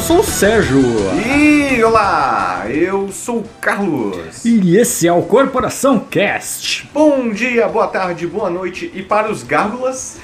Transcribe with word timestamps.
eu 0.00 0.02
sou 0.02 0.20
o 0.20 0.24
Sérgio. 0.24 0.80
E 1.26 1.84
olá, 1.84 2.64
eu 2.70 3.12
sou 3.12 3.40
o 3.40 3.44
Carlos. 3.60 4.42
E 4.46 4.78
esse 4.78 5.06
é 5.06 5.12
o 5.12 5.20
Corporação 5.20 5.98
Cast. 5.98 6.88
Bom 6.94 7.28
dia, 7.28 7.68
boa 7.68 7.86
tarde, 7.86 8.26
boa 8.26 8.48
noite 8.48 8.90
e 8.94 9.02
para 9.02 9.30
os 9.30 9.42
gárgulas. 9.42 10.18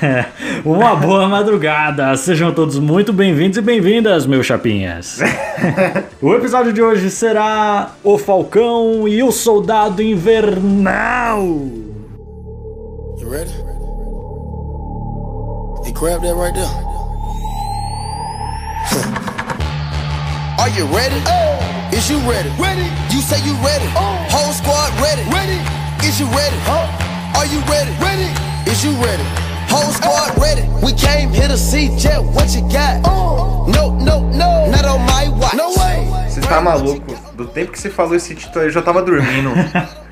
Uma 0.62 0.94
boa 0.94 1.26
madrugada. 1.26 2.14
Sejam 2.18 2.52
todos 2.52 2.78
muito 2.78 3.14
bem-vindos 3.14 3.56
e 3.56 3.62
bem-vindas, 3.62 4.26
meus 4.26 4.44
chapinhas. 4.44 5.20
o 6.20 6.34
episódio 6.34 6.74
de 6.74 6.82
hoje 6.82 7.10
será 7.10 7.92
O 8.02 8.18
Falcão 8.18 9.08
e 9.08 9.22
o 9.22 9.32
Soldado 9.32 10.02
Invernal. 10.02 11.40
You 13.18 13.30
ready? 13.30 13.54
Hey, 15.82 15.92
grab 15.92 16.20
that 16.20 16.34
right 16.34 16.54
there. 16.54 16.93
Are 20.58 20.68
you 20.70 20.84
ready? 20.86 21.20
Is 21.94 22.08
you 22.10 22.18
ready? 22.30 22.48
Ready. 22.58 22.86
You 23.12 23.20
say 23.20 23.38
you 23.44 23.54
ready. 23.64 23.86
Whole 24.30 24.52
squad 24.52 24.90
ready. 25.00 25.22
Ready. 25.30 25.58
Is 26.06 26.18
you 26.20 26.26
ready? 26.26 26.56
Are 27.36 27.46
you 27.46 27.60
ready? 27.70 27.90
Ready. 28.00 28.30
Is 28.70 28.84
you 28.84 28.92
ready? 29.02 29.24
Whole 29.68 29.92
squad 29.92 30.36
ready. 30.40 30.62
We 30.82 30.92
came 30.92 31.30
here 31.30 31.48
to 31.48 31.56
see 31.58 31.96
Jet. 31.98 32.22
What 32.22 32.54
you 32.54 32.62
got? 32.70 33.02
No, 33.04 33.96
no, 33.98 34.20
no. 34.30 34.70
Not 34.70 34.84
on 34.84 35.00
my 35.06 35.28
watch. 35.28 35.54
No 35.54 35.72
way. 35.76 36.06
Você 36.28 36.40
tá 36.40 36.60
maluco? 36.60 37.14
Do 37.36 37.46
tempo 37.46 37.72
que 37.72 37.78
você 37.78 37.90
falou 37.90 38.14
esse 38.14 38.34
título 38.34 38.64
eu 38.64 38.70
já 38.70 38.82
tava 38.82 39.02
dormindo. 39.02 39.50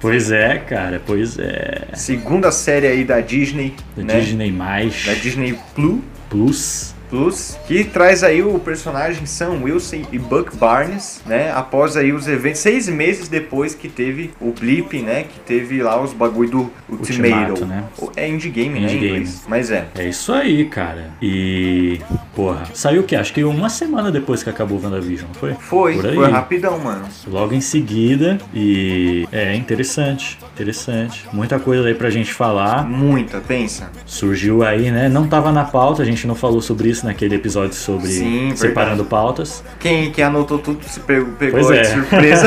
Pois 0.00 0.30
é, 0.30 0.56
cara, 0.58 1.02
pois 1.04 1.38
é. 1.38 1.88
Segunda 1.92 2.50
série 2.50 2.86
aí 2.86 3.04
da 3.04 3.20
Disney, 3.20 3.74
Da 3.94 4.02
né? 4.02 4.20
Disney 4.20 4.50
mais 4.50 5.04
Da 5.04 5.12
Disney 5.12 5.58
Plus. 5.74 6.00
Plus. 6.30 6.94
Plus, 7.10 7.58
que 7.66 7.82
traz 7.82 8.22
aí 8.22 8.40
o 8.40 8.58
personagem 8.60 9.26
Sam 9.26 9.62
Wilson 9.64 10.02
e 10.12 10.18
Buck 10.18 10.56
Barnes, 10.56 11.20
né? 11.26 11.50
Após 11.52 11.96
aí 11.96 12.12
os 12.12 12.28
eventos, 12.28 12.60
seis 12.60 12.88
meses 12.88 13.28
depois 13.28 13.74
que 13.74 13.88
teve 13.88 14.30
o 14.40 14.52
blip, 14.52 15.02
né? 15.02 15.24
Que 15.24 15.40
teve 15.40 15.82
lá 15.82 16.00
os 16.00 16.12
bagulho 16.12 16.50
do 16.50 16.70
Ultimato, 16.88 17.66
né? 17.66 17.84
É 18.16 18.28
Endgame, 18.28 18.68
né? 18.68 18.80
Em 18.80 18.84
Endgame. 18.84 19.06
inglês. 19.06 19.44
Mas 19.48 19.70
é. 19.70 19.88
É 19.96 20.08
isso 20.08 20.32
aí, 20.32 20.64
cara. 20.66 21.10
E. 21.20 22.00
Porra, 22.34 22.62
saiu 22.72 23.02
o 23.02 23.04
que? 23.04 23.16
Acho 23.16 23.32
que 23.32 23.42
uma 23.42 23.68
semana 23.68 24.12
depois 24.12 24.42
que 24.42 24.50
acabou 24.50 24.78
o 24.78 24.82
WandaVision, 24.82 25.28
não 25.28 25.34
foi? 25.34 25.54
Foi, 25.54 25.98
foi 25.98 26.30
rapidão, 26.30 26.78
mano. 26.78 27.06
Logo 27.26 27.52
em 27.52 27.60
seguida. 27.60 28.38
E. 28.54 29.26
É 29.32 29.54
interessante, 29.56 30.38
interessante. 30.54 31.26
Muita 31.32 31.58
coisa 31.58 31.88
aí 31.88 31.94
pra 31.94 32.08
gente 32.08 32.32
falar. 32.32 32.88
Muita, 32.88 33.40
pensa. 33.40 33.90
Surgiu 34.06 34.62
aí, 34.62 34.90
né? 34.90 35.08
Não 35.08 35.26
tava 35.26 35.50
na 35.50 35.64
pauta, 35.64 36.02
a 36.02 36.06
gente 36.06 36.26
não 36.26 36.34
falou 36.34 36.60
sobre 36.60 36.88
isso 36.88 36.99
naquele 37.02 37.34
episódio 37.36 37.74
sobre 37.74 38.08
Sim, 38.08 38.52
separando 38.56 39.04
pautas. 39.04 39.62
Quem, 39.78 40.10
quem 40.10 40.24
anotou 40.24 40.58
tudo 40.58 40.84
se 40.86 41.00
pegou, 41.00 41.32
pegou 41.32 41.60
Pois 41.60 41.78
é. 41.78 41.82
de 41.82 41.88
surpresa. 41.88 42.46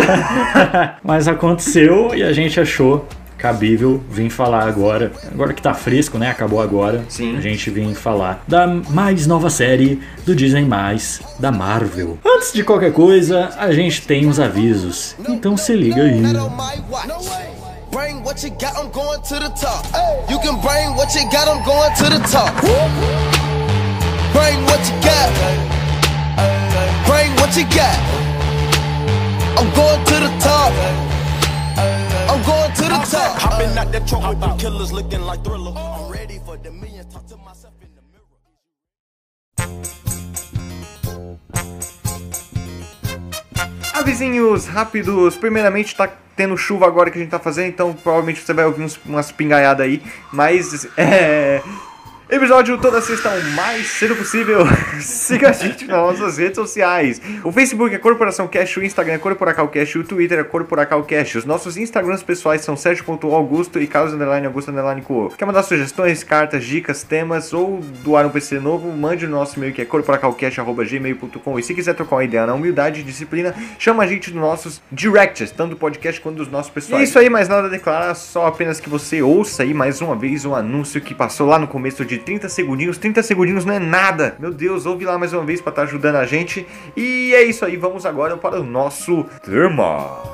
Mas 1.03 1.27
aconteceu 1.27 2.13
e 2.15 2.23
a 2.23 2.31
gente 2.33 2.59
achou 2.59 3.07
cabível 3.37 4.01
vir 4.09 4.29
falar 4.29 4.65
agora. 4.67 5.11
Agora 5.29 5.53
que 5.53 5.61
tá 5.61 5.73
fresco, 5.73 6.17
né? 6.17 6.29
Acabou 6.31 6.61
agora. 6.61 7.03
Sim. 7.09 7.35
A 7.35 7.41
gente 7.41 7.69
vem 7.69 7.93
falar 7.93 8.41
da 8.47 8.65
mais 8.65 9.27
nova 9.27 9.49
série 9.49 10.01
do 10.25 10.33
Disney 10.33 10.63
Mais 10.63 11.19
da 11.39 11.51
Marvel. 11.51 12.17
Antes 12.25 12.53
de 12.53 12.63
qualquer 12.63 12.93
coisa, 12.93 13.49
a 13.57 13.73
gente 13.73 14.07
tem 14.07 14.25
uns 14.27 14.39
avisos. 14.39 15.15
Então 15.27 15.57
se 15.57 15.75
liga 15.75 16.03
aí. 16.03 16.21
Bring 17.91 18.23
what 18.23 18.43
you 18.43 18.49
got, 18.53 18.75
I'm 18.75 18.89
going 18.91 19.21
to 19.21 19.39
the 19.39 19.49
top. 19.49 19.85
You 20.27 20.39
can 20.39 20.55
bring 20.61 20.95
what 20.95 21.13
you 21.15 21.29
got, 21.29 21.47
I'm 21.47 21.63
going 21.63 21.93
to 21.97 22.09
the 22.09 22.27
top. 22.27 23.32
Bring 24.33 24.59
what 24.65 24.81
you 24.89 24.97
got. 25.05 25.29
Bring 27.05 27.31
what 27.37 27.55
you 27.55 27.65
got. 27.69 27.99
I'm 29.57 29.69
going 29.75 30.03
to 30.09 30.15
the 30.25 30.31
top. 30.41 30.73
I'm 32.29 32.41
going 32.43 32.73
to 32.73 32.81
the 32.81 32.99
top. 33.13 33.39
Hopping 33.39 33.77
out 33.77 33.91
that 33.91 34.07
truck 34.07 34.27
with 34.27 34.39
them 34.39 34.57
killers 34.57 34.91
looking 34.91 35.21
like 35.21 35.43
thriller. 35.43 35.73
I'm 35.77 36.11
ready 36.11 36.39
for 36.39 36.57
the 36.57 36.71
millions. 36.71 37.13
Talk 37.13 37.27
to 37.27 37.37
myself 37.37 37.75
in 37.81 37.89
the 37.93 38.01
mirror. 38.11 38.25
Avisinhos 43.93 44.65
rápidos. 44.65 45.35
Primeiramente, 45.37 45.95
tá 45.95 46.09
tendo 46.35 46.57
chuva 46.57 46.87
agora 46.87 47.11
que 47.11 47.19
a 47.19 47.21
gente 47.21 47.29
tá 47.29 47.39
fazendo, 47.39 47.69
então 47.69 47.93
provavelmente 47.93 48.41
você 48.41 48.53
vai 48.53 48.65
ouvir 48.65 48.83
uns, 48.83 48.99
umas 49.05 49.31
pingaiadas 49.31 49.85
aí. 49.85 50.01
Mas, 50.31 50.87
é. 50.97 51.61
Episódio 52.29 52.77
toda 52.77 53.01
sexta 53.01 53.29
o 53.29 53.51
mais 53.51 53.85
cedo 53.85 54.15
possível. 54.15 54.59
Siga 55.01 55.49
a 55.49 55.51
gente 55.51 55.85
nas 55.85 55.97
nossas 55.97 56.37
redes 56.37 56.55
sociais. 56.55 57.21
O 57.43 57.51
Facebook 57.51 57.93
é 57.93 57.97
Corporação 57.97 58.47
Cash, 58.47 58.77
o 58.77 58.83
Instagram 58.83 59.15
é 59.15 59.17
Corporacal 59.17 59.67
Cash, 59.67 59.97
o 59.97 60.05
Twitter 60.05 60.39
é 60.39 60.43
Corporacal 60.43 61.03
Cash. 61.03 61.35
Os 61.35 61.45
nossos 61.45 61.75
Instagrams 61.75 62.23
pessoais 62.23 62.61
são 62.61 62.77
Sérgio.augusto 62.77 63.77
e 63.77 63.85
Carlos 63.85 64.13
Underline 64.13 64.47
Augusto 64.47 64.71
Underline 64.71 65.01
Co. 65.01 65.33
Quer 65.37 65.43
mandar 65.43 65.63
sugestões, 65.63 66.23
cartas, 66.23 66.63
dicas, 66.63 67.03
temas 67.03 67.51
ou 67.51 67.81
doar 68.03 68.25
um 68.25 68.29
PC 68.29 68.57
novo? 68.57 68.89
Mande 68.89 69.25
o 69.25 69.29
nosso 69.29 69.59
e-mail 69.59 69.73
que 69.73 69.81
é 69.81 69.85
corporacalcash.gmail.com. 69.85 71.59
E 71.59 71.63
se 71.63 71.73
quiser 71.73 71.93
trocar 71.93 72.15
uma 72.15 72.23
ideia 72.23 72.47
na 72.47 72.53
humildade 72.53 73.01
e 73.01 73.03
disciplina, 73.03 73.53
chama 73.77 74.01
a 74.01 74.07
gente 74.07 74.31
nos 74.31 74.41
nossos 74.41 74.81
directs, 74.89 75.51
tanto 75.51 75.71
do 75.71 75.75
podcast 75.75 76.21
quanto 76.21 76.37
dos 76.37 76.47
nossos 76.47 76.71
pessoais. 76.71 77.01
E 77.01 77.03
isso 77.03 77.19
aí, 77.19 77.29
mais 77.29 77.49
nada 77.49 77.67
a 77.67 77.69
declarar, 77.69 78.15
só 78.15 78.47
apenas 78.47 78.79
que 78.79 78.89
você 78.89 79.21
ouça 79.21 79.63
aí 79.63 79.73
mais 79.73 79.99
uma 79.99 80.15
vez 80.15 80.45
o 80.45 80.55
anúncio 80.55 81.01
que 81.01 81.13
passou 81.13 81.45
lá 81.45 81.59
no 81.59 81.67
começo 81.67 82.05
de 82.05 82.12
30 82.19 82.49
segundinhos. 82.49 82.97
30 82.97 83.23
segundinhos 83.23 83.65
não 83.65 83.73
é 83.73 83.79
nada. 83.79 84.35
Meu 84.39 84.51
Deus, 84.51 84.85
ouve 84.85 85.05
lá 85.05 85.17
mais 85.17 85.33
uma 85.33 85.43
vez 85.43 85.61
para 85.61 85.71
estar 85.71 85.81
ajudando 85.83 86.15
a 86.15 86.25
gente. 86.25 86.65
E 86.95 87.33
é 87.33 87.43
isso 87.43 87.65
aí, 87.65 87.77
vamos 87.77 88.05
agora 88.05 88.37
para 88.37 88.59
o 88.59 88.63
nosso 88.63 89.25
tema. 89.43 90.32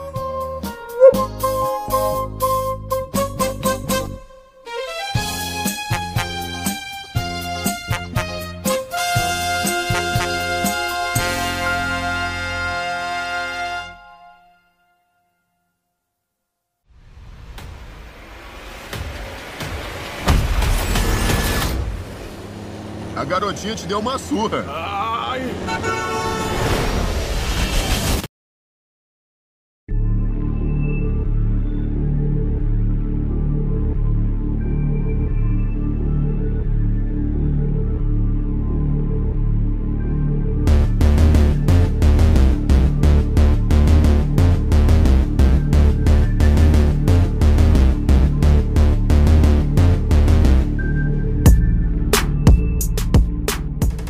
A 23.59 23.62
garotinha 23.62 23.75
te 23.75 23.88
deu 23.88 24.00
uma 24.00 24.18
surra. 24.18 24.64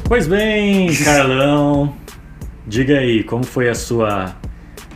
Pois 0.09 0.25
bem, 0.25 0.88
Carlão. 1.06 1.96
Diga 2.66 2.97
aí, 2.97 3.24
como 3.24 3.44
foi 3.44 3.70
a 3.70 3.75
sua 3.75 4.36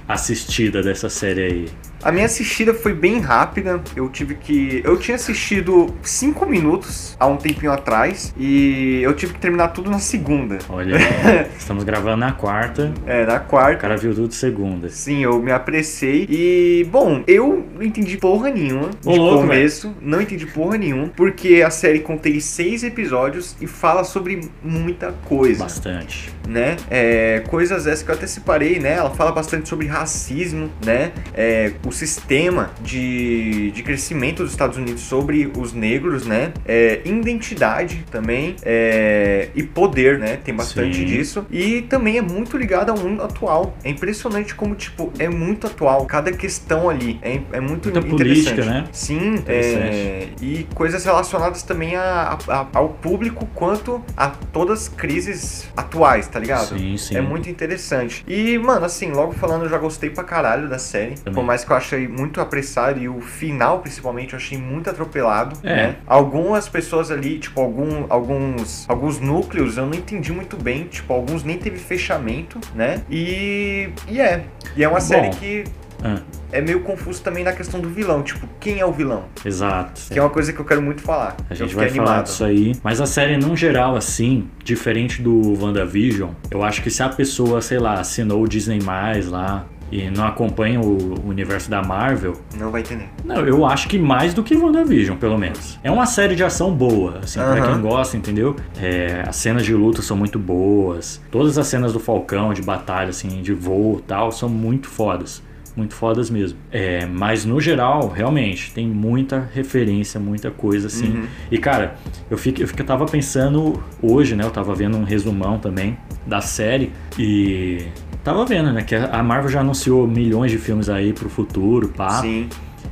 assistida 0.07 0.81
dessa 0.81 1.07
série 1.07 1.41
aí? 1.44 1.69
A 2.03 2.12
minha 2.12 2.25
assistida 2.25 2.74
foi 2.74 2.94
bem 2.94 3.19
rápida. 3.19 3.82
Eu 3.96 4.09
tive 4.09 4.35
que. 4.35 4.82
Eu 4.84 4.97
tinha 4.97 5.16
assistido 5.16 5.94
5 6.02 6.46
minutos 6.46 7.16
há 7.20 7.26
um 7.28 7.38
tempinho 7.38 7.72
atrás. 7.72 8.34
E 8.38 9.00
eu 9.02 9.14
tive 9.14 9.34
que 9.34 9.40
terminar 9.40 9.70
tudo 9.70 9.90
na 9.90 10.00
segunda. 10.00 10.58
Olha, 10.70 10.97
estamos 11.58 11.84
gravando 11.84 12.17
na 12.17 12.32
quarta, 12.34 12.94
É, 13.05 13.26
na 13.26 13.38
o 13.38 13.40
quarta. 13.46 13.78
cara 13.78 13.96
viu 13.97 14.14
tudo 14.14 14.34
segunda. 14.34 14.90
Sim, 14.90 15.23
eu 15.23 15.41
me 15.41 15.52
apressei. 15.52 16.28
E, 16.29 16.85
bom, 16.91 17.23
eu 17.26 17.66
não 17.76 17.82
entendi 17.84 18.17
porra 18.17 18.49
nenhuma 18.49 18.90
de 19.02 19.08
Ô, 19.09 19.16
louco, 19.16 19.41
começo. 19.41 19.96
Não 20.02 20.22
entendi 20.22 20.46
porra 20.46 20.78
nenhuma. 20.78 21.08
Porque 21.16 21.61
a 21.66 21.70
série 21.70 21.99
contém 21.99 22.40
seis 22.40 22.84
episódios 22.84 23.56
e 23.61 23.67
fala 23.67 24.03
sobre 24.03 24.49
muita 24.61 25.14
coisa. 25.26 25.64
Bastante. 25.64 26.29
né? 26.47 26.76
É, 26.90 27.41
coisas 27.47 27.88
essas 27.88 28.03
que 28.03 28.11
eu 28.11 28.16
até 28.16 28.28
separei, 28.28 28.79
né? 28.79 28.94
Ela 28.96 29.11
fala 29.11 29.32
bastante 29.32 29.70
sobre 29.70 29.88
racismo, 29.88 30.70
né? 30.85 31.11
É, 31.34 31.72
o 31.85 31.91
sistema 31.93 32.72
de, 32.81 33.72
de 33.72 33.84
crescimento 33.84 34.43
dos 34.43 34.51
Estados 34.51 34.78
Unidos 34.78 35.01
sobre 35.01 35.51
os 35.57 35.73
negros, 35.73 36.25
né? 36.25 36.53
É, 36.66 37.01
identidade 37.05 38.05
também 38.11 38.55
é, 38.63 39.49
e 39.55 39.63
poder, 39.63 40.19
né? 40.19 40.37
Tem 40.37 40.53
bastante 40.53 40.97
Sim. 40.97 41.05
disso. 41.05 41.45
E 41.51 41.81
também 41.84 42.17
é 42.17 42.22
muito 42.22 42.57
ligado 42.57 42.90
ao 42.91 42.97
mundo 42.97 43.22
atual. 43.23 43.75
É 43.84 43.90
impressionante 43.90 44.53
como, 44.55 44.75
tipo, 44.75 45.11
é 45.19 45.29
muito 45.29 45.67
atual. 45.67 46.05
Cada 46.05 46.31
questão 46.31 46.90
ali 46.90 47.19
é, 47.22 47.40
é 47.53 47.59
muito 47.59 47.90
Muita 47.91 47.99
interessante. 47.99 48.17
política, 48.55 48.66
né? 48.66 48.85
Sim, 48.91 49.34
Interessante. 49.35 49.96
é, 49.96 50.28
e 50.41 50.67
coisas 50.73 51.03
relacionadas 51.05 51.63
também 51.63 51.96
a- 51.96 52.37
a- 52.47 52.67
ao 52.73 52.89
público 52.89 53.47
quanto 53.53 54.03
a 54.17 54.29
todas 54.29 54.84
as 54.84 54.87
crises 54.89 55.67
atuais, 55.75 56.28
tá 56.28 56.39
ligado? 56.39 56.78
Sim, 56.78 56.97
sim. 56.97 57.16
É 57.16 57.22
muito 57.22 57.49
interessante. 57.49 58.23
E, 58.28 58.57
mano, 58.57 58.85
assim, 58.85 59.11
logo 59.11 59.34
falando, 59.34 59.63
eu 59.63 59.69
já 59.69 59.78
gostei 59.78 60.09
pra 60.09 60.23
caralho 60.23 60.67
da 60.67 60.78
série. 60.79 61.16
Também. 61.16 61.34
Por 61.34 61.43
mais 61.43 61.63
que 61.63 61.72
eu 61.72 61.75
achei 61.84 62.08
muito 62.08 62.40
apressado 62.41 63.00
e 63.00 63.08
o 63.08 63.22
final, 63.22 63.80
principalmente, 63.80 64.34
eu 64.34 64.38
achei 64.38 64.58
muito 64.58 64.90
atropelado. 64.90 65.58
É. 65.64 65.76
Né? 65.76 65.96
Algumas 66.08 66.68
pessoas 66.68 67.12
ali, 67.12 67.38
tipo, 67.40 67.59
algum, 67.62 68.06
alguns, 68.09 68.85
alguns 68.90 69.20
núcleos 69.20 69.78
eu 69.78 69.85
não 69.85 69.94
entendi 69.94 70.32
muito 70.32 70.56
bem. 70.58 70.85
Tipo, 70.85 71.14
alguns 71.14 71.44
nem 71.44 71.58
teve 71.58 71.78
fechamento, 71.78 72.59
né? 72.74 73.02
E, 73.09 73.90
e 74.08 74.20
é. 74.20 74.46
E 74.76 74.84
é 74.84 74.88
uma 74.88 75.00
Bom. 75.00 75.06
série 75.06 75.30
que 75.32 75.64
Ah, 76.03 76.20
é 76.52 76.59
meio 76.62 76.82
confuso 76.82 77.22
também 77.22 77.44
na 77.44 77.52
questão 77.53 77.80
do 77.80 77.90
vilão. 77.90 78.22
Tipo, 78.24 78.47
quem 78.59 78.80
é 78.80 78.85
o 78.85 78.91
vilão? 78.91 79.24
exato. 79.46 80.02
Que 80.12 80.20
é 80.20 80.22
uma 80.22 80.30
coisa 80.30 80.52
que 80.52 80.59
eu 80.59 80.66
quero 80.66 80.82
muito 80.82 81.02
falar. 81.02 81.35
A 81.50 81.53
gente 81.53 81.74
vai 81.74 81.90
falar 81.90 82.03
animado. 82.03 82.26
disso 82.26 82.44
aí. 82.44 82.74
Mas 82.84 83.00
a 83.00 83.06
série, 83.06 83.38
num 83.38 83.56
geral, 83.56 83.96
assim, 83.96 84.50
diferente 84.64 85.22
do 85.22 85.62
WandaVision, 85.62 86.32
eu 86.52 86.64
acho 86.64 86.82
que 86.82 86.90
se 86.90 87.02
a 87.02 87.09
pessoa, 87.09 87.62
sei 87.62 87.80
lá, 87.80 88.00
assinou 88.00 88.44
o 88.44 88.47
Disney 88.47 88.80
lá 89.26 89.66
e 89.93 90.09
não 90.09 90.25
acompanha 90.25 90.81
o 90.81 91.28
universo 91.28 91.69
da 91.69 91.84
Marvel, 91.84 92.34
Não 92.57 92.72
vai 92.72 92.81
entender. 92.81 93.07
não, 93.23 93.35
eu 93.45 93.63
acho 93.63 93.87
que 93.87 93.99
mais 93.99 94.34
do 94.34 94.41
que 94.41 94.55
WandaVision, 94.55 95.16
pelo 95.17 95.37
menos. 95.37 95.79
É 95.84 95.91
uma 95.91 96.07
série 96.07 96.35
de 96.35 96.43
ação 96.43 96.73
boa, 96.73 97.19
assim, 97.23 97.40
pra 97.40 97.59
Aham. 97.63 97.73
quem 97.73 97.81
gosta, 97.81 98.17
entendeu? 98.17 98.55
É, 98.81 99.23
as 99.28 99.35
cenas 99.35 99.63
de 99.63 99.73
luta 99.75 100.01
são 100.01 100.17
muito 100.17 100.40
boas. 100.40 101.22
Todas 101.29 101.57
as 101.59 101.67
cenas 101.67 101.93
do 101.93 101.99
Falcão, 101.99 102.53
de 102.53 102.63
batalha, 102.63 103.09
assim, 103.09 103.41
de 103.43 103.53
voo 103.53 103.99
e 103.99 104.01
tal, 104.01 104.31
são 104.31 104.49
muito 104.49 104.87
fodas. 104.87 105.43
Muito 105.75 105.93
fodas 105.96 106.29
mesmo. 106.29 106.57
É, 106.72 107.05
mas 107.05 107.46
no 107.46 107.59
geral, 107.61 108.07
realmente, 108.07 108.72
tem 108.73 108.87
muita 108.87 109.47
referência, 109.53 110.19
muita 110.19 110.49
coisa 110.51 110.87
assim. 110.87 111.17
Uhum. 111.17 111.25
E 111.51 111.57
cara, 111.57 111.96
eu, 112.31 112.37
fico, 112.37 112.61
eu, 112.61 112.67
fico, 112.67 112.81
eu 112.81 112.85
tava 112.85 113.05
pensando 113.05 113.81
hoje, 114.01 114.35
né? 114.35 114.43
Eu 114.43 114.51
tava 114.51 114.73
vendo 114.75 114.97
um 114.97 115.03
resumão 115.03 115.57
também 115.57 115.97
da 116.28 116.41
série 116.41 116.91
e 117.17 117.87
tava 118.23 118.46
vendo, 118.46 118.72
né? 118.72 118.81
Que 118.84 118.96
a 118.96 119.22
Marvel 119.22 119.49
já 119.49 119.61
anunciou 119.61 120.08
milhões 120.08 120.52
de 120.52 120.58
filmes 120.58 120.90
aí 120.90 121.14
pro 121.14 121.29
futuro, 121.29 121.90
pá. 121.90 122.22
Sim. 122.22 122.47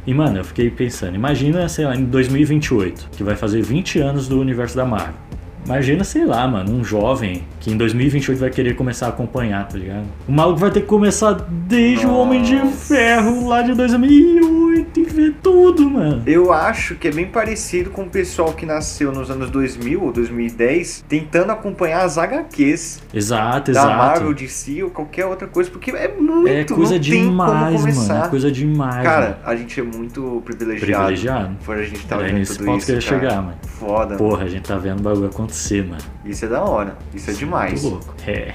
E, 0.05 0.13
mano, 0.13 0.39
eu 0.39 0.43
fiquei 0.43 0.69
pensando, 0.69 1.15
imagina, 1.15 1.67
sei 1.69 1.85
lá, 1.85 1.95
em 1.95 2.05
2028, 2.05 3.09
que 3.11 3.23
vai 3.23 3.35
fazer 3.35 3.61
20 3.61 3.99
anos 3.99 4.27
do 4.27 4.39
universo 4.39 4.75
da 4.75 4.85
Marvel. 4.85 5.13
Imagina, 5.63 6.03
sei 6.03 6.25
lá, 6.25 6.47
mano, 6.47 6.73
um 6.73 6.83
jovem 6.83 7.43
que 7.59 7.71
em 7.71 7.77
2028 7.77 8.39
vai 8.39 8.49
querer 8.49 8.75
começar 8.75 9.05
a 9.05 9.09
acompanhar, 9.09 9.67
tá 9.67 9.77
ligado? 9.77 10.05
O 10.27 10.31
maluco 10.31 10.59
vai 10.59 10.71
ter 10.71 10.81
que 10.81 10.87
começar 10.87 11.33
desde 11.33 12.07
o 12.07 12.15
Homem 12.15 12.41
de 12.41 12.55
Nossa. 12.55 12.95
Ferro 12.95 13.47
lá 13.47 13.61
de 13.61 13.75
2008 13.75 14.70
e 14.70 14.70
ver 15.11 15.35
tudo, 15.41 15.89
mano. 15.89 16.23
Eu 16.25 16.51
acho 16.51 16.95
que 16.95 17.07
é 17.07 17.11
bem 17.11 17.27
parecido 17.27 17.89
com 17.89 18.03
o 18.03 18.09
pessoal 18.09 18.53
que 18.53 18.65
nasceu 18.65 19.11
nos 19.11 19.29
anos 19.29 19.49
2000 19.49 20.03
ou 20.03 20.11
2010 20.11 21.05
tentando 21.07 21.51
acompanhar 21.51 22.03
as 22.03 22.17
HQs 22.17 23.01
Exato, 23.13 23.71
da 23.71 23.79
exato. 23.79 23.97
Marvel, 23.97 24.33
DC 24.33 24.83
ou 24.83 24.89
qualquer 24.89 25.25
outra 25.25 25.47
coisa, 25.47 25.69
porque 25.69 25.91
é 25.91 26.07
muito, 26.07 26.47
é 26.47 26.63
coisa 26.63 26.99
demais, 26.99 27.97
mano. 27.97 28.25
É 28.25 28.27
coisa 28.27 28.51
demais. 28.51 29.03
Cara, 29.03 29.25
mano. 29.25 29.37
a 29.45 29.55
gente 29.55 29.79
é 29.79 29.83
muito 29.83 30.41
privilegiado. 30.45 31.05
Privilegiado. 31.05 31.57
Por 31.65 31.77
a 31.77 31.83
gente 31.83 32.05
tá 32.05 32.15
Era 32.15 32.25
vendo 32.25 32.37
nesse 32.37 32.57
tudo 32.57 32.65
ponto 32.65 32.77
isso, 32.77 32.85
que 32.85 32.91
eu 32.91 32.95
ia 32.95 33.01
cara. 33.01 33.19
chegar, 33.19 33.41
mano. 33.41 33.57
Foda. 33.67 34.15
Porra, 34.15 34.43
a 34.43 34.47
gente 34.47 34.63
tá 34.63 34.77
vendo 34.77 34.99
o 34.99 35.03
bagulho 35.03 35.27
acontecer, 35.27 35.85
mano. 35.85 36.01
Isso 36.25 36.45
é 36.45 36.47
da 36.47 36.63
hora. 36.63 36.97
Isso 37.13 37.29
é 37.29 37.33
demais. 37.33 37.81
Muito 37.81 37.95
louco. 37.95 38.15
É. 38.27 38.53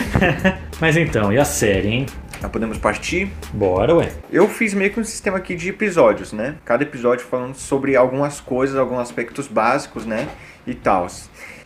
Mas 0.80 0.96
então, 0.96 1.32
e 1.32 1.38
a 1.38 1.44
série, 1.44 1.88
hein? 1.88 2.06
Já 2.40 2.48
podemos 2.48 2.78
partir? 2.78 3.30
Bora, 3.52 3.94
ué. 3.94 4.10
Eu 4.32 4.48
fiz 4.48 4.72
meio 4.72 4.90
que 4.90 4.98
um 4.98 5.04
sistema 5.04 5.36
aqui 5.36 5.54
de 5.54 5.69
episódios, 5.70 6.32
né? 6.32 6.56
Cada 6.64 6.82
episódio 6.82 7.24
falando 7.26 7.54
sobre 7.54 7.96
algumas 7.96 8.40
coisas, 8.40 8.76
alguns 8.76 9.00
aspectos 9.00 9.46
básicos, 9.48 10.04
né? 10.04 10.28
E 10.66 10.74
tal. 10.74 11.06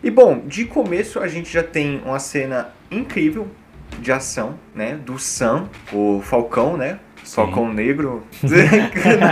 E 0.03 0.11
bom, 0.11 0.43
de 0.47 0.65
começo 0.65 1.19
a 1.19 1.27
gente 1.27 1.53
já 1.53 1.63
tem 1.63 2.01
uma 2.05 2.19
cena 2.19 2.69
incrível 2.91 3.49
de 3.99 4.13
ação, 4.13 4.59
né? 4.75 4.95
Do 4.95 5.19
Sam, 5.19 5.69
o 5.93 6.21
Falcão, 6.23 6.77
né? 6.77 6.99
Falcão 7.25 7.73
Negro. 7.73 8.23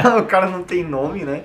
não, 0.02 0.18
o 0.20 0.24
cara 0.24 0.48
não 0.48 0.62
tem 0.62 0.82
nome, 0.82 1.24
né? 1.24 1.42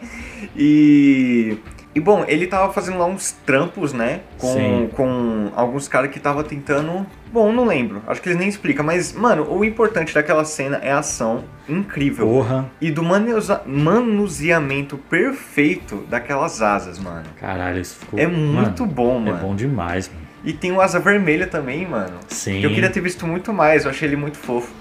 E. 0.55 1.57
E 1.97 1.99
bom, 1.99 2.23
ele 2.27 2.45
tava 2.45 2.71
fazendo 2.71 2.99
lá 2.99 3.07
uns 3.07 3.31
trampos, 3.43 3.91
né? 3.91 4.19
Com, 4.37 4.53
Sim. 4.53 4.89
com 4.95 5.49
alguns 5.55 5.87
caras 5.87 6.11
que 6.11 6.19
tava 6.19 6.43
tentando. 6.43 7.03
Bom, 7.33 7.51
não 7.51 7.65
lembro. 7.65 8.03
Acho 8.05 8.21
que 8.21 8.29
eles 8.29 8.37
nem 8.37 8.47
explicam. 8.47 8.85
Mas, 8.85 9.13
mano, 9.13 9.47
o 9.51 9.65
importante 9.65 10.13
daquela 10.13 10.45
cena 10.45 10.77
é 10.83 10.91
a 10.91 10.99
ação 10.99 11.43
incrível. 11.67 12.27
Porra. 12.27 12.69
E 12.79 12.91
do 12.91 13.01
maneusa- 13.01 13.63
manuseamento 13.65 14.95
perfeito 15.09 16.05
daquelas 16.07 16.61
asas, 16.61 16.99
mano. 16.99 17.25
Caralho, 17.39 17.81
isso 17.81 17.95
ficou. 17.95 18.19
É 18.19 18.27
muito 18.27 18.83
mano, 18.83 18.93
bom, 18.93 19.15
É 19.17 19.31
mano. 19.31 19.37
bom 19.39 19.55
demais, 19.55 20.07
mano. 20.07 20.21
E 20.45 20.53
tem 20.53 20.71
o 20.71 20.79
asa 20.79 20.99
vermelha 20.99 21.47
também, 21.47 21.83
mano. 21.87 22.19
Sim. 22.27 22.59
Que 22.59 22.65
eu 22.67 22.69
queria 22.69 22.91
ter 22.91 23.01
visto 23.01 23.25
muito 23.25 23.51
mais. 23.51 23.85
Eu 23.85 23.89
achei 23.89 24.07
ele 24.07 24.15
muito 24.15 24.37
fofo. 24.37 24.71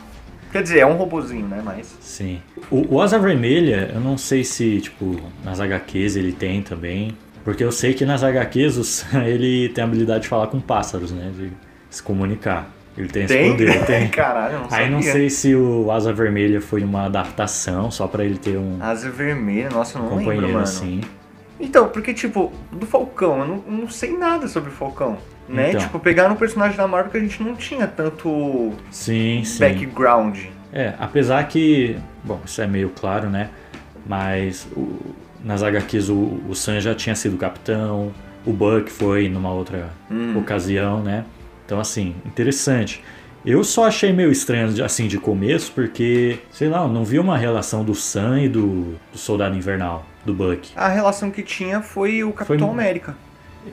Quer 0.53 0.63
dizer, 0.63 0.79
é 0.81 0.87
um 0.87 0.95
robozinho, 0.97 1.47
né? 1.47 1.61
Mas. 1.65 1.97
Sim. 2.01 2.41
O, 2.71 2.95
o 2.97 3.01
Asa 3.03 3.19
Vermelha, 3.19 3.91
eu 3.95 4.01
não 4.01 4.17
sei 4.17 4.45
se, 4.45 4.81
tipo, 4.81 5.21
nas 5.45 5.61
HQs 5.61 6.17
ele 6.17 6.33
tem 6.33 6.63
também. 6.63 7.17
Porque 7.45 7.63
eu 7.63 7.71
sei 7.71 7.95
que 7.95 8.05
nas 8.05 8.23
HQs 8.25 8.77
o 8.77 8.85
Sam, 8.85 9.25
ele 9.29 9.69
tem 9.71 9.83
a 9.85 9.87
habilidade 9.87 10.23
de 10.25 10.29
falar 10.29 10.47
com 10.49 10.61
pássaros, 10.61 11.13
né? 11.13 11.31
De 11.37 11.53
se 11.91 12.03
comunicar. 12.03 12.71
Ele 12.97 13.09
tem 13.09 13.25
esse 13.25 13.35
Tem? 13.35 13.51
poder, 13.53 13.85
tem. 13.85 14.09
Caralho, 14.09 14.61
não 14.61 14.69
Aí 14.71 14.89
não 14.91 15.03
sei 15.03 15.29
se 15.29 15.55
o 15.55 15.91
Asa 15.93 16.13
Vermelha 16.15 16.63
foi 16.63 16.83
uma 16.83 17.05
adaptação, 17.05 17.91
só 17.91 18.07
pra 18.09 18.25
ele 18.25 18.39
ter 18.39 18.57
um 18.57 18.79
Asa 18.81 19.11
vermelha, 19.11 19.69
nossa, 19.69 19.99
eu 19.99 20.03
não 20.03 20.09
lembro, 20.11 20.25
companheiro 20.25 20.53
mano. 20.55 20.63
assim. 20.65 21.03
Então, 21.61 21.89
porque, 21.89 22.15
tipo, 22.15 22.51
do 22.73 22.87
Falcão, 22.87 23.41
eu 23.41 23.47
não, 23.47 23.65
eu 23.67 23.73
não 23.73 23.89
sei 23.89 24.17
nada 24.17 24.49
sobre 24.49 24.71
o 24.71 24.73
Falcão. 24.73 25.19
Né? 25.49 25.69
Então. 25.71 25.81
Tipo, 25.81 25.99
pegaram 26.01 26.35
um 26.35 26.37
personagem 26.37 26.77
da 26.77 26.87
Marvel 26.89 27.11
que 27.13 27.19
a 27.19 27.21
gente 27.21 27.43
não 27.43 27.55
tinha 27.55 27.87
tanto 27.87 28.73
Sim, 28.91 29.43
sim. 29.45 29.61
background. 29.61 30.39
É, 30.73 30.95
apesar 30.99 31.47
que, 31.47 31.97
bom, 32.25 32.41
isso 32.45 32.61
é 32.61 32.67
meio 32.67 32.91
claro, 32.91 33.29
né? 33.31 33.51
Mas 34.07 34.67
o- 34.77 34.99
nas 35.45 35.63
HQs 35.63 36.09
o, 36.09 36.41
o 36.49 36.55
Sam 36.55 36.81
já 36.81 36.95
tinha 36.95 37.15
sido 37.15 37.37
capitão, 37.37 38.13
o 38.45 38.53
Buck 38.53 38.91
foi 38.91 39.29
numa 39.29 39.51
outra 39.53 39.89
Hum. 40.11 40.37
ocasião, 40.39 41.03
né? 41.03 41.25
Então, 41.65 41.81
assim, 41.81 42.15
interessante. 42.25 43.03
Eu 43.45 43.63
só 43.63 43.87
achei 43.87 44.13
meio 44.13 44.33
estranho, 44.33 44.85
assim, 44.85 45.07
de 45.07 45.19
começo, 45.19 45.71
porque, 45.73 46.39
sei 46.51 46.69
lá, 46.69 46.83
eu 46.83 46.89
não 46.89 47.05
vi 47.05 47.19
uma 47.19 47.39
relação 47.39 47.85
do 47.85 47.95
Sam 47.95 48.41
e 48.43 48.49
do, 48.49 48.97
do 49.13 49.19
Soldado 49.19 49.57
Invernal, 49.57 50.05
do 50.25 50.35
Buck. 50.35 50.71
A 50.75 50.89
relação 50.89 51.31
que 51.31 51.43
tinha 51.43 51.81
foi 51.81 52.25
o 52.25 52.33
Capitão 52.33 52.69
Foi- 52.69 52.71
América. 52.71 53.15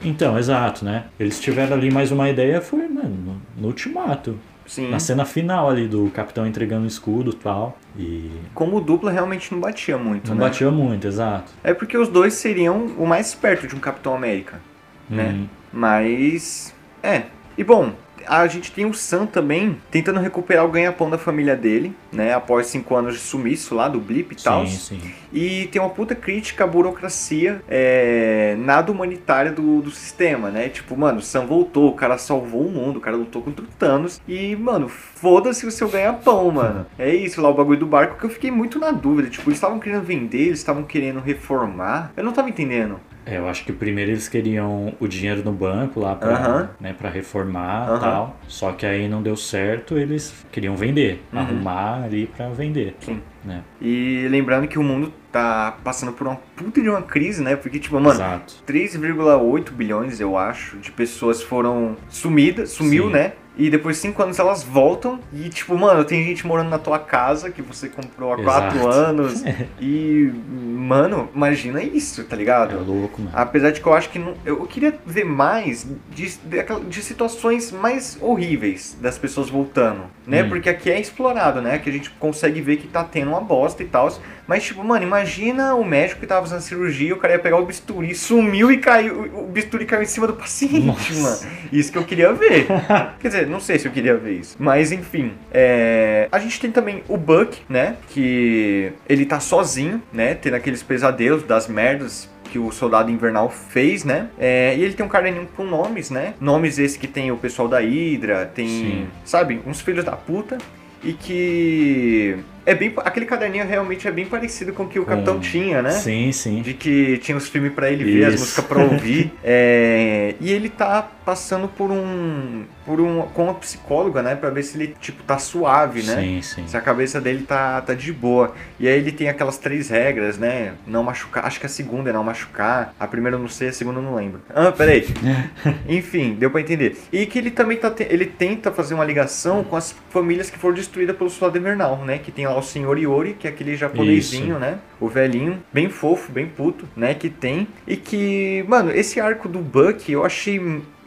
Então, 0.02 0.38
exato, 0.38 0.84
né? 0.84 1.04
Eles 1.18 1.40
tiveram 1.40 1.76
ali 1.76 1.90
mais 1.90 2.10
uma 2.10 2.28
ideia, 2.28 2.60
foi, 2.60 2.88
mano, 2.88 3.40
no, 3.56 3.66
ultimato. 3.66 4.38
Sim. 4.66 4.90
Na 4.90 4.98
cena 4.98 5.26
final 5.26 5.68
ali 5.68 5.86
do 5.86 6.10
capitão 6.10 6.46
entregando 6.46 6.84
o 6.84 6.88
escudo 6.88 7.32
e 7.32 7.34
tal. 7.34 7.78
E 7.98 8.30
Como 8.54 8.80
dupla 8.80 9.10
realmente 9.10 9.52
não 9.52 9.60
batia 9.60 9.98
muito, 9.98 10.28
não 10.28 10.36
né? 10.36 10.40
batia 10.40 10.70
muito, 10.70 11.06
exato. 11.06 11.52
É 11.62 11.74
porque 11.74 11.98
os 11.98 12.08
dois 12.08 12.32
seriam 12.34 12.86
o 12.98 13.06
mais 13.06 13.34
perto 13.34 13.66
de 13.66 13.76
um 13.76 13.78
Capitão 13.78 14.14
América, 14.14 14.60
né? 15.08 15.32
Uhum. 15.32 15.48
Mas. 15.72 16.74
É. 17.02 17.24
E 17.58 17.62
bom, 17.62 17.92
a 18.26 18.46
gente 18.46 18.72
tem 18.72 18.86
o 18.86 18.94
Sam 18.94 19.26
também 19.26 19.76
tentando 19.90 20.20
recuperar 20.20 20.64
o 20.64 20.68
ganha-pão 20.68 21.10
da 21.10 21.18
família 21.18 21.56
dele, 21.56 21.94
né? 22.12 22.34
Após 22.34 22.66
cinco 22.66 22.94
anos 22.94 23.14
de 23.14 23.20
sumiço 23.20 23.74
lá 23.74 23.88
do 23.88 24.00
Blip 24.00 24.32
e 24.32 24.42
tal. 24.42 24.66
Sim, 24.66 24.98
sim. 25.00 25.14
E 25.32 25.66
tem 25.72 25.80
uma 25.80 25.90
puta 25.90 26.14
crítica 26.14 26.64
à 26.64 26.66
burocracia 26.66 27.62
é, 27.68 28.56
nada 28.58 28.92
humanitária 28.92 29.52
do, 29.52 29.82
do 29.82 29.90
sistema, 29.90 30.50
né? 30.50 30.68
Tipo, 30.68 30.96
mano, 30.96 31.18
o 31.18 31.22
Sam 31.22 31.46
voltou, 31.46 31.88
o 31.88 31.94
cara 31.94 32.16
salvou 32.18 32.66
o 32.66 32.70
mundo, 32.70 32.98
o 32.98 33.00
cara 33.00 33.16
lutou 33.16 33.42
contra 33.42 33.64
o 33.64 33.68
Thanos. 33.68 34.20
E, 34.26 34.54
mano, 34.56 34.88
foda-se 34.88 35.66
o 35.66 35.70
seu 35.70 35.88
ganha-pão, 35.88 36.50
mano. 36.50 36.86
É 36.98 37.14
isso 37.14 37.40
lá, 37.40 37.48
o 37.48 37.54
bagulho 37.54 37.80
do 37.80 37.86
barco 37.86 38.18
que 38.18 38.24
eu 38.24 38.30
fiquei 38.30 38.50
muito 38.50 38.78
na 38.78 38.90
dúvida. 38.90 39.28
Tipo, 39.28 39.48
eles 39.48 39.58
estavam 39.58 39.78
querendo 39.78 40.02
vender, 40.02 40.46
eles 40.46 40.58
estavam 40.58 40.84
querendo 40.84 41.20
reformar. 41.20 42.12
Eu 42.16 42.24
não 42.24 42.32
tava 42.32 42.48
entendendo. 42.48 43.00
É, 43.26 43.38
eu 43.38 43.48
acho 43.48 43.64
que 43.64 43.72
primeiro 43.72 44.10
eles 44.10 44.28
queriam 44.28 44.92
o 45.00 45.08
dinheiro 45.08 45.42
no 45.42 45.52
banco 45.52 45.98
lá 46.00 46.14
pra, 46.14 46.30
Aham. 46.34 46.70
né, 46.78 46.94
reformar 47.12 47.96
e 47.96 48.00
tal. 48.00 48.36
Só 48.48 48.72
que 48.72 48.84
aí 48.84 49.08
não 49.08 49.22
deu 49.22 49.36
certo, 49.36 49.96
eles 49.96 50.44
queriam 50.52 50.76
vender. 50.76 51.22
Arrumar 51.32 52.02
ali 52.04 52.26
pra 52.26 52.48
vender. 52.50 52.94
Uhum. 53.06 53.14
Sim. 53.14 53.22
Né? 53.44 53.62
E 53.80 54.26
lembrando 54.30 54.66
que 54.66 54.78
o 54.78 54.82
mundo 54.82 55.12
tá 55.30 55.76
passando 55.84 56.12
por 56.12 56.26
uma 56.26 56.36
puta 56.56 56.80
de 56.80 56.88
uma 56.88 57.02
crise, 57.02 57.42
né? 57.42 57.56
Porque, 57.56 57.78
tipo, 57.78 57.94
mano, 57.96 58.10
Exato. 58.16 58.54
3,8 58.66 59.70
bilhões, 59.72 60.18
eu 60.18 60.38
acho, 60.38 60.78
de 60.78 60.90
pessoas 60.90 61.42
foram 61.42 61.96
sumidas, 62.08 62.70
sumiu, 62.70 63.06
Sim. 63.06 63.12
né? 63.12 63.32
E 63.56 63.70
depois 63.70 63.96
de 63.96 64.02
cinco 64.02 64.22
anos 64.22 64.38
elas 64.38 64.62
voltam. 64.62 65.20
E, 65.32 65.48
tipo, 65.48 65.76
mano, 65.76 66.04
tem 66.04 66.24
gente 66.24 66.46
morando 66.46 66.68
na 66.68 66.78
tua 66.78 66.98
casa 66.98 67.50
que 67.50 67.62
você 67.62 67.88
comprou 67.88 68.32
há 68.32 68.42
quatro 68.42 68.78
Exato. 68.78 68.88
anos. 68.88 69.44
e, 69.80 70.32
mano, 70.50 71.28
imagina 71.34 71.82
isso, 71.82 72.24
tá 72.24 72.34
ligado? 72.36 72.76
É 72.76 72.80
louco, 72.80 73.22
mano. 73.22 73.32
Apesar 73.34 73.70
de 73.70 73.80
que 73.80 73.86
eu 73.86 73.94
acho 73.94 74.10
que 74.10 74.18
não, 74.18 74.34
eu 74.44 74.66
queria 74.66 74.98
ver 75.06 75.24
mais 75.24 75.86
de, 76.10 76.36
de, 76.36 76.64
de 76.88 77.02
situações 77.02 77.70
mais 77.70 78.18
horríveis 78.20 78.96
das 79.00 79.16
pessoas 79.18 79.48
voltando, 79.48 80.02
né? 80.26 80.42
Hum. 80.42 80.48
Porque 80.48 80.68
aqui 80.68 80.90
é 80.90 81.00
explorado, 81.00 81.60
né? 81.60 81.78
Que 81.78 81.90
a 81.90 81.92
gente 81.92 82.10
consegue 82.10 82.60
ver 82.60 82.76
que 82.76 82.88
tá 82.88 83.04
tendo 83.04 83.30
uma 83.30 83.40
bosta 83.40 83.82
e 83.82 83.86
tal. 83.86 84.10
Mas, 84.46 84.64
tipo, 84.64 84.84
mano, 84.84 85.04
imagina 85.04 85.74
o 85.74 85.84
médico 85.84 86.20
que 86.20 86.26
tava 86.26 86.42
fazendo 86.42 86.60
cirurgia, 86.60 87.14
o 87.14 87.18
cara 87.18 87.34
ia 87.34 87.38
pegar 87.38 87.58
o 87.58 87.64
bisturi, 87.64 88.14
sumiu 88.14 88.70
e 88.70 88.76
caiu. 88.78 89.22
O 89.34 89.46
bisturi 89.46 89.86
caiu 89.86 90.02
em 90.02 90.06
cima 90.06 90.26
do 90.26 90.34
paciente, 90.34 90.80
Nossa. 90.80 91.14
mano. 91.14 91.52
Isso 91.72 91.90
que 91.90 91.96
eu 91.96 92.04
queria 92.04 92.32
ver. 92.32 92.66
Quer 93.20 93.28
dizer, 93.28 93.43
não 93.50 93.60
sei 93.60 93.78
se 93.78 93.86
eu 93.86 93.92
queria 93.92 94.16
ver 94.16 94.32
isso. 94.40 94.56
Mas 94.58 94.92
enfim. 94.92 95.32
é, 95.52 96.28
A 96.30 96.38
gente 96.38 96.60
tem 96.60 96.70
também 96.70 97.02
o 97.08 97.16
Buck, 97.16 97.60
né? 97.68 97.96
Que 98.10 98.92
ele 99.08 99.24
tá 99.24 99.40
sozinho, 99.40 100.02
né? 100.12 100.34
Tendo 100.34 100.54
aqueles 100.54 100.82
pesadelos 100.82 101.42
das 101.44 101.68
merdas 101.68 102.28
que 102.50 102.58
o 102.58 102.70
Soldado 102.70 103.10
Invernal 103.10 103.50
fez, 103.50 104.04
né? 104.04 104.28
É, 104.38 104.76
e 104.76 104.84
ele 104.84 104.94
tem 104.94 105.04
um 105.04 105.08
caderninho 105.08 105.48
com 105.56 105.64
nomes, 105.64 106.10
né? 106.10 106.34
Nomes 106.40 106.78
esse 106.78 106.98
que 106.98 107.08
tem 107.08 107.32
o 107.32 107.36
pessoal 107.36 107.66
da 107.66 107.80
Hydra, 107.80 108.46
tem, 108.46 108.68
Sim. 108.68 109.06
sabe, 109.24 109.60
uns 109.66 109.80
filhos 109.80 110.04
da 110.04 110.12
puta. 110.12 110.58
E 111.02 111.12
que 111.12 112.38
é 112.66 112.74
bem. 112.74 112.92
Aquele 112.98 113.26
caderninho 113.26 113.66
realmente 113.66 114.06
é 114.08 114.10
bem 114.10 114.24
parecido 114.26 114.72
com 114.72 114.84
o 114.84 114.88
que 114.88 114.98
o 114.98 115.04
Capitão 115.04 115.38
tinha, 115.40 115.82
né? 115.82 115.90
Sim, 115.90 116.32
sim. 116.32 116.62
De 116.62 116.74
que 116.74 117.18
tinha 117.18 117.36
os 117.36 117.48
filmes 117.48 117.72
pra 117.72 117.90
ele 117.90 118.04
ver, 118.04 118.24
as 118.26 118.34
Isso. 118.34 118.42
músicas 118.44 118.64
pra 118.66 118.82
ouvir. 118.82 119.32
É, 119.46 120.34
e 120.40 120.50
ele 120.52 120.68
tá 120.68 121.06
passando 121.24 121.68
por 121.68 121.90
um. 121.90 122.64
por 122.84 123.00
um. 123.00 123.22
com 123.22 123.44
uma 123.44 123.54
psicóloga, 123.54 124.22
né? 124.22 124.34
Pra 124.34 124.50
ver 124.50 124.62
se 124.62 124.76
ele, 124.76 124.94
tipo, 125.00 125.22
tá 125.22 125.38
suave, 125.38 126.02
né? 126.02 126.16
Sim, 126.20 126.42
sim. 126.42 126.66
Se 126.66 126.76
a 126.76 126.80
cabeça 126.80 127.20
dele 127.20 127.44
tá, 127.46 127.80
tá 127.82 127.94
de 127.94 128.12
boa. 128.12 128.54
E 128.80 128.88
aí 128.88 128.98
ele 128.98 129.12
tem 129.12 129.28
aquelas 129.28 129.58
três 129.58 129.88
regras, 129.90 130.38
né? 130.38 130.72
Não 130.86 131.02
machucar. 131.02 131.44
Acho 131.46 131.60
que 131.60 131.66
a 131.66 131.68
segunda 131.68 132.10
é 132.10 132.12
não 132.12 132.24
machucar. 132.24 132.94
A 132.98 133.06
primeira 133.06 133.36
eu 133.36 133.40
não 133.40 133.48
sei, 133.48 133.68
a 133.68 133.72
segunda 133.72 133.98
eu 134.00 134.02
não 134.02 134.14
lembro. 134.14 134.40
Ah, 134.54 134.72
peraí. 134.72 135.06
Enfim, 135.88 136.34
deu 136.38 136.50
pra 136.50 136.60
entender. 136.60 136.96
E 137.12 137.26
que 137.26 137.38
ele 137.38 137.50
também 137.50 137.76
tá. 137.76 137.90
te- 137.90 138.06
Ele 138.08 138.26
tenta 138.26 138.70
fazer 138.72 138.94
uma 138.94 139.04
ligação 139.04 139.62
com 139.64 139.76
as 139.76 139.94
famílias 140.10 140.50
que 140.50 140.58
foram 140.58 140.74
destruídas 140.74 141.16
pelo 141.16 141.30
Soldado 141.30 141.58
Invernal, 141.58 141.98
né? 142.04 142.18
Que 142.18 142.30
tem 142.32 142.46
lá 142.46 142.53
o 142.58 142.62
Senhor 142.62 142.98
Iori, 142.98 143.34
que 143.34 143.46
é 143.46 143.50
aquele 143.50 143.76
japonesinho, 143.76 144.50
Isso. 144.52 144.58
né? 144.58 144.78
O 145.00 145.08
velhinho, 145.08 145.62
bem 145.72 145.88
fofo, 145.88 146.30
bem 146.32 146.46
puto, 146.46 146.86
né? 146.96 147.14
Que 147.14 147.28
tem. 147.28 147.66
E 147.86 147.96
que, 147.96 148.64
mano, 148.68 148.90
esse 148.90 149.20
arco 149.20 149.48
do 149.48 149.58
Buck 149.60 150.10
eu 150.10 150.24
achei 150.24 150.60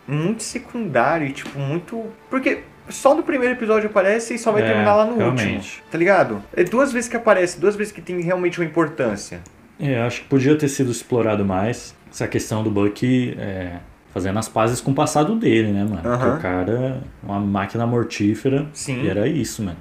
muito 0.08 0.44
secundário 0.44 1.28
e, 1.28 1.32
tipo, 1.32 1.58
muito. 1.60 2.04
Porque. 2.30 2.60
Só 2.90 3.14
no 3.14 3.22
primeiro 3.22 3.54
episódio 3.54 3.90
aparece 3.90 4.36
e 4.36 4.40
só 4.40 4.50
vai 4.50 4.62
É, 4.62 4.68
terminar 4.68 4.96
lá 4.96 5.06
no 5.06 5.18
realmente. 5.18 5.56
último. 5.58 5.84
Tá 5.92 5.98
ligado? 5.98 6.42
É 6.56 6.64
duas 6.64 6.94
vezes 6.94 7.10
que 7.10 7.18
aparece, 7.18 7.60
duas 7.60 7.76
vezes 7.76 7.92
que 7.92 8.00
tem 8.02 8.22
realmente 8.22 8.62
uma 8.62 8.66
importância. 8.66 9.42
É, 9.78 10.00
acho 10.04 10.22
que 10.22 10.28
podia 10.30 10.56
ter 10.58 10.70
sido 10.70 10.90
explorado 10.90 11.44
mais 11.44 11.94
essa 12.10 12.26
questão 12.30 12.64
do 12.64 12.72
Buck 12.72 13.36
é, 13.38 13.74
fazendo 14.14 14.40
as 14.40 14.48
pazes 14.48 14.80
com 14.80 14.92
o 14.92 14.96
passado 14.96 15.36
dele, 15.36 15.74
né, 15.74 15.84
mano? 15.84 16.00
Aham. 16.08 16.18
Porque 16.18 16.38
o 16.38 16.42
cara, 16.42 17.02
uma 17.22 17.42
máquina 17.42 17.86
mortífera, 17.86 18.66
Sim. 18.72 19.04
e 19.04 19.10
era 19.10 19.28
isso, 19.28 19.62
mano. 19.62 19.78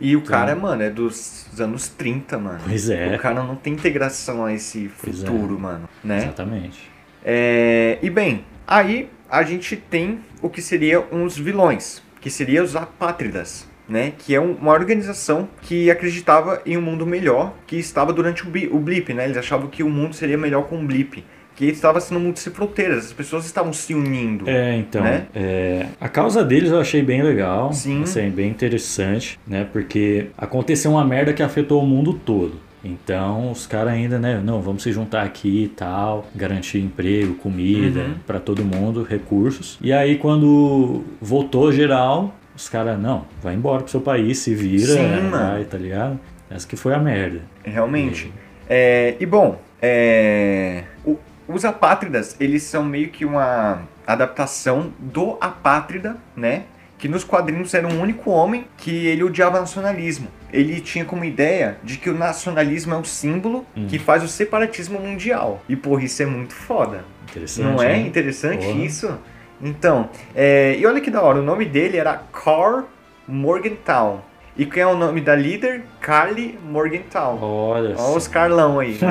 E 0.00 0.14
o 0.14 0.22
cara, 0.22 0.54
mano, 0.54 0.82
é 0.82 0.90
dos 0.90 1.46
anos 1.58 1.88
30, 1.88 2.38
mano. 2.38 2.60
Pois 2.64 2.88
é. 2.88 3.16
O 3.16 3.18
cara 3.18 3.42
não 3.42 3.56
tem 3.56 3.72
integração 3.72 4.44
a 4.44 4.52
esse 4.52 4.90
Pois 5.02 5.22
é. 5.22 5.26
futuro, 5.26 5.58
mano. 5.58 5.88
Né? 6.04 6.18
Exatamente. 6.18 6.88
É, 7.24 7.98
e 8.00 8.08
bem, 8.08 8.44
aí 8.66 9.10
a 9.28 9.42
gente 9.42 9.76
tem 9.76 10.20
o 10.40 10.48
que 10.48 10.62
seria 10.62 11.00
uns 11.12 11.36
vilões, 11.36 12.00
que 12.20 12.30
seria 12.30 12.62
os 12.62 12.76
apátridas, 12.76 13.66
né? 13.88 14.12
Que 14.16 14.34
é 14.34 14.40
um- 14.40 14.52
uma 14.54 14.72
organização 14.72 15.48
que 15.62 15.90
acreditava 15.90 16.62
em 16.64 16.76
um 16.76 16.80
mundo 16.80 17.04
melhor, 17.04 17.54
que 17.66 17.76
estava 17.76 18.12
durante 18.12 18.44
o, 18.46 18.76
o 18.76 18.78
blip, 18.78 19.12
né? 19.12 19.24
Eles 19.24 19.36
achavam 19.36 19.66
que 19.68 19.82
o 19.82 19.90
mundo 19.90 20.14
seria 20.14 20.38
melhor 20.38 20.64
com 20.68 20.80
o 20.80 20.86
blip. 20.86 21.24
Que 21.58 21.64
estava 21.66 22.00
sendo 22.00 22.20
mundo 22.20 22.38
sem 22.38 22.52
fronteiras, 22.52 23.06
as 23.06 23.12
pessoas 23.12 23.44
estavam 23.44 23.72
se 23.72 23.92
unindo. 23.92 24.48
É, 24.48 24.76
então, 24.76 25.02
Né? 25.02 25.26
é, 25.34 25.86
a 26.00 26.08
causa 26.08 26.44
deles 26.44 26.70
eu 26.70 26.78
achei 26.80 27.02
bem 27.02 27.20
legal, 27.20 27.72
Sim. 27.72 28.04
assim, 28.04 28.30
bem 28.30 28.48
interessante, 28.48 29.40
né? 29.44 29.66
Porque 29.72 30.26
aconteceu 30.38 30.92
uma 30.92 31.04
merda 31.04 31.32
que 31.32 31.42
afetou 31.42 31.82
o 31.82 31.86
mundo 31.86 32.12
todo. 32.12 32.60
Então, 32.84 33.50
os 33.50 33.66
caras 33.66 33.92
ainda, 33.92 34.20
né, 34.20 34.40
não, 34.42 34.62
vamos 34.62 34.84
se 34.84 34.92
juntar 34.92 35.24
aqui 35.24 35.64
e 35.64 35.68
tal, 35.68 36.28
garantir 36.32 36.78
emprego, 36.78 37.34
comida 37.34 38.02
Uhum. 38.02 38.14
pra 38.24 38.38
todo 38.38 38.64
mundo, 38.64 39.02
recursos. 39.02 39.76
E 39.82 39.92
aí 39.92 40.16
quando 40.16 41.02
voltou 41.20 41.72
geral, 41.72 42.36
os 42.54 42.68
caras, 42.68 42.96
não, 43.00 43.24
vai 43.42 43.54
embora 43.56 43.82
pro 43.82 43.90
seu 43.90 44.00
país, 44.00 44.38
se 44.38 44.54
vira, 44.54 44.92
Sim, 44.92 45.08
vai, 45.08 45.22
mano. 45.22 45.64
tá 45.64 45.76
ligado? 45.76 46.20
Essa 46.48 46.68
que 46.68 46.76
foi 46.76 46.94
a 46.94 47.00
merda. 47.00 47.40
Realmente. 47.64 48.32
É, 48.70 49.16
e 49.18 49.26
bom, 49.26 49.60
é, 49.82 50.84
os 51.48 51.64
apátridas, 51.64 52.36
eles 52.38 52.62
são 52.62 52.84
meio 52.84 53.08
que 53.08 53.24
uma 53.24 53.82
adaptação 54.06 54.92
do 54.98 55.38
apátrida, 55.40 56.16
né? 56.36 56.64
Que 56.98 57.08
nos 57.08 57.24
quadrinhos 57.24 57.72
era 57.74 57.86
um 57.86 58.00
único 58.00 58.30
homem 58.30 58.66
que 58.76 59.06
ele 59.06 59.22
odiava 59.22 59.60
nacionalismo. 59.60 60.28
Ele 60.52 60.80
tinha 60.80 61.04
como 61.04 61.24
ideia 61.24 61.78
de 61.82 61.96
que 61.96 62.10
o 62.10 62.14
nacionalismo 62.14 62.94
é 62.94 62.98
o 62.98 63.04
símbolo 63.04 63.64
que 63.88 63.98
faz 63.98 64.22
o 64.22 64.28
separatismo 64.28 64.98
mundial. 64.98 65.62
E 65.68 65.76
porra, 65.76 66.04
isso 66.04 66.22
é 66.22 66.26
muito 66.26 66.54
foda. 66.54 67.04
Interessante. 67.30 67.64
Não 67.64 67.82
é 67.82 67.92
né? 67.92 68.00
interessante 68.00 68.66
Porra. 68.66 68.78
isso? 68.80 69.18
Então, 69.60 70.08
é, 70.34 70.76
e 70.78 70.86
olha 70.86 71.00
que 71.00 71.10
da 71.10 71.22
hora, 71.22 71.38
o 71.38 71.42
nome 71.42 71.64
dele 71.64 71.96
era 71.96 72.14
Carl 72.32 72.84
Morgenthau. 73.26 74.24
E 74.58 74.66
quem 74.66 74.82
é 74.82 74.86
o 74.86 74.96
nome 74.96 75.20
da 75.20 75.36
líder? 75.36 75.82
Carly 76.00 76.58
Morgenthau. 76.68 77.38
Olha 77.40 77.94
Olha 77.96 78.16
os. 78.16 78.26
Carlão 78.26 78.80
aí. 78.80 78.98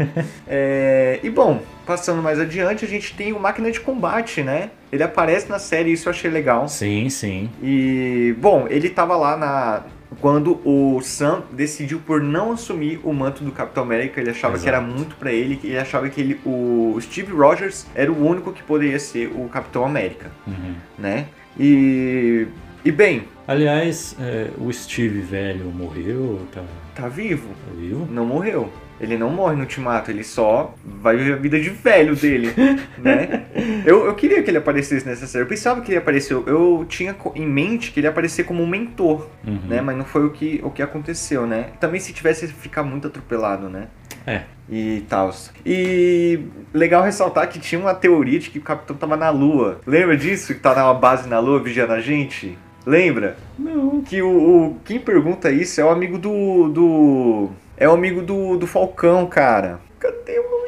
É, 0.46 1.18
e 1.22 1.30
bom, 1.30 1.60
passando 1.86 2.22
mais 2.22 2.38
adiante, 2.38 2.84
a 2.84 2.88
gente 2.88 3.14
tem 3.14 3.32
o 3.32 3.40
Máquina 3.40 3.70
de 3.70 3.80
Combate, 3.80 4.42
né? 4.42 4.70
Ele 4.92 5.02
aparece 5.02 5.48
na 5.48 5.58
série, 5.58 5.92
isso 5.92 6.08
eu 6.08 6.12
achei 6.12 6.30
legal. 6.30 6.68
Sim, 6.68 7.08
sim. 7.08 7.50
E, 7.62 8.34
bom, 8.38 8.66
ele 8.68 8.88
tava 8.88 9.16
lá 9.16 9.36
na. 9.36 9.82
Quando 10.20 10.60
o 10.64 11.00
Sam 11.02 11.44
decidiu 11.52 12.00
por 12.04 12.20
não 12.20 12.50
assumir 12.52 13.00
o 13.04 13.12
manto 13.12 13.44
do 13.44 13.52
Capitão 13.52 13.84
América, 13.84 14.20
ele 14.20 14.30
achava 14.30 14.58
que 14.58 14.66
era 14.68 14.78
Exato. 14.78 14.92
muito 14.92 15.14
pra 15.14 15.32
ele, 15.32 15.60
ele 15.62 15.78
achava 15.78 16.08
que 16.08 16.20
ele, 16.20 16.40
o 16.44 16.98
Steve 17.00 17.32
Rogers 17.32 17.86
era 17.94 18.10
o 18.10 18.26
único 18.26 18.52
que 18.52 18.60
poderia 18.62 18.98
ser 18.98 19.28
o 19.28 19.48
Capitão 19.48 19.84
América, 19.84 20.30
Uhum. 20.48 20.74
né? 20.98 21.26
E. 21.58 22.48
E 22.84 22.90
bem, 22.90 23.24
Aliás, 23.46 24.14
é, 24.20 24.48
o 24.58 24.72
Steve 24.72 25.20
velho 25.20 25.66
morreu, 25.66 26.40
tá, 26.52 26.62
tá 26.94 27.08
vivo. 27.08 27.48
tá 27.48 27.72
vivo? 27.76 28.06
não 28.10 28.24
morreu. 28.24 28.70
Ele 29.00 29.16
não 29.16 29.30
morre 29.30 29.54
no 29.56 29.62
Ultimato, 29.62 30.10
ele 30.10 30.22
só 30.22 30.74
vai 30.84 31.16
viver 31.16 31.32
a 31.32 31.36
vida 31.36 31.58
de 31.58 31.70
velho 31.70 32.14
dele, 32.14 32.52
né? 32.98 33.46
Eu, 33.84 34.04
eu 34.04 34.14
queria 34.14 34.42
que 34.42 34.50
ele 34.50 34.58
aparecesse 34.58 35.06
nessa 35.06 35.26
série, 35.26 35.42
eu 35.42 35.48
pensava 35.48 35.80
que 35.80 35.90
ele 35.90 35.98
apareceu, 35.98 36.44
eu 36.46 36.84
tinha 36.86 37.16
em 37.34 37.46
mente 37.46 37.92
que 37.92 37.98
ele 38.00 38.06
ia 38.06 38.10
aparecer 38.10 38.44
como 38.44 38.62
um 38.62 38.66
mentor, 38.68 39.26
Uhum. 39.44 39.58
né? 39.66 39.80
Mas 39.80 39.96
não 39.96 40.04
foi 40.04 40.24
o 40.26 40.30
que, 40.30 40.60
o 40.62 40.70
que 40.70 40.82
aconteceu, 40.82 41.46
né? 41.46 41.70
Também 41.80 41.98
se 41.98 42.12
tivesse 42.12 42.46
ficar 42.48 42.82
muito 42.82 43.06
atropelado, 43.08 43.68
né? 43.70 43.88
É. 44.26 44.42
E 44.68 45.02
tal. 45.08 45.34
E 45.64 46.38
legal 46.72 47.02
ressaltar 47.02 47.48
que 47.48 47.58
tinha 47.58 47.80
uma 47.80 47.94
teoria 47.94 48.38
de 48.38 48.50
que 48.50 48.58
o 48.58 48.62
Capitão 48.62 48.94
tava 48.94 49.16
na 49.16 49.30
Lua. 49.30 49.80
Lembra 49.86 50.14
disso? 50.16 50.54
Que 50.54 50.60
tá 50.60 50.74
numa 50.74 50.94
base 50.94 51.26
na 51.28 51.38
Lua 51.40 51.58
vigiando 51.58 51.94
a 51.94 52.00
gente? 52.00 52.56
Lembra? 52.86 53.36
Não. 53.58 54.00
Que 54.02 54.22
o, 54.22 54.28
o- 54.70 54.76
quem 54.84 54.98
pergunta 54.98 55.50
isso 55.50 55.80
é 55.80 55.84
o 55.84 55.90
amigo 55.90 56.18
do. 56.18 56.68
do 56.68 57.50
é 57.76 57.88
o 57.88 57.92
amigo 57.92 58.22
do, 58.22 58.56
do 58.56 58.66
Falcão, 58.66 59.26
cara. 59.26 59.80
Cadê 59.98 60.38
o? 60.38 60.59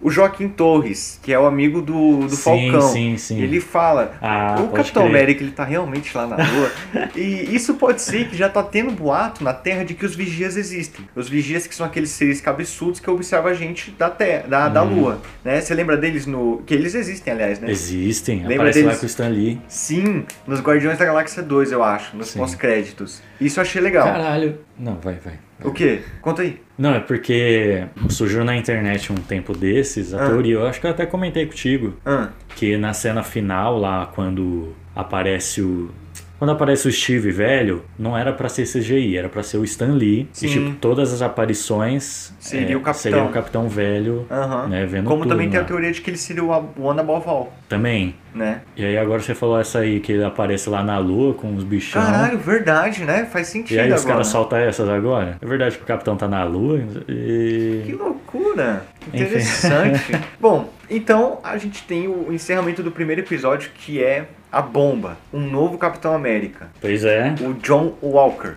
O 0.00 0.10
Joaquim 0.10 0.48
Torres, 0.48 1.18
que 1.22 1.32
é 1.32 1.38
o 1.38 1.46
amigo 1.46 1.80
do, 1.82 2.18
do 2.26 2.30
Sim, 2.36 2.70
Falcão. 2.70 2.92
sim, 2.92 3.16
sim. 3.16 3.40
Ele 3.40 3.60
fala. 3.60 4.14
Ah, 4.20 4.56
o 4.60 4.68
Capitão 4.68 5.02
crer. 5.04 5.14
América 5.16 5.42
ele 5.42 5.52
tá 5.52 5.64
realmente 5.64 6.16
lá 6.16 6.26
na 6.26 6.36
Lua. 6.36 6.70
e 7.16 7.54
isso 7.54 7.74
pode 7.74 8.00
ser 8.02 8.28
que 8.28 8.36
já 8.36 8.48
tá 8.48 8.62
tendo 8.62 8.92
boato 8.92 9.42
na 9.42 9.52
Terra 9.52 9.84
de 9.84 9.94
que 9.94 10.04
os 10.06 10.14
vigias 10.14 10.56
existem. 10.56 11.04
Os 11.14 11.28
vigias 11.28 11.66
que 11.66 11.74
são 11.74 11.86
aqueles 11.86 12.10
seres 12.10 12.40
cabeçudos 12.40 13.00
que 13.00 13.08
observam 13.10 13.50
a 13.50 13.54
gente 13.54 13.90
da 13.92 14.10
Terra, 14.10 14.46
da, 14.48 14.68
da 14.68 14.82
Uhum. 14.82 15.00
Lua. 15.00 15.20
Né? 15.44 15.60
Você 15.60 15.74
lembra 15.74 15.96
deles 15.96 16.26
no. 16.26 16.62
Que 16.66 16.74
eles 16.74 16.94
existem, 16.94 17.32
aliás, 17.32 17.58
né? 17.60 17.70
Existem, 17.70 18.38
Lembra 18.40 18.54
aparece 18.56 18.80
lá 18.80 18.84
deles? 18.86 19.00
com 19.00 19.06
o 19.06 19.08
Stan 19.08 19.28
Lee. 19.28 19.60
Sim, 19.68 20.24
nos 20.46 20.60
Guardiões 20.60 20.98
da 20.98 21.04
Galáxia 21.04 21.42
2, 21.42 21.72
eu 21.72 21.82
acho, 21.82 22.16
nos 22.16 22.34
pós-créditos. 22.34 23.22
Isso 23.40 23.58
eu 23.58 23.62
achei 23.62 23.80
legal. 23.80 24.04
Caralho. 24.06 24.58
Não, 24.78 24.96
vai, 24.96 25.14
vai. 25.14 25.34
O 25.62 25.70
quê? 25.72 26.00
Conta 26.20 26.42
aí. 26.42 26.60
Não, 26.76 26.94
é 26.94 27.00
porque 27.00 27.84
surgiu 28.10 28.44
na 28.44 28.56
internet 28.56 29.12
um 29.12 29.16
tempo 29.16 29.56
desses 29.56 30.12
a 30.12 30.24
Ah. 30.24 30.28
teoria, 30.28 30.54
eu 30.54 30.66
acho 30.66 30.80
que 30.80 30.86
eu 30.86 30.90
até 30.90 31.06
comentei 31.06 31.46
contigo, 31.46 31.94
Ah, 32.04 32.30
que 32.56 32.76
na 32.76 32.92
cena 32.92 33.22
final 33.22 33.78
lá, 33.78 34.06
quando 34.06 34.74
aparece 34.94 35.60
o. 35.62 35.90
Quando 36.38 36.50
aparece 36.50 36.88
o 36.88 36.92
Steve 36.92 37.30
velho, 37.30 37.84
não 37.98 38.16
era 38.18 38.32
pra 38.32 38.48
ser 38.48 38.64
CGI, 38.66 39.16
era 39.16 39.28
pra 39.28 39.42
ser 39.42 39.56
o 39.58 39.64
Stan 39.64 39.92
Lee. 39.92 40.28
Sim. 40.32 40.46
E, 40.46 40.50
tipo, 40.50 40.72
todas 40.76 41.12
as 41.12 41.22
aparições 41.22 42.32
Seria 42.40 42.74
é, 42.74 42.76
o 42.76 42.80
Capitão. 42.80 42.94
seria 43.02 43.24
o 43.24 43.28
Capitão 43.30 43.68
Velho, 43.68 44.26
Aham. 44.30 44.66
né, 44.68 44.84
vendo 44.84 45.04
Como 45.08 45.22
tudo 45.22 45.30
também 45.30 45.48
tem 45.48 45.58
a 45.58 45.62
lá. 45.62 45.66
teoria 45.68 45.92
de 45.92 46.00
que 46.00 46.10
ele 46.10 46.16
seria 46.18 46.44
o 46.44 46.50
One 46.78 47.00
Above 47.00 47.28
All, 47.28 47.52
Também. 47.68 48.14
né? 48.34 48.60
E 48.76 48.84
aí 48.84 48.98
agora 48.98 49.20
você 49.22 49.34
falou 49.34 49.58
essa 49.58 49.78
aí, 49.78 50.00
que 50.00 50.12
ele 50.12 50.24
aparece 50.24 50.68
lá 50.68 50.82
na 50.82 50.98
lua 50.98 51.34
com 51.34 51.54
os 51.54 51.64
bichão. 51.64 52.02
Caralho, 52.02 52.38
verdade, 52.38 53.04
né? 53.04 53.24
Faz 53.26 53.46
sentido 53.46 53.76
e 53.76 53.80
aí 53.80 53.88
os 53.92 54.00
agora. 54.00 54.14
caras 54.14 54.26
soltam 54.28 54.58
essas 54.58 54.88
agora? 54.88 55.38
É 55.40 55.46
verdade 55.46 55.76
que 55.76 55.82
o 55.84 55.86
Capitão 55.86 56.16
tá 56.16 56.26
na 56.28 56.42
lua 56.44 56.80
e... 57.08 57.82
Que 57.86 57.92
loucura! 57.92 58.84
Interessante. 59.12 60.12
Bom, 60.40 60.68
então 60.90 61.38
a 61.42 61.56
gente 61.58 61.82
tem 61.84 62.08
o 62.08 62.32
encerramento 62.32 62.82
do 62.82 62.90
primeiro 62.90 63.22
episódio 63.22 63.70
que 63.74 64.02
é 64.02 64.26
a 64.56 64.62
bomba, 64.62 65.16
um 65.32 65.40
novo 65.40 65.76
Capitão 65.78 66.14
América, 66.14 66.68
Pois 66.80 67.04
é. 67.04 67.34
o 67.40 67.54
John 67.54 67.94
Walker. 68.02 68.54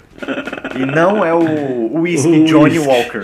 E 0.75 0.85
não 0.85 1.23
é 1.25 1.33
o 1.33 1.39
o 1.93 2.01
Whisky 2.01 2.43
Johnny. 2.45 2.79
Walker, 2.79 3.21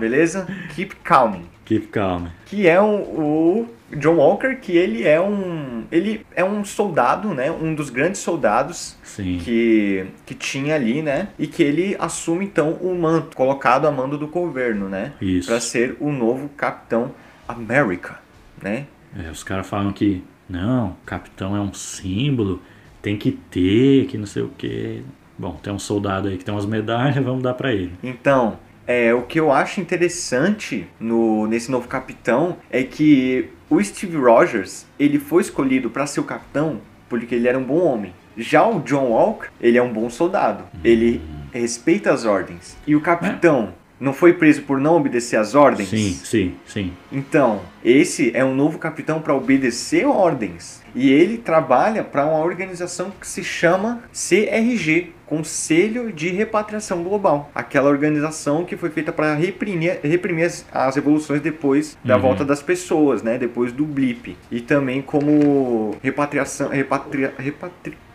beleza? 0.00 0.46
Keep 0.74 0.96
calm. 1.04 1.40
Keep 1.64 1.88
calm. 1.88 2.26
Que 2.46 2.68
é 2.68 2.80
um, 2.80 2.96
o 3.02 3.68
John 3.96 4.14
Walker, 4.16 4.54
que 4.56 4.76
ele 4.76 5.06
é 5.06 5.20
um 5.20 5.84
ele 5.92 6.24
é 6.34 6.44
um 6.44 6.64
soldado, 6.64 7.28
né? 7.34 7.50
Um 7.50 7.74
dos 7.74 7.90
grandes 7.90 8.20
soldados 8.20 8.96
Sim. 9.04 9.38
que, 9.42 10.06
que 10.24 10.34
tinha 10.34 10.74
ali, 10.74 11.02
né? 11.02 11.28
E 11.38 11.46
que 11.46 11.62
ele 11.62 11.96
assume 11.98 12.44
então 12.44 12.72
o 12.80 12.94
manto, 12.94 13.36
colocado 13.36 13.86
a 13.86 13.90
mando 13.90 14.16
do 14.18 14.26
governo, 14.26 14.88
né? 14.88 15.12
Isso. 15.20 15.48
Pra 15.48 15.60
ser 15.60 15.96
o 16.00 16.10
novo 16.10 16.48
Capitão 16.56 17.12
América, 17.46 18.18
né? 18.62 18.86
É, 19.24 19.30
os 19.30 19.42
caras 19.44 19.66
falam 19.66 19.92
que 19.92 20.22
não, 20.48 20.96
capitão 21.04 21.56
é 21.56 21.60
um 21.60 21.72
símbolo, 21.72 22.62
tem 23.02 23.16
que 23.16 23.32
ter, 23.32 24.06
que 24.06 24.16
não 24.18 24.26
sei 24.26 24.42
o 24.42 24.48
que. 24.48 25.02
Bom, 25.38 25.58
tem 25.62 25.72
um 25.72 25.78
soldado 25.78 26.28
aí 26.28 26.38
que 26.38 26.44
tem 26.44 26.54
umas 26.54 26.66
medalhas, 26.66 27.16
vamos 27.24 27.42
dar 27.42 27.54
pra 27.54 27.72
ele. 27.72 27.92
Então, 28.02 28.58
é, 28.86 29.12
o 29.12 29.22
que 29.22 29.38
eu 29.38 29.52
acho 29.52 29.80
interessante 29.80 30.86
no, 30.98 31.46
nesse 31.46 31.70
novo 31.70 31.88
capitão 31.88 32.56
é 32.70 32.82
que 32.82 33.50
o 33.68 33.82
Steve 33.82 34.16
Rogers, 34.16 34.86
ele 34.98 35.18
foi 35.18 35.42
escolhido 35.42 35.90
pra 35.90 36.06
ser 36.06 36.20
o 36.20 36.24
capitão 36.24 36.80
porque 37.08 37.34
ele 37.34 37.48
era 37.48 37.58
um 37.58 37.64
bom 37.64 37.80
homem. 37.84 38.12
Já 38.36 38.66
o 38.66 38.80
John 38.80 39.10
Walker, 39.10 39.48
ele 39.60 39.78
é 39.78 39.82
um 39.82 39.92
bom 39.92 40.10
soldado. 40.10 40.64
Ele 40.84 41.20
respeita 41.52 42.12
as 42.12 42.24
ordens. 42.24 42.76
E 42.86 42.94
o 42.94 43.00
capitão 43.00 43.72
não 43.98 44.12
foi 44.12 44.32
preso 44.34 44.62
por 44.62 44.78
não 44.80 44.96
obedecer 44.96 45.36
às 45.36 45.54
ordens? 45.54 45.88
Sim, 45.88 46.12
sim, 46.24 46.54
sim. 46.66 46.92
Então, 47.10 47.62
esse 47.84 48.30
é 48.34 48.44
um 48.44 48.54
novo 48.54 48.78
capitão 48.78 49.20
para 49.20 49.34
obedecer 49.34 50.06
ordens. 50.06 50.82
E 50.94 51.10
ele 51.10 51.36
trabalha 51.38 52.02
para 52.02 52.24
uma 52.26 52.38
organização 52.40 53.10
que 53.20 53.26
se 53.28 53.44
chama 53.44 54.02
CRG 54.12 55.12
Conselho 55.26 56.12
de 56.12 56.28
Repatriação 56.28 57.02
Global. 57.02 57.50
Aquela 57.54 57.90
organização 57.90 58.64
que 58.64 58.76
foi 58.76 58.90
feita 58.90 59.12
para 59.12 59.34
reprimir, 59.34 59.98
reprimir 60.02 60.44
as, 60.46 60.64
as 60.72 60.94
revoluções 60.94 61.40
depois 61.40 61.98
da 62.04 62.14
Uhum. 62.16 62.22
volta 62.22 62.44
das 62.44 62.62
pessoas, 62.62 63.22
né? 63.22 63.36
Depois 63.36 63.72
do 63.72 63.84
blip. 63.84 64.36
E 64.50 64.60
também 64.60 65.02
como 65.02 65.96
repatriação, 66.02 66.68
repatria, 66.68 67.34
repatricas- 67.38 68.05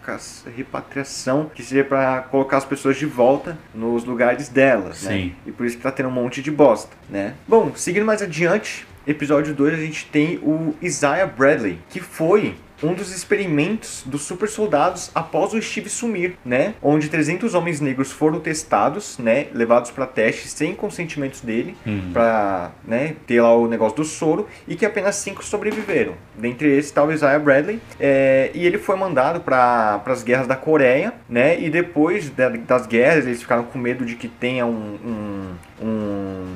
repatriação, 0.55 1.49
que 1.53 1.63
seria 1.63 1.83
para 1.83 2.21
colocar 2.21 2.57
as 2.57 2.65
pessoas 2.65 2.97
de 2.97 3.05
volta 3.05 3.57
nos 3.73 4.03
lugares 4.03 4.49
delas, 4.49 5.03
né? 5.03 5.11
Sim. 5.11 5.35
E 5.45 5.51
por 5.51 5.65
isso 5.65 5.77
que 5.77 5.83
tá 5.83 5.91
tendo 5.91 6.09
um 6.09 6.13
monte 6.13 6.41
de 6.41 6.51
bosta, 6.51 6.95
né? 7.09 7.35
Bom, 7.47 7.71
seguindo 7.75 8.05
mais 8.05 8.21
adiante, 8.21 8.87
episódio 9.05 9.53
2 9.53 9.73
a 9.73 9.77
gente 9.77 10.05
tem 10.07 10.37
o 10.37 10.75
Isaiah 10.81 11.27
Bradley, 11.27 11.79
que 11.89 11.99
foi 11.99 12.55
um 12.83 12.93
dos 12.93 13.13
experimentos 13.15 14.03
dos 14.05 14.23
super 14.23 14.47
soldados 14.49 15.11
após 15.13 15.53
o 15.53 15.61
Steve 15.61 15.89
sumir, 15.89 16.35
né? 16.43 16.73
Onde 16.81 17.09
300 17.09 17.53
homens 17.53 17.79
negros 17.79 18.11
foram 18.11 18.39
testados, 18.39 19.17
né? 19.17 19.47
Levados 19.53 19.91
para 19.91 20.05
testes 20.05 20.51
sem 20.51 20.73
consentimentos 20.73 21.41
dele, 21.41 21.75
pra 22.13 22.71
né, 22.85 23.15
ter 23.27 23.41
lá 23.41 23.55
o 23.55 23.67
negócio 23.67 23.97
do 23.97 24.03
soro, 24.05 24.47
e 24.67 24.75
que 24.75 24.85
apenas 24.85 25.15
cinco 25.15 25.43
sobreviveram. 25.43 26.13
Dentre 26.37 26.75
esses 26.77 26.91
tá 26.91 27.03
o 27.03 27.11
Isaiah 27.11 27.39
Bradley, 27.39 27.79
é, 27.99 28.51
e 28.53 28.65
ele 28.65 28.77
foi 28.77 28.95
mandado 28.95 29.41
para 29.41 30.01
as 30.05 30.23
guerras 30.23 30.47
da 30.47 30.55
Coreia, 30.55 31.13
né? 31.29 31.59
E 31.59 31.69
depois 31.69 32.29
da- 32.29 32.49
das 32.49 32.85
guerras 32.87 33.25
eles 33.25 33.41
ficaram 33.41 33.63
com 33.63 33.77
medo 33.77 34.05
de 34.05 34.15
que 34.15 34.27
tenha 34.27 34.65
um, 34.65 34.97
um, 35.81 35.85
um 35.85 36.53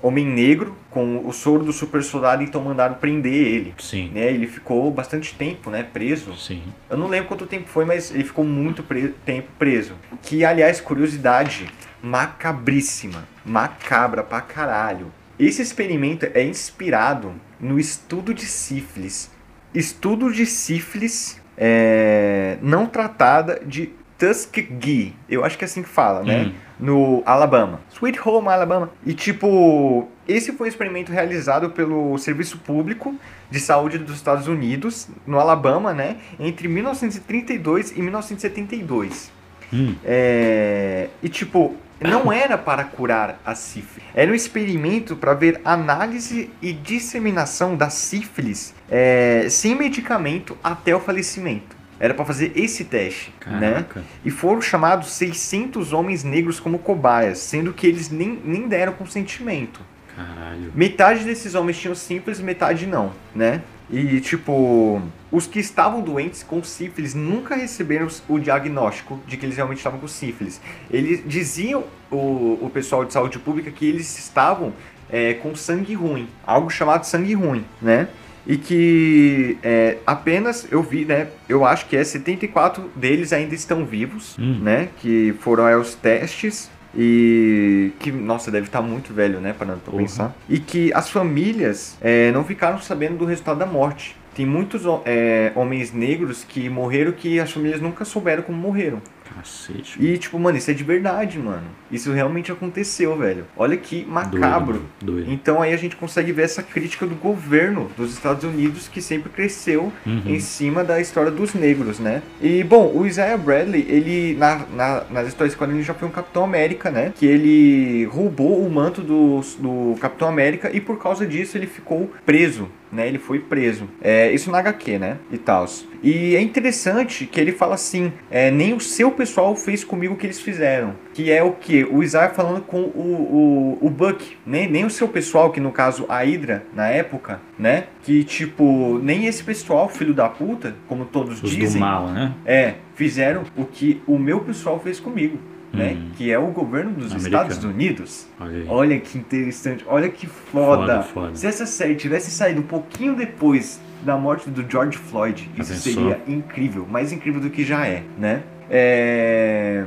homem 0.00 0.24
negro 0.24 0.76
com 0.90 1.26
o 1.26 1.32
soro 1.32 1.64
do 1.64 1.72
super 1.72 2.02
soldado, 2.02 2.42
então 2.42 2.62
mandaram 2.62 2.94
prender 2.94 3.32
ele. 3.32 3.74
Sim. 3.78 4.10
Né, 4.14 4.32
ele 4.32 4.46
ficou 4.46 4.90
bastante 4.90 5.34
tempo, 5.34 5.70
né, 5.70 5.82
preso. 5.82 6.34
Sim. 6.36 6.62
Eu 6.88 6.96
não 6.96 7.08
lembro 7.08 7.28
quanto 7.28 7.46
tempo 7.46 7.68
foi, 7.68 7.84
mas 7.84 8.14
ele 8.14 8.24
ficou 8.24 8.44
muito 8.44 8.82
tempo 9.24 9.48
preso. 9.58 9.94
Que, 10.22 10.44
aliás, 10.44 10.80
curiosidade 10.80 11.66
macabríssima, 12.02 13.26
macabra 13.44 14.22
pra 14.22 14.40
caralho. 14.40 15.12
Esse 15.38 15.62
experimento 15.62 16.26
é 16.34 16.44
inspirado 16.44 17.32
no 17.60 17.78
estudo 17.78 18.32
de 18.34 18.46
sífilis. 18.46 19.30
Estudo 19.74 20.32
de 20.32 20.46
sífilis 20.46 21.40
é, 21.56 22.56
não 22.62 22.86
tratada 22.86 23.60
de 23.64 23.90
Tuskegee. 24.18 25.14
Eu 25.28 25.44
acho 25.44 25.56
que 25.58 25.64
é 25.64 25.66
assim 25.66 25.82
que 25.82 25.88
fala, 25.88 26.22
né? 26.22 26.44
Hum. 26.44 26.67
No 26.78 27.22
Alabama. 27.26 27.80
Sweet 27.90 28.20
Home, 28.24 28.48
Alabama. 28.48 28.90
E 29.04 29.12
tipo, 29.12 30.08
esse 30.26 30.52
foi 30.52 30.66
um 30.66 30.68
experimento 30.68 31.10
realizado 31.10 31.70
pelo 31.70 32.16
Serviço 32.18 32.58
Público 32.58 33.14
de 33.50 33.58
Saúde 33.58 33.98
dos 33.98 34.16
Estados 34.16 34.46
Unidos, 34.46 35.08
no 35.26 35.38
Alabama, 35.40 35.92
né? 35.92 36.18
Entre 36.38 36.68
1932 36.68 37.92
e 37.92 38.02
1972. 38.02 39.32
Hum. 39.72 39.94
É, 40.04 41.08
E 41.22 41.28
tipo, 41.28 41.74
não 42.00 42.30
era 42.32 42.56
para 42.56 42.84
curar 42.84 43.40
a 43.44 43.54
sífilis. 43.54 44.08
Era 44.14 44.30
um 44.30 44.34
experimento 44.34 45.16
para 45.16 45.34
ver 45.34 45.60
análise 45.64 46.50
e 46.60 46.72
disseminação 46.72 47.76
da 47.76 47.90
sífilis 47.90 48.74
é, 48.88 49.46
sem 49.50 49.74
medicamento 49.74 50.56
até 50.62 50.94
o 50.94 51.00
falecimento. 51.00 51.77
Era 52.00 52.14
para 52.14 52.24
fazer 52.24 52.52
esse 52.54 52.84
teste, 52.84 53.34
né? 53.46 53.72
Caraca. 53.72 54.04
E 54.24 54.30
foram 54.30 54.62
chamados 54.62 55.10
600 55.12 55.92
homens 55.92 56.22
negros 56.22 56.60
como 56.60 56.78
cobaias, 56.78 57.38
sendo 57.38 57.72
que 57.72 57.86
eles 57.86 58.10
nem, 58.10 58.40
nem 58.44 58.68
deram 58.68 58.92
consentimento. 58.92 59.80
Caralho. 60.14 60.72
Metade 60.74 61.24
desses 61.24 61.54
homens 61.54 61.78
tinham 61.78 61.94
sífilis, 61.94 62.40
metade 62.40 62.86
não, 62.86 63.12
né? 63.34 63.62
E, 63.90 64.20
tipo, 64.20 65.00
os 65.32 65.46
que 65.46 65.58
estavam 65.58 66.02
doentes 66.02 66.42
com 66.42 66.62
sífilis 66.62 67.14
nunca 67.14 67.54
receberam 67.54 68.06
o 68.28 68.38
diagnóstico 68.38 69.18
de 69.26 69.36
que 69.36 69.46
eles 69.46 69.56
realmente 69.56 69.78
estavam 69.78 69.98
com 69.98 70.06
sífilis. 70.06 70.60
Eles 70.90 71.22
diziam, 71.26 71.84
o, 72.10 72.58
o 72.60 72.70
pessoal 72.72 73.04
de 73.04 73.12
saúde 73.12 73.38
pública, 73.38 73.70
que 73.70 73.86
eles 73.86 74.18
estavam 74.18 74.74
é, 75.10 75.34
com 75.34 75.54
sangue 75.56 75.94
ruim, 75.94 76.28
algo 76.46 76.68
chamado 76.68 77.04
sangue 77.04 77.32
ruim, 77.32 77.64
né? 77.80 78.08
E 78.48 78.56
que 78.56 79.58
é, 79.62 79.98
apenas, 80.06 80.66
eu 80.72 80.82
vi, 80.82 81.04
né? 81.04 81.28
Eu 81.48 81.66
acho 81.66 81.86
que 81.86 81.94
é 81.96 82.02
74 82.02 82.90
deles 82.96 83.32
ainda 83.32 83.54
estão 83.54 83.84
vivos, 83.84 84.36
Hum. 84.38 84.58
né? 84.62 84.88
Que 85.00 85.34
foram 85.40 85.66
aos 85.66 85.94
testes 85.94 86.70
e 86.96 87.92
que, 87.98 88.10
nossa, 88.10 88.50
deve 88.50 88.66
estar 88.66 88.80
muito 88.80 89.12
velho, 89.12 89.38
né? 89.40 89.54
Parando 89.56 89.80
pra 89.80 89.90
Porra. 89.90 90.02
pensar. 90.02 90.34
E 90.48 90.58
que 90.58 90.90
as 90.94 91.10
famílias 91.10 91.98
é, 92.00 92.32
não 92.32 92.42
ficaram 92.42 92.80
sabendo 92.80 93.18
do 93.18 93.24
resultado 93.26 93.58
da 93.58 93.66
morte. 93.66 94.16
Tem 94.34 94.46
muitos 94.46 94.82
é, 95.04 95.52
homens 95.54 95.92
negros 95.92 96.44
que 96.48 96.68
morreram 96.70 97.10
que 97.12 97.38
as 97.40 97.50
famílias 97.52 97.80
nunca 97.80 98.04
souberam 98.04 98.42
como 98.44 98.56
morreram. 98.56 99.02
Cacete. 99.34 100.02
E, 100.02 100.16
tipo, 100.18 100.38
mano, 100.38 100.58
isso 100.58 100.70
é 100.70 100.74
de 100.74 100.84
verdade, 100.84 101.38
mano. 101.38 101.64
Isso 101.90 102.12
realmente 102.12 102.50
aconteceu, 102.52 103.16
velho. 103.16 103.44
Olha 103.56 103.76
que 103.76 104.04
macabro. 104.04 104.82
Doido, 105.00 105.16
doido. 105.24 105.32
Então 105.32 105.62
aí 105.62 105.72
a 105.72 105.76
gente 105.76 105.96
consegue 105.96 106.32
ver 106.32 106.42
essa 106.42 106.62
crítica 106.62 107.06
do 107.06 107.14
governo 107.14 107.90
dos 107.96 108.12
Estados 108.12 108.44
Unidos 108.44 108.88
que 108.88 109.00
sempre 109.00 109.30
cresceu 109.30 109.92
Uhum. 110.06 110.22
em 110.26 110.40
cima 110.40 110.82
da 110.84 111.00
história 111.00 111.30
dos 111.30 111.54
negros, 111.54 111.98
né? 111.98 112.22
E 112.40 112.62
bom, 112.64 112.92
o 112.94 113.06
Isaiah 113.06 113.36
Bradley, 113.36 113.86
ele 113.88 114.34
na, 114.38 114.60
na- 114.74 115.04
nas 115.10 115.28
histórias 115.28 115.54
quadrinhos 115.54 115.86
já 115.86 115.94
foi 115.94 116.08
um 116.08 116.10
Capitão 116.12 116.44
América, 116.44 116.90
né? 116.90 117.12
Que 117.16 117.26
ele 117.26 118.04
roubou 118.06 118.64
o 118.64 118.70
manto 118.70 119.00
do, 119.02 119.40
do 119.58 119.94
Capitão 120.00 120.28
América 120.28 120.70
e 120.74 120.80
por 120.80 120.98
causa 120.98 121.26
disso 121.26 121.56
ele 121.56 121.66
ficou 121.66 122.10
preso. 122.26 122.68
Né, 122.90 123.06
ele 123.06 123.18
foi 123.18 123.38
preso. 123.38 123.88
É, 124.00 124.32
isso 124.32 124.50
na 124.50 124.58
HQ, 124.58 124.98
né? 124.98 125.18
E 125.30 125.36
tal. 125.36 125.66
E 126.02 126.36
é 126.36 126.40
interessante 126.40 127.26
que 127.26 127.40
ele 127.40 127.52
fala 127.52 127.74
assim: 127.74 128.12
é, 128.30 128.50
nem 128.50 128.72
o 128.72 128.80
seu 128.80 129.10
pessoal 129.10 129.54
fez 129.56 129.84
comigo 129.84 130.14
o 130.14 130.16
que 130.16 130.26
eles 130.26 130.40
fizeram. 130.40 130.94
Que 131.12 131.30
é 131.30 131.42
o 131.42 131.52
que? 131.52 131.84
O 131.84 132.02
Isaiah 132.02 132.32
falando 132.32 132.62
com 132.62 132.80
o, 132.80 133.78
o, 133.80 133.86
o 133.86 133.90
Buck. 133.90 134.36
Nem, 134.46 134.70
nem 134.70 134.84
o 134.84 134.90
seu 134.90 135.08
pessoal, 135.08 135.50
que 135.50 135.60
no 135.60 135.72
caso 135.72 136.06
a 136.08 136.18
Hydra, 136.22 136.64
na 136.74 136.88
época, 136.88 137.40
né? 137.58 137.84
Que 138.02 138.24
tipo, 138.24 139.00
nem 139.02 139.26
esse 139.26 139.42
pessoal, 139.42 139.88
filho 139.88 140.14
da 140.14 140.28
puta, 140.28 140.74
como 140.86 141.04
todos 141.04 141.42
Os 141.42 141.50
dizem. 141.50 141.80
do 141.80 141.84
mal, 141.84 142.08
né? 142.08 142.32
É, 142.46 142.74
fizeram 142.94 143.42
o 143.56 143.64
que 143.64 144.00
o 144.06 144.18
meu 144.18 144.40
pessoal 144.40 144.80
fez 144.80 144.98
comigo, 145.00 145.38
né? 145.72 145.92
Hum. 145.96 146.10
Que 146.16 146.30
é 146.30 146.38
o 146.38 146.46
governo 146.48 146.92
dos 146.92 147.12
Americano. 147.12 147.48
Estados 147.50 147.64
Unidos. 147.64 148.26
Olha. 148.40 148.64
Olha 148.68 149.00
que 149.00 149.18
interessante, 149.18 149.84
olha 149.86 150.08
que 150.08 150.26
foda. 150.26 151.02
Foda, 151.02 151.02
foda. 151.02 151.34
Se 151.36 151.46
essa 151.46 151.66
série 151.66 151.94
tivesse 151.94 152.30
saído 152.30 152.60
um 152.60 152.64
pouquinho 152.66 153.14
depois 153.14 153.80
da 154.02 154.16
morte 154.16 154.48
do 154.48 154.64
George 154.70 154.96
Floyd, 154.96 155.50
isso 155.58 155.72
pensou? 155.72 155.92
seria 155.92 156.20
incrível, 156.26 156.86
mais 156.88 157.12
incrível 157.12 157.40
do 157.40 157.50
que 157.50 157.64
já 157.64 157.86
é, 157.86 158.02
né? 158.18 158.42
É, 158.70 159.84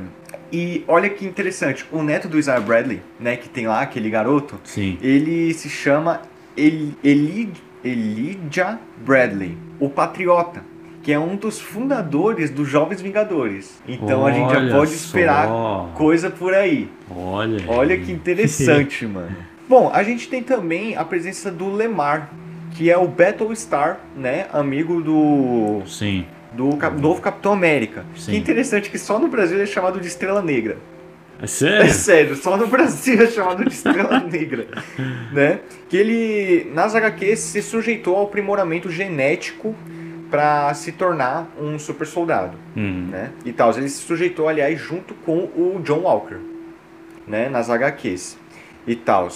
E 0.52 0.84
olha 0.86 1.08
que 1.08 1.24
interessante, 1.24 1.86
o 1.90 2.02
neto 2.02 2.28
do 2.28 2.38
Isaiah 2.38 2.60
Bradley, 2.60 3.00
né, 3.18 3.36
que 3.36 3.48
tem 3.48 3.66
lá 3.66 3.80
aquele 3.80 4.10
garoto, 4.10 4.60
Sim. 4.64 4.98
ele 5.00 5.54
se 5.54 5.70
chama 5.70 6.20
El- 6.56 6.92
Eli- 7.02 7.52
Elijah 7.82 8.78
Bradley, 8.98 9.56
o 9.80 9.88
Patriota, 9.88 10.62
que 11.02 11.12
é 11.12 11.18
um 11.18 11.34
dos 11.36 11.60
fundadores 11.60 12.50
dos 12.50 12.68
Jovens 12.68 13.00
Vingadores. 13.00 13.82
Então 13.88 14.24
a 14.24 14.32
gente 14.32 14.50
já 14.52 14.58
Olha 14.58 14.72
pode 14.74 14.90
só. 14.92 14.96
esperar 15.06 15.48
coisa 15.94 16.30
por 16.30 16.54
aí. 16.54 16.88
Olha. 17.10 17.64
Olha 17.68 17.98
que 17.98 18.12
interessante, 18.12 19.04
mano. 19.06 19.34
Bom, 19.68 19.90
a 19.92 20.02
gente 20.02 20.28
tem 20.28 20.42
também 20.42 20.96
a 20.96 21.04
presença 21.04 21.50
do 21.50 21.70
Lemar, 21.72 22.30
que 22.72 22.90
é 22.90 22.96
o 22.96 23.06
Battlestar, 23.08 24.00
né, 24.16 24.46
amigo 24.52 25.00
do 25.02 25.82
Sim. 25.86 26.24
do 26.52 26.76
cap- 26.76 27.00
novo 27.00 27.20
Capitão 27.20 27.52
América. 27.52 28.04
Sim. 28.16 28.32
Que 28.32 28.36
interessante 28.38 28.90
que 28.90 28.98
só 28.98 29.18
no 29.18 29.28
Brasil 29.28 29.56
ele 29.56 29.64
é 29.64 29.66
chamado 29.66 30.00
de 30.00 30.06
Estrela 30.06 30.40
Negra. 30.42 30.78
É 31.40 31.44
É 31.44 31.46
sério? 31.48 31.90
sério, 31.92 32.36
só 32.36 32.56
no 32.56 32.68
Brasil 32.68 33.20
é 33.20 33.26
chamado 33.26 33.64
de 33.64 33.72
Estrela 33.74 34.20
Negra, 34.30 34.68
né? 35.32 35.58
Que 35.88 35.96
ele, 35.96 36.70
nas 36.72 36.94
HQs, 36.94 37.38
se 37.40 37.60
sujeitou 37.62 38.16
ao 38.16 38.24
aprimoramento 38.24 38.88
genético 38.90 39.74
para 40.32 40.72
se 40.72 40.92
tornar 40.92 41.46
um 41.60 41.78
super 41.78 42.06
soldado, 42.06 42.56
Hum. 42.74 43.08
né? 43.10 43.30
E 43.44 43.52
tal, 43.52 43.70
ele 43.76 43.86
se 43.90 44.00
sujeitou, 44.02 44.48
aliás, 44.48 44.80
junto 44.80 45.12
com 45.12 45.40
o 45.54 45.78
John 45.84 46.00
Walker, 46.00 46.38
né? 47.28 47.50
Nas 47.50 47.68
HQs 47.68 48.38
e 48.86 48.96
tal. 48.96 49.28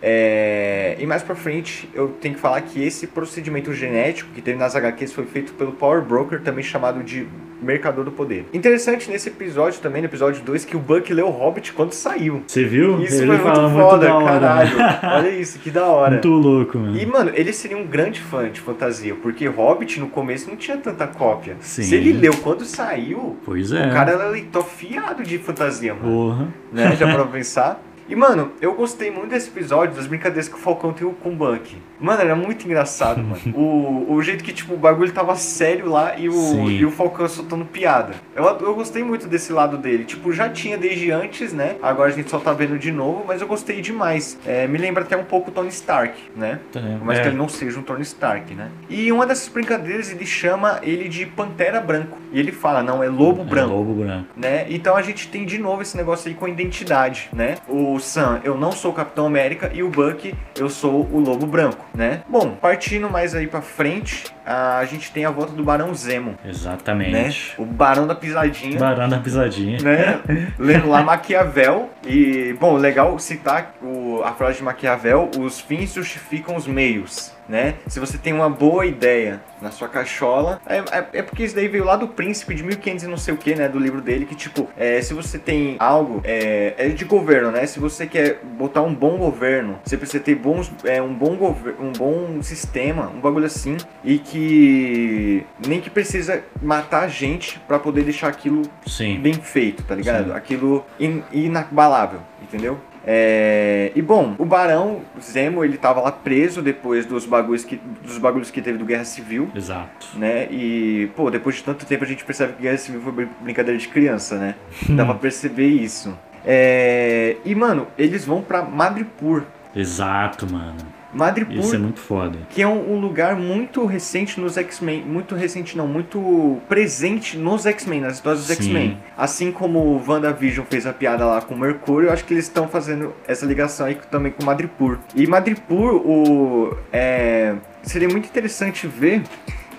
É, 0.00 0.94
E 1.00 1.04
mais 1.06 1.24
pra 1.24 1.34
frente, 1.34 1.90
eu 1.92 2.10
tenho 2.20 2.36
que 2.36 2.40
falar 2.40 2.60
que 2.60 2.80
esse 2.80 3.08
procedimento 3.08 3.72
genético 3.72 4.30
que 4.32 4.40
teve 4.40 4.56
nas 4.56 4.76
HQs 4.76 5.12
foi 5.12 5.26
feito 5.26 5.52
pelo 5.54 5.72
Power 5.72 6.00
Broker, 6.02 6.40
também 6.42 6.62
chamado 6.62 7.02
de 7.02 7.26
Mercador 7.60 8.04
do 8.04 8.10
Poder. 8.12 8.44
Interessante 8.52 9.10
nesse 9.10 9.28
episódio 9.28 9.80
também, 9.80 10.02
no 10.02 10.08
episódio 10.08 10.42
2, 10.42 10.64
que 10.64 10.76
o 10.76 10.78
Buck 10.78 11.12
leu 11.12 11.26
o 11.28 11.30
Hobbit 11.30 11.72
quando 11.72 11.92
saiu. 11.92 12.42
Você 12.46 12.64
viu? 12.64 13.00
Isso 13.02 13.22
Ele 13.22 13.38
foi 13.38 13.50
muito 13.50 13.70
foda, 13.70 14.06
da 14.06 14.14
hora. 14.14 14.26
caralho. 14.26 14.70
Olha 15.16 15.30
isso, 15.30 15.58
que 15.58 15.70
da 15.70 15.86
hora. 15.86 16.12
Muito 16.12 16.28
louco, 16.28 16.78
mano. 16.78 16.98
E, 16.98 17.06
mano, 17.06 17.30
ele 17.34 17.52
seria 17.52 17.76
um 17.76 17.86
grande 17.86 18.20
fã 18.20 18.48
de 18.50 18.60
fantasia, 18.60 19.14
porque 19.22 19.46
Hobbit 19.46 20.00
no 20.00 20.08
começo 20.08 20.48
não 20.48 20.56
tinha 20.56 20.76
tanta 20.76 21.06
cópia. 21.06 21.56
Sim. 21.60 21.82
Se 21.82 21.94
ele 21.94 22.12
leu 22.12 22.32
quando 22.42 22.64
saiu, 22.64 23.36
Pois 23.44 23.72
é. 23.72 23.86
o 23.88 23.92
cara 23.92 24.12
era 24.12 24.28
leitor 24.28 24.64
fiado 24.64 25.22
de 25.22 25.38
fantasia, 25.38 25.94
mano. 25.94 26.06
Porra. 26.06 26.48
Né? 26.72 26.94
Já 26.96 27.12
pra 27.12 27.24
pensar. 27.24 27.82
E, 28.08 28.14
mano, 28.14 28.52
eu 28.60 28.72
gostei 28.74 29.10
muito 29.10 29.30
desse 29.30 29.48
episódio, 29.48 29.96
das 29.96 30.06
brincadeiras 30.06 30.48
que 30.48 30.54
o 30.54 30.58
Falcão 30.58 30.92
tem 30.92 31.08
com 31.20 31.30
o 31.30 31.32
Buck. 31.34 31.76
Mano, 32.00 32.20
era 32.20 32.36
muito 32.36 32.64
engraçado, 32.64 33.22
mano. 33.22 33.36
O, 33.56 34.14
o 34.14 34.22
jeito 34.22 34.44
que, 34.44 34.52
tipo, 34.52 34.74
o 34.74 34.76
bagulho 34.76 35.10
tava 35.12 35.34
sério 35.36 35.88
lá 35.88 36.16
e 36.18 36.28
o, 36.28 36.32
Sim. 36.32 36.68
e 36.68 36.84
o 36.84 36.90
Falcão 36.90 37.26
soltando 37.28 37.64
piada. 37.64 38.14
Eu, 38.34 38.44
eu 38.44 38.74
gostei 38.74 39.02
muito 39.02 39.26
desse 39.26 39.52
lado 39.52 39.76
dele. 39.78 40.04
Tipo, 40.04 40.32
já 40.32 40.48
tinha 40.48 40.76
desde 40.76 41.10
antes, 41.10 41.52
né? 41.52 41.76
Agora 41.82 42.10
a 42.10 42.12
gente 42.12 42.30
só 42.30 42.38
tá 42.38 42.52
vendo 42.52 42.78
de 42.78 42.92
novo, 42.92 43.24
mas 43.26 43.40
eu 43.40 43.46
gostei 43.48 43.80
demais. 43.80 44.38
É, 44.46 44.66
me 44.66 44.76
lembra 44.78 45.02
até 45.04 45.16
um 45.16 45.24
pouco 45.24 45.50
o 45.50 45.52
Tony 45.52 45.68
Stark, 45.68 46.14
né? 46.36 46.60
Mas 47.02 47.18
É. 47.18 47.22
que 47.22 47.28
ele 47.28 47.36
não 47.36 47.48
seja 47.48 47.78
um 47.78 47.82
Tony 47.82 48.02
Stark, 48.02 48.54
né? 48.54 48.70
E 48.90 49.10
uma 49.10 49.26
dessas 49.26 49.48
brincadeiras 49.48 50.10
ele 50.10 50.26
chama 50.26 50.78
ele 50.82 51.08
de 51.08 51.24
Pantera 51.26 51.80
Branco. 51.80 52.18
E 52.32 52.38
ele 52.38 52.52
fala, 52.52 52.82
não, 52.82 53.02
é 53.02 53.08
Lobo 53.08 53.42
É 53.42 53.44
Branco 53.44 53.74
Lobo 53.74 53.94
branco. 53.94 54.26
né? 54.36 54.66
Então 54.68 54.96
a 54.96 55.02
gente 55.02 55.28
tem 55.28 55.44
de 55.46 55.58
novo 55.58 55.82
esse 55.82 55.96
negócio 55.96 56.28
aí 56.28 56.34
com 56.34 56.44
a 56.44 56.50
identidade, 56.50 57.28
né? 57.32 57.56
O 57.68 57.98
Sam, 57.98 58.40
eu 58.44 58.56
não 58.56 58.72
sou 58.72 58.90
o 58.90 58.94
Capitão 58.94 59.26
América 59.26 59.70
e 59.72 59.82
o 59.82 59.88
Buck, 59.88 60.34
eu 60.58 60.68
sou 60.68 61.08
o 61.12 61.18
Lobo 61.20 61.46
Branco, 61.46 61.85
né? 61.96 62.22
Bom, 62.28 62.50
partindo 62.50 63.08
mais 63.08 63.34
aí 63.34 63.46
pra 63.46 63.62
frente, 63.62 64.24
a 64.44 64.84
gente 64.84 65.10
tem 65.10 65.24
a 65.24 65.30
volta 65.30 65.52
do 65.52 65.64
Barão 65.64 65.94
Zemo, 65.94 66.32
né? 66.32 66.50
Exatamente. 66.50 67.54
O 67.58 67.64
Barão 67.64 68.06
da 68.06 68.14
Pisadinha. 68.14 68.78
Barão 68.78 69.08
da 69.08 69.18
pisadinha. 69.18 69.78
Né? 69.82 70.20
Lendo 70.58 70.88
lá 70.88 71.02
Maquiavel 71.02 71.90
e, 72.06 72.54
bom, 72.60 72.76
legal 72.76 73.18
citar 73.18 73.74
o, 73.82 74.22
a 74.22 74.32
frase 74.32 74.58
de 74.58 74.64
Maquiavel, 74.64 75.30
os 75.38 75.60
fins 75.60 75.94
justificam 75.94 76.54
os 76.54 76.66
meios, 76.66 77.32
né? 77.48 77.74
Se 77.86 78.00
você 78.00 78.18
tem 78.18 78.32
uma 78.32 78.48
boa 78.50 78.84
ideia 78.86 79.40
na 79.60 79.70
sua 79.70 79.88
cachola, 79.88 80.60
é, 80.66 80.78
é, 80.78 81.06
é 81.14 81.22
porque 81.22 81.44
isso 81.44 81.54
daí 81.54 81.68
veio 81.68 81.84
lá 81.84 81.96
do 81.96 82.08
Príncipe 82.08 82.54
de 82.54 82.62
1500 82.62 83.04
e 83.04 83.06
não 83.06 83.16
sei 83.16 83.34
o 83.34 83.36
que, 83.36 83.54
né, 83.54 83.68
do 83.68 83.78
livro 83.78 84.00
dele, 84.00 84.26
que 84.26 84.34
tipo, 84.34 84.68
é, 84.76 85.00
se 85.00 85.14
você 85.14 85.38
tem 85.38 85.76
algo, 85.78 86.20
é, 86.24 86.74
é 86.76 86.88
de 86.88 87.04
governo, 87.04 87.50
né? 87.50 87.66
Se 87.66 87.78
você 87.80 88.06
quer 88.06 88.40
botar 88.44 88.82
um 88.82 88.94
bom 88.94 89.16
governo, 89.16 89.78
você 89.84 89.96
precisa 89.96 90.22
ter 90.22 90.34
bons, 90.34 90.70
é, 90.84 91.00
um, 91.00 91.14
bom 91.14 91.36
um 91.80 91.92
bom 91.92 92.42
sistema, 92.42 93.08
um 93.14 93.20
bagulho 93.20 93.46
assim, 93.46 93.76
e 94.04 94.18
que 94.18 95.46
nem 95.66 95.80
que 95.80 95.90
precisa 95.90 96.42
matar 96.62 97.08
gente 97.08 97.58
pra 97.60 97.78
poder 97.78 98.02
deixar 98.04 98.28
aquilo 98.28 98.62
Sim. 98.86 99.18
bem 99.18 99.34
feito, 99.34 99.82
tá 99.82 99.94
ligado? 99.94 100.30
Sim. 100.30 100.36
Aquilo 100.36 100.84
in- 101.00 101.22
inabalável, 101.32 102.20
entendeu? 102.42 102.78
É, 103.06 103.92
E 103.94 104.02
bom, 104.02 104.34
o 104.38 104.44
Barão 104.44 105.00
Zemo, 105.20 105.64
ele 105.64 105.76
tava 105.78 106.00
lá 106.00 106.10
preso 106.10 106.60
depois 106.60 107.06
dos 107.06 107.24
bagulhos 107.24 107.64
que, 107.64 107.80
dos 108.02 108.18
bagulhos 108.18 108.50
que 108.50 108.60
teve 108.60 108.76
do 108.78 108.84
Guerra 108.84 109.04
Civil, 109.04 109.48
Exato. 109.54 110.08
né? 110.16 110.48
E, 110.50 111.08
pô, 111.14 111.30
depois 111.30 111.56
de 111.56 111.62
tanto 111.64 111.86
tempo 111.86 112.02
a 112.04 112.06
gente 112.06 112.24
percebe 112.24 112.54
que 112.54 112.62
Guerra 112.62 112.78
Civil 112.78 113.00
foi 113.00 113.12
brin- 113.12 113.28
brincadeira 113.40 113.78
de 113.78 113.86
criança, 113.88 114.36
né? 114.36 114.54
Dá 114.90 115.04
pra 115.04 115.14
perceber 115.14 115.68
isso. 115.68 116.16
É, 116.44 117.36
E, 117.44 117.54
mano, 117.54 117.86
eles 117.96 118.24
vão 118.24 118.42
pra 118.42 118.62
Madripoor. 118.62 119.42
Exato, 119.74 120.50
mano. 120.50 120.76
Madripoor, 121.16 121.58
Isso 121.58 121.74
é 121.74 121.78
muito 121.78 122.00
foda. 122.00 122.38
que 122.50 122.60
é 122.60 122.68
um, 122.68 122.94
um 122.94 123.00
lugar 123.00 123.34
muito 123.36 123.86
recente 123.86 124.38
nos 124.38 124.56
X-Men, 124.56 125.02
muito 125.02 125.34
recente 125.34 125.76
não, 125.76 125.86
muito 125.86 126.58
presente 126.68 127.36
nos 127.38 127.64
X-Men, 127.64 128.02
nas 128.02 128.14
histórias 128.14 128.46
dos. 128.46 128.50
X-Men. 128.56 128.98
Assim 129.16 129.50
como 129.50 129.78
o 129.78 130.02
WandaVision 130.06 130.66
fez 130.68 130.86
a 130.86 130.92
piada 130.92 131.24
lá 131.24 131.40
com 131.40 131.54
o 131.54 131.58
Mercúrio, 131.58 132.08
eu 132.08 132.12
acho 132.12 132.24
que 132.24 132.34
eles 132.34 132.44
estão 132.44 132.68
fazendo 132.68 133.14
essa 133.26 133.46
ligação 133.46 133.86
aí 133.86 133.98
também 134.10 134.30
com 134.30 134.44
Madripoor. 134.44 134.98
E 135.14 135.26
Madripoor, 135.26 135.94
o, 135.94 136.76
é, 136.92 137.54
seria 137.82 138.08
muito 138.08 138.26
interessante 138.26 138.86
ver 138.86 139.22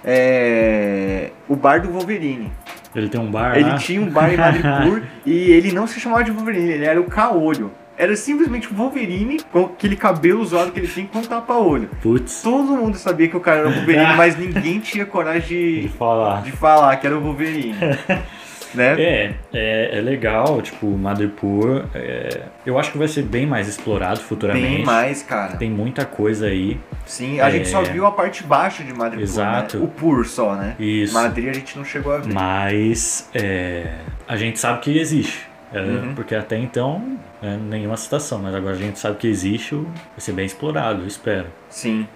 é, 0.03 1.31
o 1.47 1.55
bar 1.55 1.81
do 1.81 1.89
Wolverine. 1.89 2.51
Ele 2.95 3.09
tem 3.09 3.19
um 3.21 3.29
bar 3.29 3.55
Ele 3.55 3.69
lá. 3.69 3.75
tinha 3.75 4.01
um 4.01 4.09
bar 4.09 4.33
em 4.33 4.37
Madripoor 4.37 5.03
e 5.25 5.51
ele 5.51 5.71
não 5.71 5.85
se 5.85 5.99
chamava 5.99 6.23
de 6.23 6.31
Wolverine, 6.31 6.71
ele 6.71 6.85
era 6.85 6.99
o 6.99 7.03
Caolho. 7.03 7.71
Era 7.97 8.15
simplesmente 8.15 8.71
o 8.71 8.75
Wolverine 8.75 9.39
com 9.51 9.65
aquele 9.65 9.95
cabelo 9.95 10.45
zoado 10.45 10.71
que 10.71 10.79
ele 10.79 10.87
tem 10.87 11.05
com 11.07 11.19
um 11.19 11.23
tapa-olho. 11.23 11.89
Putz. 12.01 12.41
Todo 12.43 12.77
mundo 12.77 12.95
sabia 12.97 13.27
que 13.27 13.35
o 13.35 13.39
cara 13.39 13.61
era 13.61 13.69
o 13.69 13.73
Wolverine, 13.73 14.13
mas 14.15 14.37
ninguém 14.37 14.79
tinha 14.79 15.05
coragem 15.05 15.41
De 15.57 15.81
de, 15.83 15.87
falar. 15.89 16.41
de 16.43 16.51
falar 16.51 16.95
que 16.97 17.07
era 17.07 17.17
o 17.17 17.21
Wolverine. 17.21 17.73
né? 18.75 19.01
É, 19.01 19.33
é, 19.51 19.97
é 19.97 20.01
legal, 20.01 20.61
tipo, 20.61 20.85
Madripoor. 20.87 21.85
É, 21.95 22.41
eu 22.65 22.77
acho 22.77 22.91
que 22.91 22.97
vai 22.99 23.07
ser 23.07 23.23
bem 23.23 23.47
mais 23.47 23.67
explorado 23.67 24.19
futuramente. 24.19 24.67
Bem 24.75 24.85
mais, 24.85 25.23
cara. 25.23 25.57
Tem 25.57 25.69
muita 25.71 26.05
coisa 26.05 26.45
aí. 26.47 26.79
Sim, 27.05 27.39
a 27.39 27.47
É. 27.47 27.51
gente 27.51 27.67
só 27.69 27.81
viu 27.81 28.05
a 28.05 28.11
parte 28.11 28.43
baixa 28.43 28.83
de 28.83 28.93
Madrid. 28.93 29.21
Exato. 29.21 29.77
Né? 29.79 29.83
O 29.85 29.87
Pur 29.87 30.25
só, 30.27 30.53
né? 30.55 30.75
Isso. 30.77 31.13
Madrid 31.13 31.49
a 31.49 31.53
gente 31.53 31.75
não 31.77 31.85
chegou 31.85 32.13
a 32.13 32.17
ver. 32.19 32.31
Mas 32.31 33.27
é, 33.33 33.87
a 34.27 34.35
gente 34.35 34.59
sabe 34.59 34.81
que 34.81 34.99
existe. 34.99 35.46
É, 35.73 35.79
Uhum. 35.81 36.13
Porque 36.15 36.33
até 36.33 36.57
então, 36.57 37.17
é, 37.41 37.57
nenhuma 37.57 37.97
citação, 37.97 38.39
mas 38.39 38.55
agora 38.55 38.73
a 38.75 38.77
gente 38.77 38.97
sabe 38.99 39.17
que 39.17 39.27
existe, 39.27 39.75
o- 39.75 39.83
vai 39.83 40.19
ser 40.19 40.31
bem 40.31 40.45
explorado, 40.45 41.01
eu 41.01 41.07
espero. 41.07 41.47
Sim. 41.69 42.07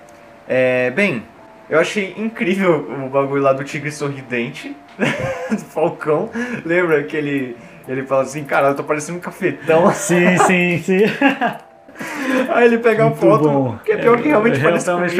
É, 0.47 0.89
bem, 0.91 1.23
eu 1.69 1.77
achei 1.79 2.13
incrível 2.17 2.89
o 3.05 3.09
bagulho 3.09 3.41
lá 3.41 3.51
do 3.53 3.63
Tigre 3.63 3.91
Sorridente, 3.91 4.75
do 5.51 5.57
Falcão. 5.57 6.29
Lembra 6.65 7.03
que 7.03 7.15
ele, 7.17 7.57
ele 7.87 8.03
fala 8.03 8.21
assim, 8.23 8.43
cara, 8.45 8.69
eu 8.69 8.75
tô 8.75 8.83
parecendo 8.85 9.17
um 9.17 9.21
cafetão. 9.21 9.91
Sim, 9.95 10.37
sim, 10.47 10.77
sim. 10.79 10.99
Aí 12.53 12.65
ele 12.65 12.77
pega 12.79 13.03
a 13.03 13.05
Muito 13.07 13.19
foto, 13.19 13.43
bom. 13.43 13.77
que 13.85 13.91
é 13.91 13.97
pior 13.97 14.17
que 14.21 14.27
realmente 14.29 14.59
É, 14.59 14.63
parece 14.63 14.87
realmente- 14.87 15.17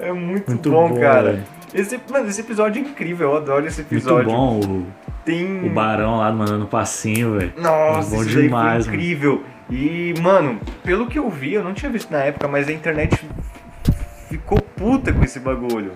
é 0.00 0.12
muito, 0.12 0.50
Muito 0.50 0.70
bom, 0.70 0.88
bom, 0.88 1.00
cara. 1.00 1.40
Esse, 1.74 1.98
mano, 2.10 2.28
esse 2.28 2.40
episódio 2.40 2.82
é 2.84 2.86
incrível, 2.88 3.30
eu 3.30 3.36
adoro 3.36 3.66
esse 3.66 3.80
Muito 3.82 3.94
episódio. 3.94 4.30
bom 4.30 4.60
o, 4.60 4.86
Tem... 5.24 5.64
o 5.64 5.70
Barão 5.70 6.18
lá 6.18 6.32
mandando 6.32 6.66
passinho, 6.66 7.38
velho. 7.38 7.52
Nossa, 7.56 8.16
Bom 8.16 8.24
demais, 8.24 8.32
foi 8.32 8.48
mano. 8.48 8.80
incrível. 8.80 9.44
E, 9.70 10.14
mano, 10.20 10.60
pelo 10.84 11.06
que 11.06 11.18
eu 11.18 11.30
vi, 11.30 11.54
eu 11.54 11.64
não 11.64 11.72
tinha 11.72 11.90
visto 11.90 12.10
na 12.10 12.18
época, 12.18 12.46
mas 12.48 12.68
a 12.68 12.72
internet 12.72 13.24
ficou 14.28 14.60
puta 14.60 15.12
com 15.12 15.24
esse 15.24 15.40
bagulho. 15.40 15.92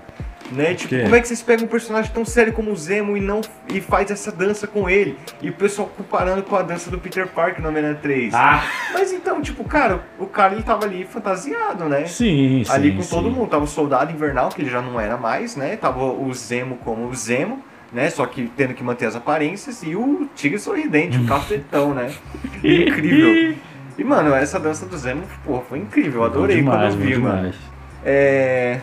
Né? 0.52 0.74
Tipo, 0.74 1.02
como 1.02 1.16
é 1.16 1.20
que 1.20 1.26
vocês 1.26 1.42
pegam 1.42 1.64
um 1.64 1.68
personagem 1.68 2.10
tão 2.12 2.24
sério 2.24 2.52
como 2.52 2.70
o 2.70 2.76
Zemo 2.76 3.16
e 3.16 3.20
não 3.20 3.40
e 3.68 3.80
faz 3.80 4.10
essa 4.10 4.30
dança 4.30 4.66
com 4.66 4.88
ele? 4.88 5.18
E 5.42 5.50
o 5.50 5.52
pessoal 5.52 5.90
comparando 5.96 6.42
com 6.44 6.54
a 6.54 6.62
dança 6.62 6.90
do 6.90 6.98
Peter 6.98 7.26
Parker 7.26 7.60
no 7.60 7.68
Homem-Aranha 7.68 7.98
3. 8.00 8.32
Ah, 8.32 8.62
Mas 8.92 9.12
então, 9.12 9.42
tipo, 9.42 9.64
cara, 9.64 10.02
o 10.18 10.26
cara 10.26 10.54
ele 10.54 10.62
tava 10.62 10.84
ali 10.84 11.04
fantasiado, 11.04 11.86
né? 11.86 12.06
sim, 12.06 12.62
sim. 12.64 12.72
ali 12.72 12.92
com 12.92 13.02
sim. 13.02 13.10
todo 13.10 13.30
mundo. 13.30 13.48
Tava 13.48 13.64
o 13.64 13.68
Soldado 13.68 14.12
Invernal, 14.12 14.50
que 14.50 14.62
ele 14.62 14.70
já 14.70 14.80
não 14.80 15.00
era 15.00 15.16
mais, 15.16 15.56
né? 15.56 15.76
Tava 15.76 16.04
o 16.04 16.32
Zemo 16.32 16.76
como 16.76 17.08
o 17.08 17.14
Zemo, 17.14 17.62
né? 17.92 18.10
Só 18.10 18.26
que 18.26 18.50
tendo 18.56 18.74
que 18.74 18.82
manter 18.82 19.06
as 19.06 19.16
aparências. 19.16 19.82
E 19.82 19.94
o 19.94 20.28
Tigre 20.34 20.58
Sorridente, 20.58 21.18
o 21.18 21.26
cafetão, 21.26 21.94
né? 21.94 22.12
Incrível. 22.62 23.56
E, 23.98 24.04
mano, 24.04 24.34
essa 24.34 24.60
dança 24.60 24.84
do 24.84 24.96
Zemo, 24.96 25.22
porra, 25.44 25.62
foi 25.62 25.78
incrível. 25.78 26.20
Eu 26.20 26.24
adorei 26.24 26.56
demais, 26.56 26.94
quando 26.94 27.02
eu 27.02 27.06
vi, 27.06 27.16
mano. 27.16 27.36
demais. 27.36 27.56
É... 28.04 28.80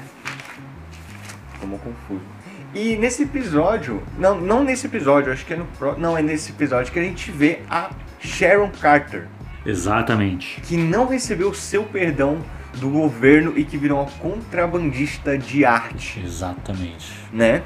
Tomou 1.61 1.77
confuso. 1.79 2.33
E 2.73 2.95
nesse 2.95 3.21
episódio, 3.23 4.01
não, 4.17 4.41
não 4.41 4.63
nesse 4.63 4.87
episódio, 4.87 5.31
acho 5.31 5.45
que 5.45 5.53
é 5.53 5.55
no 5.55 5.65
pro, 5.77 5.97
não 5.99 6.17
é 6.17 6.23
nesse 6.23 6.51
episódio 6.51 6.91
que 6.91 6.97
a 6.97 7.03
gente 7.03 7.29
vê 7.29 7.59
a 7.69 7.91
Sharon 8.19 8.71
Carter, 8.81 9.27
Exatamente. 9.63 10.59
que 10.61 10.75
não 10.75 11.05
recebeu 11.07 11.49
o 11.49 11.53
seu 11.53 11.83
perdão 11.83 12.39
do 12.79 12.89
governo 12.89 13.53
e 13.55 13.63
que 13.63 13.77
virou 13.77 14.01
uma 14.01 14.09
contrabandista 14.13 15.37
de 15.37 15.63
arte, 15.63 16.19
Exatamente. 16.25 17.13
né? 17.31 17.61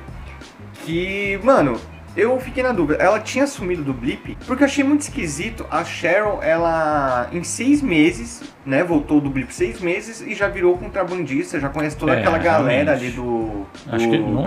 Que, 0.87 1.37
mano, 1.43 1.77
eu 2.15 2.39
fiquei 2.39 2.63
na 2.63 2.71
dúvida. 2.71 3.03
Ela 3.03 3.19
tinha 3.19 3.45
sumido 3.45 3.83
do 3.83 3.93
Blip 3.93 4.37
porque 4.47 4.63
eu 4.63 4.65
achei 4.67 4.83
muito 4.85 5.01
esquisito. 5.01 5.65
A 5.69 5.83
Sharon, 5.83 6.41
ela 6.41 7.27
em 7.33 7.43
seis 7.43 7.81
meses, 7.81 8.41
né? 8.65 8.85
Voltou 8.85 9.19
do 9.19 9.29
Blip 9.29 9.53
seis 9.53 9.81
meses 9.81 10.21
e 10.21 10.33
já 10.33 10.47
virou 10.47 10.77
contrabandista. 10.77 11.59
Já 11.59 11.67
conhece 11.67 11.97
toda 11.97 12.13
É, 12.13 12.19
aquela 12.19 12.37
galera 12.37 12.95
realmente. 12.95 13.05
ali 13.05 13.11
do, 13.11 13.65
Acho 13.91 14.09
que 14.09 14.17
do 14.17 14.23
lembro. 14.23 14.43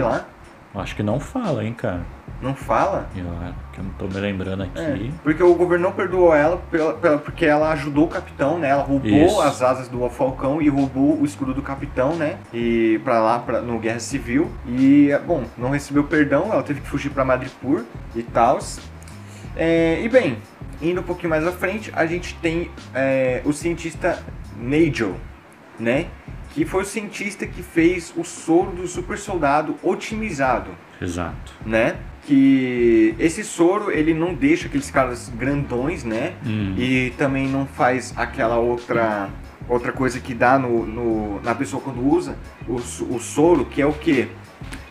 lá. 0.00 0.24
Acho 0.74 0.94
que 0.94 1.02
não 1.02 1.18
fala, 1.18 1.64
hein, 1.64 1.74
cara. 1.74 2.00
Não 2.40 2.54
fala? 2.54 3.08
Eu, 3.14 3.26
é, 3.26 3.52
que 3.72 3.80
eu 3.80 3.84
não 3.84 3.90
tô 3.92 4.06
me 4.06 4.14
lembrando 4.20 4.62
aqui. 4.62 4.78
É, 4.78 5.10
porque 5.22 5.42
o 5.42 5.54
governo 5.54 5.86
não 5.86 5.92
perdoou 5.92 6.32
ela 6.32 6.56
pela- 6.70 6.94
pela- 6.94 7.18
porque 7.18 7.44
ela 7.44 7.70
ajudou 7.72 8.04
o 8.04 8.08
capitão, 8.08 8.58
né? 8.58 8.68
Ela 8.68 8.82
roubou 8.82 9.10
Isso. 9.10 9.40
as 9.42 9.60
asas 9.62 9.88
do 9.88 10.08
Falcão 10.08 10.62
e 10.62 10.68
roubou 10.68 11.20
o 11.20 11.24
escudo 11.24 11.52
do 11.52 11.60
capitão, 11.60 12.14
né? 12.14 12.38
E 12.54 13.00
pra 13.04 13.18
lá, 13.20 13.38
pra, 13.40 13.60
no 13.60 13.78
Guerra 13.78 13.98
Civil. 13.98 14.50
E, 14.66 15.10
bom, 15.26 15.42
não 15.58 15.70
recebeu 15.70 16.04
perdão, 16.04 16.48
ela 16.52 16.62
teve 16.62 16.80
que 16.80 16.88
fugir 16.88 17.10
pra 17.10 17.24
Madripoor 17.24 17.82
e 18.14 18.22
tal. 18.22 18.58
e 19.56 20.08
bem, 20.08 20.38
indo 20.80 21.00
um 21.00 21.04
pouquinho 21.04 21.30
mais 21.30 21.46
à 21.46 21.52
frente, 21.52 21.92
a 21.94 22.06
gente 22.06 22.34
tem 22.36 22.70
é, 22.94 23.42
o 23.44 23.52
cientista 23.52 24.22
Nigel, 24.56 25.16
né? 25.78 26.06
Que 26.60 26.66
foi 26.66 26.82
o 26.82 26.84
cientista 26.86 27.46
que 27.46 27.62
fez 27.62 28.12
o 28.14 28.22
soro 28.22 28.70
do 28.72 28.86
super 28.86 29.16
soldado 29.16 29.76
otimizado 29.82 30.72
Exato. 31.00 31.54
né? 31.64 31.96
Que 32.26 33.14
esse 33.18 33.42
soro 33.42 33.90
ele 33.90 34.12
não 34.12 34.34
deixa 34.34 34.66
aqueles 34.66 34.90
caras 34.90 35.30
grandões, 35.34 36.04
né? 36.04 36.34
Hum. 36.44 36.74
E 36.76 37.14
também 37.16 37.48
não 37.48 37.64
faz 37.64 38.12
aquela 38.14 38.58
outra 38.58 39.30
outra 39.66 39.90
coisa 39.90 40.20
que 40.20 40.34
dá 40.34 40.58
no, 40.58 40.84
no- 40.84 41.40
na 41.40 41.54
pessoa 41.54 41.80
quando 41.82 42.06
usa 42.06 42.36
o, 42.68 42.74
o 42.74 43.18
soro, 43.18 43.64
que 43.64 43.80
é 43.80 43.86
o 43.86 43.92
que? 43.94 44.28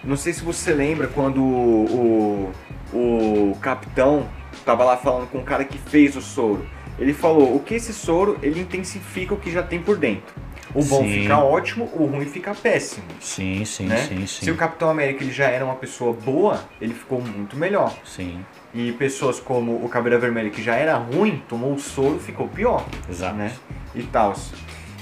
Não 0.03 0.17
sei 0.17 0.33
se 0.33 0.41
você 0.43 0.73
lembra 0.73 1.05
quando 1.07 1.39
o, 1.43 2.51
o 2.91 3.55
capitão 3.61 4.25
tava 4.65 4.83
lá 4.83 4.97
falando 4.97 5.29
com 5.29 5.37
o 5.37 5.43
cara 5.43 5.63
que 5.63 5.77
fez 5.77 6.15
o 6.15 6.21
soro. 6.21 6.65
Ele 6.97 7.13
falou 7.13 7.55
o 7.55 7.59
que 7.59 7.75
esse 7.75 7.93
soro 7.93 8.39
ele 8.41 8.59
intensifica 8.59 9.35
o 9.35 9.37
que 9.37 9.51
já 9.51 9.61
tem 9.61 9.79
por 9.79 9.97
dentro. 9.97 10.33
O 10.75 10.83
bom 10.83 11.03
Sim. 11.03 11.21
fica 11.21 11.37
ótimo, 11.39 11.89
o 11.93 12.05
ruim 12.05 12.25
fica 12.25 12.53
péssimo 12.53 13.05
Sim, 13.19 13.65
sim, 13.65 13.87
né? 13.87 13.97
sim, 13.97 14.25
Se 14.27 14.45
sim. 14.45 14.51
o 14.51 14.55
Capitão 14.55 14.89
América 14.89 15.23
ele 15.23 15.31
já 15.31 15.47
era 15.47 15.65
uma 15.65 15.75
pessoa 15.75 16.13
boa, 16.13 16.61
ele 16.79 16.93
ficou 16.93 17.19
muito 17.21 17.57
melhor. 17.57 17.93
Sim, 18.05 18.45
E 18.73 18.91
pessoas 18.91 19.39
como 19.39 19.83
o 19.83 19.89
Caveira 19.89 20.19
Vermelha, 20.19 20.49
que 20.51 20.61
já 20.61 20.75
era 20.75 20.95
ruim, 20.95 21.41
tomou 21.49 21.73
o 21.73 21.79
soro, 21.79 22.19
ficou 22.19 22.47
pior, 22.47 22.85
exato. 23.09 23.35
né? 23.35 23.51
E 23.95 24.03
tal. 24.03 24.35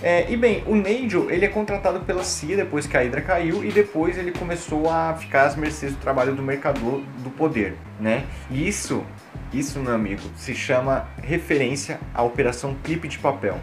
É, 0.01 0.31
e 0.31 0.37
bem, 0.37 0.63
o 0.67 0.75
Nigel, 0.75 1.29
ele 1.31 1.43
é 1.43 1.47
contratado 1.47 1.99
pela 2.01 2.23
CIA 2.23 2.55
depois 2.55 2.85
que 2.85 2.95
a 2.95 3.01
Hydra 3.01 3.19
caiu 3.21 3.63
e 3.65 3.71
depois 3.71 4.17
ele 4.17 4.31
começou 4.31 4.89
a 4.89 5.15
ficar 5.15 5.45
às 5.47 5.55
mercês 5.55 5.91
do 5.93 5.97
trabalho 5.99 6.35
do 6.35 6.43
mercador 6.43 7.01
do 7.23 7.31
poder, 7.31 7.75
né? 7.99 8.23
E 8.51 8.67
isso, 8.67 9.03
isso, 9.51 9.79
meu 9.79 9.93
amigo, 9.95 10.21
se 10.35 10.53
chama 10.53 11.07
referência 11.23 11.99
à 12.13 12.21
Operação 12.21 12.75
Clipe 12.83 13.07
de 13.07 13.17
Papel 13.17 13.57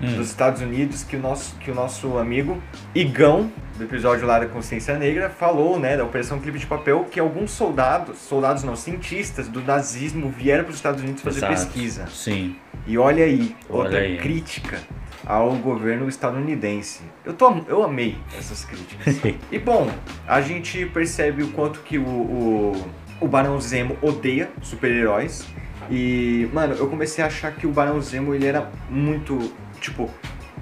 Hum. 0.00 0.14
dos 0.16 0.28
Estados 0.28 0.60
Unidos 0.60 1.02
que 1.02 1.16
o 1.16 1.20
nosso, 1.20 1.56
que 1.56 1.70
o 1.70 1.74
nosso 1.74 2.18
amigo 2.18 2.60
Igão, 2.94 3.50
do 3.78 3.84
episódio 3.84 4.26
lá 4.26 4.38
da 4.38 4.46
Consciência 4.46 4.98
Negra, 4.98 5.30
falou, 5.30 5.78
né, 5.78 5.96
da 5.96 6.04
Operação 6.04 6.38
Clipe 6.38 6.58
de 6.58 6.66
Papel, 6.66 7.06
que 7.10 7.18
alguns 7.18 7.50
soldados, 7.50 8.18
soldados 8.18 8.62
não, 8.62 8.76
cientistas 8.76 9.48
do 9.48 9.62
nazismo 9.62 10.28
vieram 10.28 10.64
para 10.64 10.70
os 10.70 10.76
Estados 10.76 11.02
Unidos 11.02 11.22
fazer 11.22 11.38
Exato. 11.38 11.52
pesquisa. 11.54 12.06
Sim. 12.08 12.56
E 12.86 12.98
olha 12.98 13.24
aí, 13.24 13.56
Olha 13.70 13.82
outra 13.84 13.98
aí. 14.00 14.18
crítica 14.18 14.78
ao 15.24 15.50
governo 15.56 16.08
estadunidense. 16.08 17.00
Eu, 17.24 17.32
tô, 17.34 17.52
eu 17.66 17.82
amei 17.82 18.16
essas 18.38 18.64
críticas. 18.64 19.16
E 19.50 19.58
bom, 19.58 19.90
a 20.26 20.40
gente 20.40 20.84
percebe 20.86 21.42
o 21.42 21.48
quanto 21.48 21.80
que 21.80 21.98
o, 21.98 22.06
o, 22.06 22.86
o 23.20 23.26
Barão 23.26 23.58
Zemo 23.60 23.96
odeia 24.02 24.50
super-heróis. 24.62 25.46
E, 25.90 26.48
mano, 26.52 26.74
eu 26.74 26.88
comecei 26.88 27.22
a 27.22 27.28
achar 27.28 27.52
que 27.52 27.66
o 27.66 27.70
Barão 27.70 28.00
Zemo 28.00 28.34
ele 28.34 28.46
era 28.46 28.70
muito. 28.90 29.52
Tipo, 29.80 30.10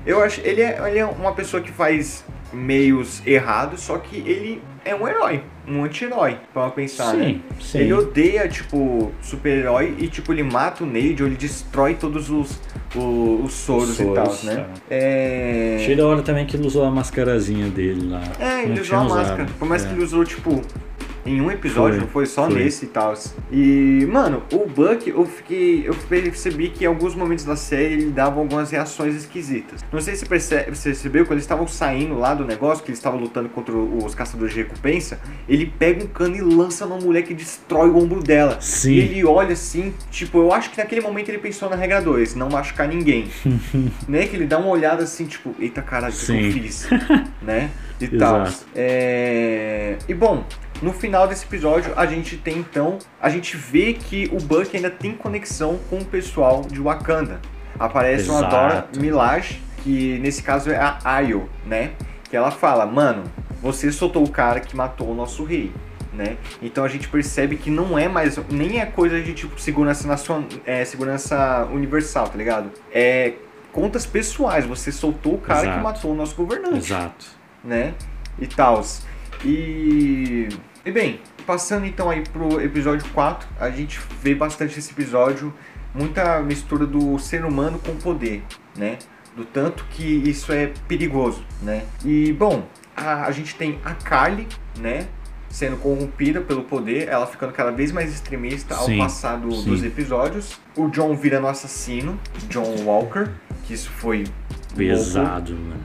eu 0.06 0.22
acho. 0.22 0.40
Ele 0.42 0.60
é, 0.62 0.78
ele 0.88 0.98
é 0.98 1.04
uma 1.06 1.32
pessoa 1.32 1.62
que 1.62 1.70
faz 1.72 2.24
meios 2.52 3.20
errados, 3.26 3.80
só 3.80 3.98
que 3.98 4.16
ele 4.16 4.62
é 4.84 4.94
um 4.94 5.08
herói, 5.08 5.42
um 5.66 5.82
anti-herói, 5.82 6.38
pra 6.52 6.68
pensar, 6.70 7.14
né? 7.14 7.24
Sim, 7.24 7.42
sim. 7.60 7.78
Ele 7.78 7.92
odeia, 7.94 8.46
tipo, 8.48 9.10
super-herói 9.20 9.96
e, 9.98 10.06
tipo, 10.06 10.32
ele 10.32 10.42
mata 10.44 10.84
o 10.84 10.86
Nigel, 10.86 11.26
ele 11.26 11.34
destrói 11.36 11.94
todos 11.94 12.30
os, 12.30 12.60
o- 12.94 13.40
os 13.44 13.52
soros, 13.54 13.98
e 13.98 14.04
tal, 14.04 14.26
Soros, 14.26 14.44
né? 14.44 14.56
tá. 14.56 14.66
É... 14.88 15.78
Achei 15.80 15.96
da 15.96 16.06
hora 16.06 16.22
também 16.22 16.46
que 16.46 16.56
ele 16.56 16.66
usou 16.66 16.84
a 16.84 16.90
mascarazinha 16.92 17.68
dele 17.68 18.08
lá. 18.08 18.22
É, 18.38 18.62
ele 18.64 18.80
usou 18.80 18.98
a 18.98 19.04
máscara. 19.04 19.46
Por 19.58 19.66
mais 19.66 19.84
É. 19.84 19.88
que 19.88 19.94
ele 19.94 20.04
usou, 20.04 20.24
tipo, 20.24 20.62
em 21.26 21.40
um 21.40 21.50
episódio, 21.50 21.94
Foi, 21.94 22.00
não 22.00 22.08
foi 22.08 22.26
só 22.26 22.46
foi. 22.46 22.62
nesse 22.62 22.84
e 22.84 22.88
tal. 22.88 23.14
E, 23.50 24.06
mano, 24.10 24.42
o 24.52 24.66
Buck, 24.66 25.08
eu 25.08 25.24
fiquei. 25.24 25.86
Eu 25.88 25.94
percebi 25.94 26.68
que 26.68 26.84
em 26.84 26.86
alguns 26.86 27.14
momentos 27.14 27.44
da 27.44 27.56
série 27.56 27.94
ele 27.94 28.10
dava 28.10 28.40
algumas 28.40 28.70
reações 28.70 29.14
esquisitas. 29.14 29.84
Não 29.92 30.00
sei 30.00 30.16
se 30.16 30.24
você 30.26 30.64
percebeu, 30.64 31.24
quando 31.24 31.32
eles 31.32 31.44
estavam 31.44 31.66
saindo 31.66 32.18
lá 32.18 32.34
do 32.34 32.44
negócio, 32.44 32.84
que 32.84 32.90
eles 32.90 32.98
estavam 32.98 33.18
lutando 33.18 33.48
contra 33.48 33.74
os 33.76 34.14
caçadores 34.14 34.52
de 34.54 34.62
recompensa, 34.62 35.20
ele 35.48 35.66
pega 35.66 36.02
um 36.04 36.06
cano 36.06 36.36
e 36.36 36.40
lança 36.40 36.86
numa 36.86 37.00
mulher 37.00 37.22
que 37.22 37.34
destrói 37.34 37.88
o 37.88 37.96
ombro 37.96 38.22
dela. 38.22 38.58
Sim. 38.60 38.92
E 38.92 38.98
ele 39.00 39.24
olha 39.24 39.52
assim, 39.52 39.94
tipo, 40.10 40.38
eu 40.38 40.52
acho 40.52 40.70
que 40.70 40.78
naquele 40.78 41.00
momento 41.00 41.28
ele 41.28 41.38
pensou 41.38 41.70
na 41.70 41.76
regra 41.76 42.00
2, 42.00 42.34
não 42.34 42.48
machucar 42.48 42.88
ninguém. 42.88 43.28
né? 44.08 44.26
Que 44.26 44.36
ele 44.36 44.46
dá 44.46 44.58
uma 44.58 44.68
olhada 44.68 45.02
assim, 45.04 45.26
tipo, 45.26 45.54
eita 45.58 45.80
caralho, 45.82 46.14
o 46.14 46.16
que 46.16 46.32
eu 46.32 46.52
fiz? 46.52 46.88
né? 47.42 47.70
E 48.00 48.08
tal. 48.18 48.46
É... 48.74 49.96
E 50.08 50.14
bom, 50.14 50.44
no 50.84 50.92
final 50.92 51.26
desse 51.26 51.46
episódio 51.46 51.94
a 51.96 52.04
gente 52.04 52.36
tem 52.36 52.58
então, 52.58 52.98
a 53.18 53.30
gente 53.30 53.56
vê 53.56 53.94
que 53.94 54.28
o 54.30 54.36
Buck 54.36 54.76
ainda 54.76 54.90
tem 54.90 55.12
conexão 55.12 55.78
com 55.88 55.96
o 55.96 56.04
pessoal 56.04 56.60
de 56.60 56.78
Wakanda. 56.78 57.40
Aparece 57.78 58.28
uma 58.28 58.40
Exato. 58.40 58.54
Dora 58.54 58.88
Milaje, 58.98 59.62
que 59.78 60.18
nesse 60.18 60.42
caso 60.42 60.70
é 60.70 60.76
a 60.76 60.98
Ayo, 61.02 61.48
né? 61.66 61.92
Que 62.28 62.36
ela 62.36 62.50
fala, 62.50 62.84
mano, 62.84 63.24
você 63.62 63.90
soltou 63.90 64.22
o 64.22 64.28
cara 64.28 64.60
que 64.60 64.76
matou 64.76 65.10
o 65.10 65.14
nosso 65.14 65.42
rei. 65.42 65.72
Né? 66.12 66.36
Então 66.62 66.84
a 66.84 66.88
gente 66.88 67.08
percebe 67.08 67.56
que 67.56 67.70
não 67.70 67.98
é 67.98 68.06
mais 68.06 68.36
nem 68.48 68.78
é 68.78 68.86
coisa 68.86 69.20
de 69.20 69.32
tipo 69.32 69.60
segurança 69.60 70.06
nacional, 70.06 70.46
é, 70.64 70.84
segurança 70.84 71.66
universal, 71.72 72.28
tá 72.28 72.36
ligado? 72.38 72.70
É 72.92 73.32
contas 73.72 74.06
pessoais. 74.06 74.64
Você 74.66 74.92
soltou 74.92 75.34
o 75.34 75.38
cara 75.38 75.62
que 75.62 75.66
Exato. 75.66 75.82
matou 75.82 76.12
o 76.12 76.14
nosso 76.14 76.36
governante 76.36 76.76
Exato. 76.76 77.26
né? 77.64 77.94
E 78.38 78.46
tal. 78.46 78.84
E. 79.44 80.48
E 80.86 80.90
bem, 80.90 81.20
passando 81.46 81.86
então 81.86 82.10
aí 82.10 82.22
pro 82.30 82.60
episódio 82.60 83.06
4, 83.14 83.48
a 83.58 83.70
gente 83.70 83.98
vê 84.22 84.34
bastante 84.34 84.78
esse 84.78 84.92
episódio, 84.92 85.52
muita 85.94 86.40
mistura 86.40 86.86
do 86.86 87.18
ser 87.18 87.44
humano 87.44 87.78
com 87.78 87.96
poder, 87.96 88.42
né? 88.76 88.98
Do 89.34 89.44
tanto 89.44 89.84
que 89.90 90.04
isso 90.04 90.52
é 90.52 90.72
perigoso, 90.86 91.42
né? 91.62 91.84
E 92.04 92.32
bom, 92.34 92.68
a, 92.94 93.24
a 93.26 93.30
gente 93.32 93.54
tem 93.54 93.78
a 93.84 93.94
Carly, 93.94 94.46
né? 94.78 95.06
Sendo 95.48 95.76
corrompida 95.78 96.40
pelo 96.40 96.64
poder, 96.64 97.08
ela 97.08 97.26
ficando 97.26 97.52
cada 97.52 97.70
vez 97.70 97.90
mais 97.92 98.12
extremista 98.12 98.74
ao 98.74 98.86
Sim, 98.86 98.98
passar 98.98 99.36
do- 99.38 99.62
dos 99.62 99.82
episódios. 99.84 100.58
O 100.76 100.88
John 100.88 101.14
virando 101.16 101.46
assassino, 101.46 102.18
John 102.48 102.82
Walker, 102.84 103.30
que 103.64 103.72
isso 103.72 103.88
foi 103.90 104.18
louco. 104.18 104.74
Pesado, 104.76 105.52
mano. 105.54 105.80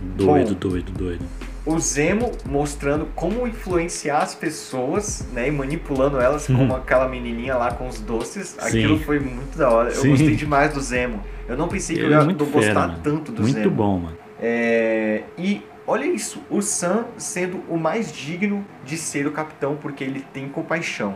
Doido, 0.00 0.52
Bom. 0.54 0.68
doido, 0.68 0.92
doido. 0.92 1.24
O 1.66 1.78
Zemo 1.78 2.30
mostrando 2.46 3.06
como 3.14 3.46
influenciar 3.46 4.18
as 4.18 4.34
pessoas, 4.34 5.26
né, 5.32 5.48
e 5.48 5.50
manipulando 5.50 6.20
elas, 6.20 6.48
Uhum. 6.48 6.56
como 6.58 6.76
aquela 6.76 7.08
menininha 7.08 7.56
lá 7.56 7.72
com 7.72 7.88
os 7.88 8.00
doces. 8.00 8.56
Aquilo 8.58 8.98
foi 9.00 9.18
muito 9.18 9.56
da 9.56 9.70
hora. 9.70 9.90
Sim. 9.90 10.04
Eu 10.04 10.10
gostei 10.10 10.36
demais 10.36 10.72
do 10.74 10.80
Zemo. 10.80 11.22
Eu 11.48 11.56
não 11.56 11.68
pensei 11.68 11.96
que 11.96 12.02
eu 12.02 12.06
Ele 12.06 12.14
ia 12.14 12.20
é 12.20 12.24
muito 12.24 12.44
gostar 12.46 12.74
mano. 12.88 13.00
tanto 13.02 13.32
do 13.32 13.42
Muito 13.42 13.54
Zemo. 13.54 13.70
bom, 13.70 13.98
mano. 13.98 14.16
É, 14.40 15.22
e 15.38 15.62
olha 15.86 16.04
isso, 16.04 16.42
o 16.50 16.60
Sam 16.60 17.06
sendo 17.16 17.62
o 17.68 17.76
mais 17.78 18.12
digno 18.12 18.64
de 18.84 18.96
ser 18.98 19.26
o 19.26 19.30
capitão 19.32 19.76
porque 19.80 20.04
ele 20.04 20.24
tem 20.32 20.48
compaixão. 20.48 21.14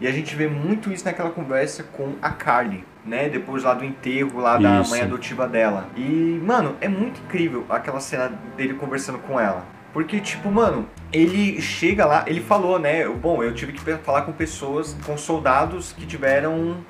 E 0.00 0.06
a 0.06 0.12
gente 0.12 0.36
vê 0.36 0.46
muito 0.46 0.92
isso 0.92 1.04
naquela 1.04 1.30
conversa 1.30 1.82
com 1.82 2.12
a 2.22 2.30
Carly, 2.30 2.84
né? 3.04 3.28
Depois 3.28 3.64
lá 3.64 3.74
do 3.74 3.84
enterro 3.84 4.38
lá 4.40 4.56
da 4.56 4.80
Isso. 4.80 4.90
mãe 4.90 5.00
adotiva 5.02 5.48
dela. 5.48 5.88
E, 5.96 6.40
mano, 6.44 6.76
é 6.80 6.86
muito 6.88 7.20
incrível 7.20 7.66
aquela 7.68 7.98
cena 7.98 8.30
dele 8.56 8.74
conversando 8.74 9.18
com 9.18 9.40
ela. 9.40 9.64
Porque, 9.92 10.20
tipo, 10.20 10.50
mano, 10.50 10.86
ele 11.12 11.60
chega 11.60 12.04
lá, 12.04 12.24
ele 12.26 12.40
falou, 12.40 12.78
né? 12.78 13.08
Bom, 13.08 13.42
eu 13.42 13.54
tive 13.54 13.72
que 13.72 13.80
falar 13.98 14.22
com 14.22 14.32
pessoas, 14.32 14.96
com 15.04 15.16
soldados 15.16 15.92
que 15.92 16.06
tiveram 16.06 16.84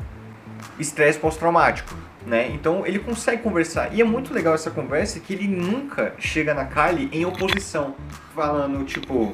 estresse 0.78 1.18
pós-traumático, 1.18 1.94
né? 2.26 2.50
Então 2.52 2.87
ele 2.87 2.98
consegue 2.98 3.42
conversar. 3.42 3.94
E 3.94 4.00
é 4.00 4.04
muito 4.04 4.34
legal 4.34 4.54
essa 4.54 4.70
conversa 4.70 5.20
que 5.20 5.32
ele 5.32 5.46
nunca 5.46 6.14
chega 6.18 6.52
na 6.54 6.64
Kylie 6.64 7.08
em 7.12 7.24
oposição, 7.24 7.94
falando 8.34 8.84
tipo, 8.84 9.32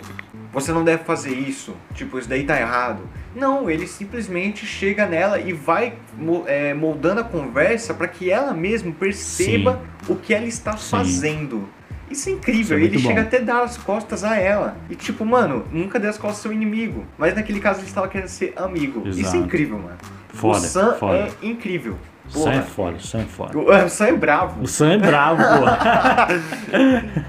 você 0.53 0.73
não 0.73 0.85
deve 0.85 1.05
fazer 1.05 1.35
isso, 1.35 1.75
tipo, 1.95 2.19
isso 2.19 2.29
daí 2.29 2.45
tá 2.45 2.59
errado. 2.61 3.09
Não, 3.35 3.69
ele 3.69 3.87
simplesmente 3.87 4.65
chega 4.65 5.07
nela 5.07 5.41
e 5.41 5.53
vai 5.53 5.95
é, 6.47 6.73
moldando 6.73 7.21
a 7.21 7.25
conversa 7.25 7.93
para 7.93 8.07
que 8.07 8.31
ela 8.31 8.55
mesma 8.55 8.93
perceba 8.93 9.83
o 10.09 10.15
que 10.15 10.33
ela 10.33 10.47
está 10.47 10.77
Sim. 10.77 10.91
fazendo. 10.91 11.69
Isso 12.11 12.29
é 12.29 12.33
incrível, 12.33 12.63
Isso 12.63 12.73
é 12.75 12.77
ele 12.77 12.89
muito 12.89 13.01
chega 13.07 13.21
bom. 13.23 13.27
até 13.27 13.39
a 13.39 13.41
dar 13.41 13.63
as 13.63 13.77
costas 13.77 14.23
a 14.25 14.37
ela. 14.39 14.77
E 14.91 14.95
tipo, 14.95 15.25
mano, 15.25 15.65
nunca 15.73 15.99
dê 15.99 16.09
as 16.09 16.17
costas 16.19 16.39
ao 16.39 16.43
seu 16.45 16.53
inimigo. 16.53 17.05
Mas 17.19 17.35
naquele 17.35 17.61
caso 17.61 17.81
ele 17.81 17.87
estava 17.89 18.09
querendo 18.09 18.29
ser 18.29 18.53
amigo. 18.57 19.07
Isso 19.09 19.21
Exato. 19.21 19.37
é 19.37 19.39
incrível, 19.41 19.79
mano. 19.79 19.97
Foda, 20.29 20.59
o 20.59 20.61
Sam 20.63 20.95
foda. 20.95 21.17
é 21.17 21.31
incrível. 21.43 21.97
Sam 22.29 22.41
Porra. 22.41 22.55
é 22.55 22.63
foda, 22.63 22.97
o 22.97 23.01
Sam 23.01 23.21
é 23.21 23.25
foda. 23.25 23.59
O, 23.59 23.71
o 23.85 23.89
Sam 23.91 24.07
é 24.07 24.13
bravo. 24.13 24.63
O 24.63 24.67
Sam 24.67 24.93
é 24.93 24.99
bravo, 24.99 25.43
pô. 25.43 25.65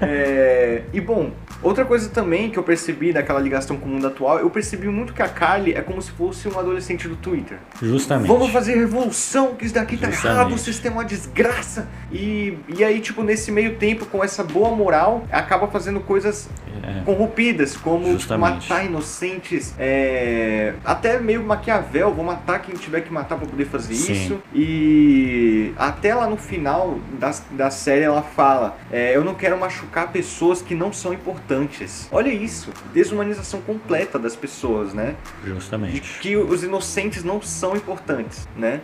É, 0.00 0.82
e 0.92 1.00
bom, 1.00 1.30
outra 1.62 1.84
coisa 1.84 2.08
também 2.08 2.50
que 2.50 2.58
eu 2.58 2.62
percebi 2.62 3.12
daquela 3.12 3.40
ligação 3.40 3.76
com 3.76 3.86
o 3.86 3.88
mundo 3.88 4.06
atual, 4.06 4.38
eu 4.38 4.50
percebi 4.50 4.88
muito 4.88 5.12
que 5.12 5.22
a 5.22 5.28
Carly 5.28 5.72
é 5.72 5.80
como 5.80 6.00
se 6.00 6.10
fosse 6.12 6.48
um 6.48 6.58
adolescente 6.58 7.08
do 7.08 7.16
Twitter. 7.16 7.58
Justamente. 7.82 8.28
Vamos 8.28 8.50
fazer 8.50 8.74
revolução, 8.76 9.54
que 9.54 9.64
isso 9.64 9.74
daqui 9.74 9.96
tá 9.96 10.10
Justamente. 10.10 10.38
errado, 10.38 10.54
o 10.54 10.58
sistema 10.58 10.96
é 10.96 10.98
uma 11.00 11.04
desgraça. 11.04 11.88
E, 12.12 12.56
e 12.68 12.84
aí, 12.84 13.00
tipo, 13.00 13.22
nesse 13.22 13.50
meio 13.50 13.76
tempo, 13.76 14.06
com 14.06 14.22
essa 14.22 14.42
boa 14.44 14.70
moral, 14.74 15.24
acaba 15.30 15.66
fazendo 15.68 16.00
coisas 16.00 16.48
É. 16.82 17.02
corrompidas, 17.04 17.76
como 17.76 18.16
tipo, 18.16 18.36
matar 18.38 18.84
inocentes, 18.84 19.74
é, 19.78 20.74
até 20.84 21.18
meio 21.18 21.42
Maquiavel, 21.42 22.12
vou 22.14 22.24
matar 22.24 22.60
quem 22.60 22.74
tiver 22.74 23.00
que 23.00 23.12
matar 23.12 23.36
pra 23.38 23.46
poder 23.46 23.64
fazer 23.64 23.94
Sim. 23.94 24.12
isso. 24.12 24.38
E 24.54 25.65
até 25.76 26.14
lá 26.14 26.26
no 26.28 26.36
final 26.36 26.98
da, 27.18 27.34
da 27.50 27.70
série 27.70 28.02
ela 28.02 28.22
fala: 28.22 28.76
é, 28.90 29.14
Eu 29.16 29.24
não 29.24 29.34
quero 29.34 29.58
machucar 29.58 30.10
pessoas 30.10 30.62
que 30.62 30.74
não 30.74 30.92
são 30.92 31.12
importantes. 31.12 32.08
Olha 32.10 32.30
isso, 32.30 32.70
desumanização 32.92 33.60
completa 33.60 34.18
das 34.18 34.34
pessoas, 34.34 34.94
né? 34.94 35.14
de 35.44 35.50
Justamente. 35.50 36.18
que 36.20 36.36
os 36.36 36.62
inocentes 36.62 37.22
não 37.22 37.40
são 37.42 37.76
importantes, 37.76 38.48
né? 38.56 38.80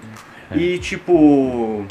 É. 0.51 0.57
E 0.57 0.79
tipo. 0.79 1.85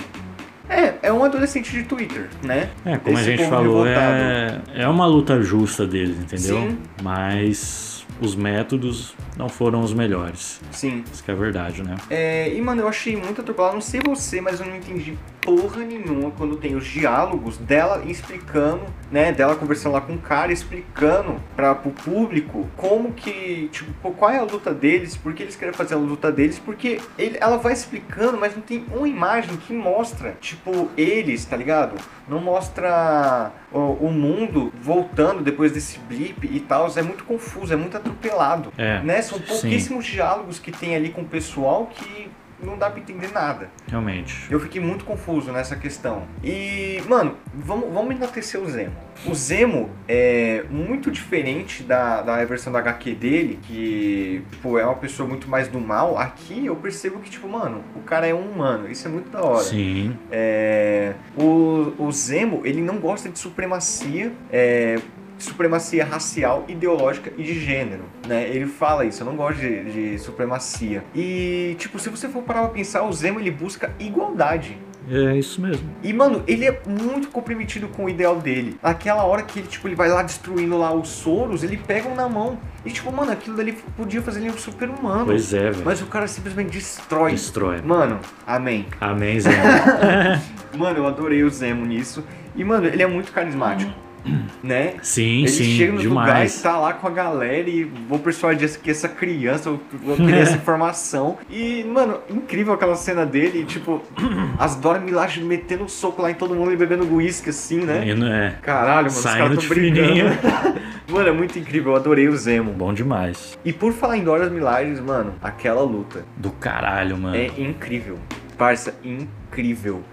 É, 0.69 0.93
é 1.01 1.11
um 1.11 1.21
adolescente 1.21 1.69
de 1.69 1.83
Twitter, 1.83 2.29
né? 2.41 2.69
É, 2.85 2.97
como 2.97 3.17
a 3.17 3.19
Esse 3.19 3.31
gente 3.31 3.39
povo 3.39 3.49
falou, 3.49 3.83
revoltado. 3.83 4.71
é, 4.73 4.83
é 4.83 4.87
uma 4.87 5.05
luta 5.05 5.41
justa 5.41 5.85
deles, 5.85 6.17
entendeu? 6.17 6.61
Sim. 6.61 6.77
Mas 7.03 7.90
os 8.21 8.35
métodos 8.35 9.15
não 9.35 9.49
foram 9.49 9.81
os 9.81 9.93
melhores. 9.93 10.61
Sim. 10.71 11.03
Isso 11.11 11.23
que 11.23 11.31
é 11.31 11.35
verdade, 11.35 11.83
né? 11.83 11.97
É, 12.09 12.53
e 12.53 12.61
mano, 12.61 12.81
eu 12.81 12.87
achei 12.87 13.17
muito 13.17 13.41
atropelado, 13.41 13.73
não 13.73 13.81
sei 13.81 13.99
você, 14.05 14.39
mas 14.39 14.59
eu 14.59 14.67
não 14.67 14.77
entendi 14.77 15.17
porra 15.41 15.83
nenhuma 15.83 16.31
quando 16.31 16.55
tem 16.55 16.75
os 16.75 16.85
diálogos 16.85 17.57
dela 17.57 18.03
explicando, 18.05 18.85
né, 19.11 19.31
dela 19.31 19.55
conversando 19.55 19.93
lá 19.93 20.01
com 20.01 20.13
o 20.13 20.17
cara, 20.19 20.51
explicando 20.51 21.41
para 21.55 21.73
pro 21.75 21.91
público 21.91 22.67
como 22.77 23.11
que, 23.13 23.69
tipo, 23.71 24.11
qual 24.11 24.31
é 24.31 24.37
a 24.37 24.43
luta 24.43 24.73
deles, 24.73 25.17
por 25.17 25.33
que 25.33 25.43
eles 25.43 25.55
querem 25.55 25.73
fazer 25.73 25.95
a 25.95 25.97
luta 25.97 26.31
deles, 26.31 26.59
porque 26.59 26.99
ele, 27.17 27.37
ela 27.41 27.57
vai 27.57 27.73
explicando, 27.73 28.37
mas 28.37 28.55
não 28.55 28.61
tem 28.61 28.85
uma 28.93 29.07
imagem 29.07 29.57
que 29.57 29.73
mostra, 29.73 30.37
tipo, 30.39 30.89
eles, 30.95 31.43
tá 31.45 31.57
ligado? 31.57 31.95
Não 32.27 32.39
mostra 32.39 33.51
o, 33.71 33.79
o 33.79 34.11
mundo 34.11 34.71
voltando 34.81 35.41
depois 35.41 35.71
desse 35.71 35.99
blip 35.99 36.45
e 36.45 36.59
tal, 36.59 36.91
é 36.95 37.01
muito 37.01 37.23
confuso, 37.23 37.73
é 37.73 37.75
muito 37.75 37.97
atropelado, 37.97 38.71
É, 38.77 39.01
né? 39.01 39.21
São 39.21 39.37
sim. 39.39 39.45
pouquíssimos 39.45 40.05
diálogos 40.05 40.59
que 40.59 40.71
tem 40.71 40.95
ali 40.95 41.09
com 41.09 41.21
o 41.21 41.25
pessoal 41.25 41.89
que 41.93 42.29
não 42.63 42.77
dá 42.77 42.89
pra 42.89 42.99
entender 42.99 43.31
nada. 43.31 43.69
Realmente. 43.87 44.47
Eu 44.49 44.59
fiquei 44.59 44.81
muito 44.81 45.05
confuso 45.05 45.51
nessa 45.51 45.75
questão. 45.75 46.23
E, 46.43 47.01
mano, 47.07 47.35
vamos, 47.53 47.91
vamos 47.93 48.15
enaltecer 48.15 48.61
o 48.61 48.69
Zemo. 48.69 48.95
O 49.25 49.35
Zemo 49.35 49.89
é 50.07 50.63
muito 50.69 51.11
diferente 51.11 51.83
da, 51.83 52.21
da 52.21 52.43
versão 52.45 52.71
da 52.73 52.79
HQ 52.79 53.13
dele, 53.15 53.59
que, 53.61 54.43
tipo, 54.51 54.77
é 54.77 54.85
uma 54.85 54.95
pessoa 54.95 55.27
muito 55.27 55.47
mais 55.47 55.67
do 55.67 55.79
mal. 55.79 56.17
Aqui 56.17 56.65
eu 56.65 56.75
percebo 56.75 57.19
que, 57.19 57.29
tipo, 57.29 57.47
mano, 57.47 57.83
o 57.95 57.99
cara 58.01 58.27
é 58.27 58.33
um 58.33 58.49
humano. 58.51 58.89
Isso 58.89 59.07
é 59.07 59.11
muito 59.11 59.29
da 59.29 59.43
hora. 59.43 59.63
Sim. 59.63 60.17
É, 60.31 61.13
o, 61.37 61.93
o 61.99 62.11
Zemo, 62.11 62.61
ele 62.65 62.81
não 62.81 62.97
gosta 62.97 63.29
de 63.29 63.37
supremacia, 63.37 64.31
é, 64.51 64.99
supremacia 65.43 66.05
racial, 66.05 66.65
ideológica 66.67 67.31
e 67.37 67.43
de 67.43 67.59
gênero, 67.59 68.05
né? 68.27 68.47
Ele 68.49 68.65
fala 68.65 69.05
isso, 69.05 69.21
eu 69.21 69.25
não 69.25 69.35
gosto 69.35 69.59
de, 69.59 69.83
de 69.91 70.19
supremacia. 70.19 71.03
E, 71.15 71.75
tipo, 71.77 71.99
se 71.99 72.09
você 72.09 72.27
for 72.27 72.43
parar 72.43 72.61
pra 72.61 72.69
pensar, 72.69 73.03
o 73.03 73.13
Zemo, 73.13 73.39
ele 73.39 73.51
busca 73.51 73.93
igualdade. 73.99 74.77
É 75.09 75.35
isso 75.35 75.59
mesmo. 75.59 75.89
E, 76.03 76.13
mano, 76.13 76.43
ele 76.47 76.65
é 76.65 76.79
muito 76.87 77.29
comprometido 77.29 77.87
com 77.87 78.05
o 78.05 78.09
ideal 78.09 78.35
dele. 78.35 78.77
Naquela 78.81 79.23
hora 79.23 79.41
que 79.41 79.59
ele, 79.59 79.67
tipo, 79.67 79.87
ele 79.87 79.95
vai 79.95 80.09
lá 80.09 80.21
destruindo 80.21 80.77
lá 80.77 80.93
os 80.93 81.09
soros, 81.09 81.63
ele 81.63 81.75
pega 81.75 82.07
um 82.07 82.15
na 82.15 82.29
mão. 82.29 82.59
E, 82.85 82.91
tipo, 82.91 83.11
mano, 83.11 83.31
aquilo 83.31 83.57
dali 83.57 83.73
podia 83.97 84.21
fazer 84.21 84.41
ele 84.41 84.51
um 84.51 84.57
super-humano. 84.57 85.25
Pois 85.25 85.53
é, 85.53 85.71
velho. 85.71 85.83
Mas 85.83 86.01
o 86.01 86.05
cara 86.05 86.27
simplesmente 86.27 86.71
destrói. 86.71 87.31
Destrói. 87.31 87.81
Mano, 87.81 88.19
amém. 88.45 88.85
Amém, 88.99 89.39
Zé. 89.39 89.51
Mano, 90.77 90.99
eu 90.99 91.07
adorei 91.07 91.43
o 91.43 91.49
Zemo 91.49 91.85
nisso. 91.85 92.23
E, 92.55 92.63
mano, 92.63 92.87
ele 92.87 93.03
é 93.03 93.07
muito 93.07 93.31
carismático. 93.31 93.91
Né? 94.63 94.93
Sim, 95.01 95.39
ele 95.39 95.47
sim, 95.47 95.63
chega 95.75 95.93
nos 95.93 96.03
lugares, 96.05 96.33
demais. 96.33 96.61
tá 96.61 96.77
lá 96.77 96.93
com 96.93 97.07
a 97.07 97.09
galera 97.09 97.67
e 97.67 97.83
vou 97.83 98.19
persuadir 98.19 98.65
essa- 98.65 98.77
que 98.77 98.91
essa 98.91 99.09
criança, 99.09 99.69
eu 99.69 99.79
vou 100.03 100.15
querer 100.15 100.41
essa 100.41 100.53
informação. 100.57 101.39
E, 101.49 101.83
mano, 101.83 102.19
incrível 102.29 102.71
aquela 102.73 102.95
cena 102.95 103.25
dele, 103.25 103.65
tipo, 103.65 104.03
as 104.59 104.75
Dora 104.75 104.99
Milaje 104.99 105.43
metendo 105.43 105.85
um 105.85 105.87
soco 105.87 106.21
lá 106.21 106.29
em 106.29 106.35
todo 106.35 106.53
mundo 106.53 106.71
e 106.71 106.75
bebendo 106.75 107.11
uísque 107.11 107.49
assim, 107.49 107.79
né? 107.81 108.13
Não 108.13 108.27
é 108.31 108.55
Caralho, 108.61 108.95
mano, 108.97 109.07
os 109.07 109.13
Saindo 109.15 109.37
caras 109.39 109.57
de 109.57 109.67
tão 109.67 109.75
brincando. 109.75 110.07
fininho. 110.07 110.25
mano, 111.09 111.29
é 111.29 111.31
muito 111.31 111.57
incrível, 111.57 111.93
eu 111.93 111.95
adorei 111.97 112.27
o 112.27 112.37
Zemo. 112.37 112.71
bom 112.71 112.93
demais. 112.93 113.57
E 113.65 113.73
por 113.73 113.91
falar 113.93 114.17
em 114.17 114.23
Dora 114.23 114.47
Milajes, 114.49 114.99
mano, 114.99 115.33
aquela 115.41 115.81
luta 115.81 116.23
Do 116.37 116.51
caralho, 116.51 117.17
mano. 117.17 117.35
é 117.35 117.47
incrível. 117.57 118.19
Parça, 118.57 118.93
incrível. 119.03 119.27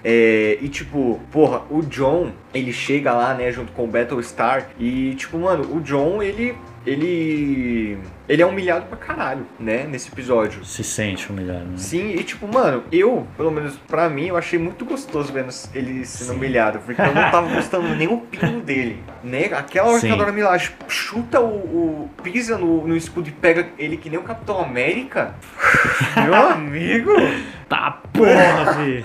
É, 0.04 0.58
e 0.60 0.68
tipo, 0.68 1.20
porra, 1.30 1.62
o 1.70 1.82
John, 1.82 2.32
ele 2.52 2.72
chega 2.72 3.12
lá, 3.12 3.34
né, 3.34 3.50
junto 3.52 3.72
com 3.72 3.84
o 3.84 3.86
Battlestar. 3.86 4.70
E, 4.78 5.14
tipo, 5.14 5.38
mano, 5.38 5.74
o 5.74 5.80
John, 5.80 6.22
ele. 6.22 6.56
Ele. 6.88 7.98
Ele 8.28 8.42
é 8.42 8.46
humilhado 8.46 8.84
pra 8.86 8.96
caralho, 8.98 9.46
né, 9.58 9.86
nesse 9.88 10.10
episódio. 10.12 10.62
Se 10.64 10.84
sente 10.84 11.30
humilhado, 11.30 11.64
né? 11.64 11.76
Sim, 11.78 12.10
e 12.10 12.22
tipo, 12.22 12.46
mano, 12.46 12.84
eu, 12.92 13.26
pelo 13.38 13.50
menos 13.50 13.76
pra 13.88 14.08
mim, 14.10 14.26
eu 14.26 14.36
achei 14.36 14.58
muito 14.58 14.84
gostoso 14.84 15.32
vendo 15.32 15.48
ele 15.74 16.04
sendo 16.04 16.28
Sim. 16.32 16.34
humilhado, 16.36 16.78
porque 16.80 17.00
eu 17.00 17.14
não 17.14 17.22
tava 17.30 17.48
gostando 17.54 17.88
nem 17.96 18.06
o 18.06 18.18
pingo 18.18 18.60
dele, 18.60 19.02
né? 19.24 19.46
Aquela 19.46 19.88
hora 19.88 20.00
que 20.00 20.06
Sim. 20.06 20.12
a 20.12 20.16
Dora 20.16 20.32
Milaje 20.32 20.72
chuta 20.88 21.40
o, 21.40 21.46
o- 21.46 22.10
pisa 22.22 22.58
no, 22.58 22.86
no 22.86 22.94
escudo 22.96 23.28
e 23.30 23.32
pega 23.32 23.68
ele 23.78 23.96
que 23.96 24.10
nem 24.10 24.18
o 24.18 24.22
Capitão 24.22 24.60
América, 24.62 25.34
meu 26.22 26.34
amigo, 26.34 27.12
Tá 27.66 28.00
porra, 28.12 28.74
fi. 28.84 29.04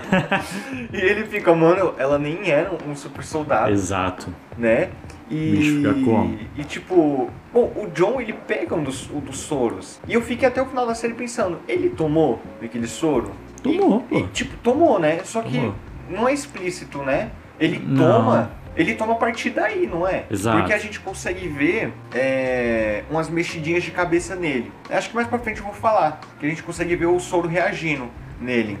e 0.92 0.96
ele 1.00 1.24
fica, 1.26 1.54
mano, 1.54 1.94
ela 1.98 2.18
nem 2.18 2.50
era 2.50 2.70
um 2.86 2.94
super 2.94 3.22
soldado, 3.24 3.70
Exato. 3.72 4.28
né? 4.58 4.88
E, 5.34 5.50
Bicho, 5.56 5.76
fica 5.78 5.94
como? 6.04 6.38
e 6.56 6.62
tipo, 6.64 7.28
bom, 7.52 7.72
o 7.76 7.88
John 7.92 8.20
ele 8.20 8.32
pega 8.32 8.74
um 8.74 8.84
dos, 8.84 9.10
um 9.10 9.18
dos 9.18 9.38
soros. 9.38 9.98
E 10.06 10.14
eu 10.14 10.22
fiquei 10.22 10.46
até 10.46 10.62
o 10.62 10.66
final 10.66 10.86
da 10.86 10.94
série 10.94 11.14
pensando, 11.14 11.58
ele 11.66 11.88
tomou 11.90 12.40
aquele 12.62 12.86
soro? 12.86 13.32
Tomou, 13.62 14.04
E, 14.10 14.14
pô. 14.14 14.18
e, 14.20 14.28
tipo, 14.28 14.56
tomou, 14.62 14.98
né? 15.00 15.20
Só 15.24 15.42
que 15.42 15.52
Tomou. 15.56 15.74
não 16.08 16.28
é 16.28 16.32
explícito, 16.32 16.98
né? 16.98 17.30
Ele 17.58 17.78
Não. 17.84 18.18
toma. 18.22 18.50
Ele 18.76 18.94
toma 18.94 19.12
a 19.12 19.16
partir 19.16 19.50
daí, 19.50 19.86
não 19.86 20.06
é? 20.06 20.24
Exato. 20.30 20.58
Porque 20.58 20.72
a 20.72 20.78
gente 20.78 20.98
consegue 21.00 21.46
ver 21.48 21.92
é, 22.12 23.04
umas 23.10 23.28
mexidinhas 23.30 23.84
de 23.84 23.90
cabeça 23.92 24.34
nele. 24.34 24.70
Acho 24.90 25.10
que 25.10 25.14
mais 25.14 25.28
pra 25.28 25.38
frente 25.38 25.58
eu 25.58 25.64
vou 25.64 25.72
falar. 25.74 26.20
Que 26.40 26.46
a 26.46 26.48
gente 26.48 26.62
consegue 26.62 26.94
ver 26.96 27.06
o 27.06 27.18
soro 27.20 27.46
reagindo 27.48 28.08
nele. 28.40 28.78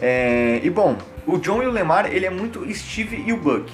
É, 0.00 0.60
e 0.64 0.70
bom, 0.70 0.96
o 1.26 1.36
John 1.38 1.62
e 1.62 1.66
o 1.66 1.70
Lemar, 1.70 2.06
ele 2.12 2.24
é 2.26 2.30
muito 2.30 2.66
Steve 2.74 3.22
e 3.26 3.32
o 3.32 3.36
Buck. 3.36 3.70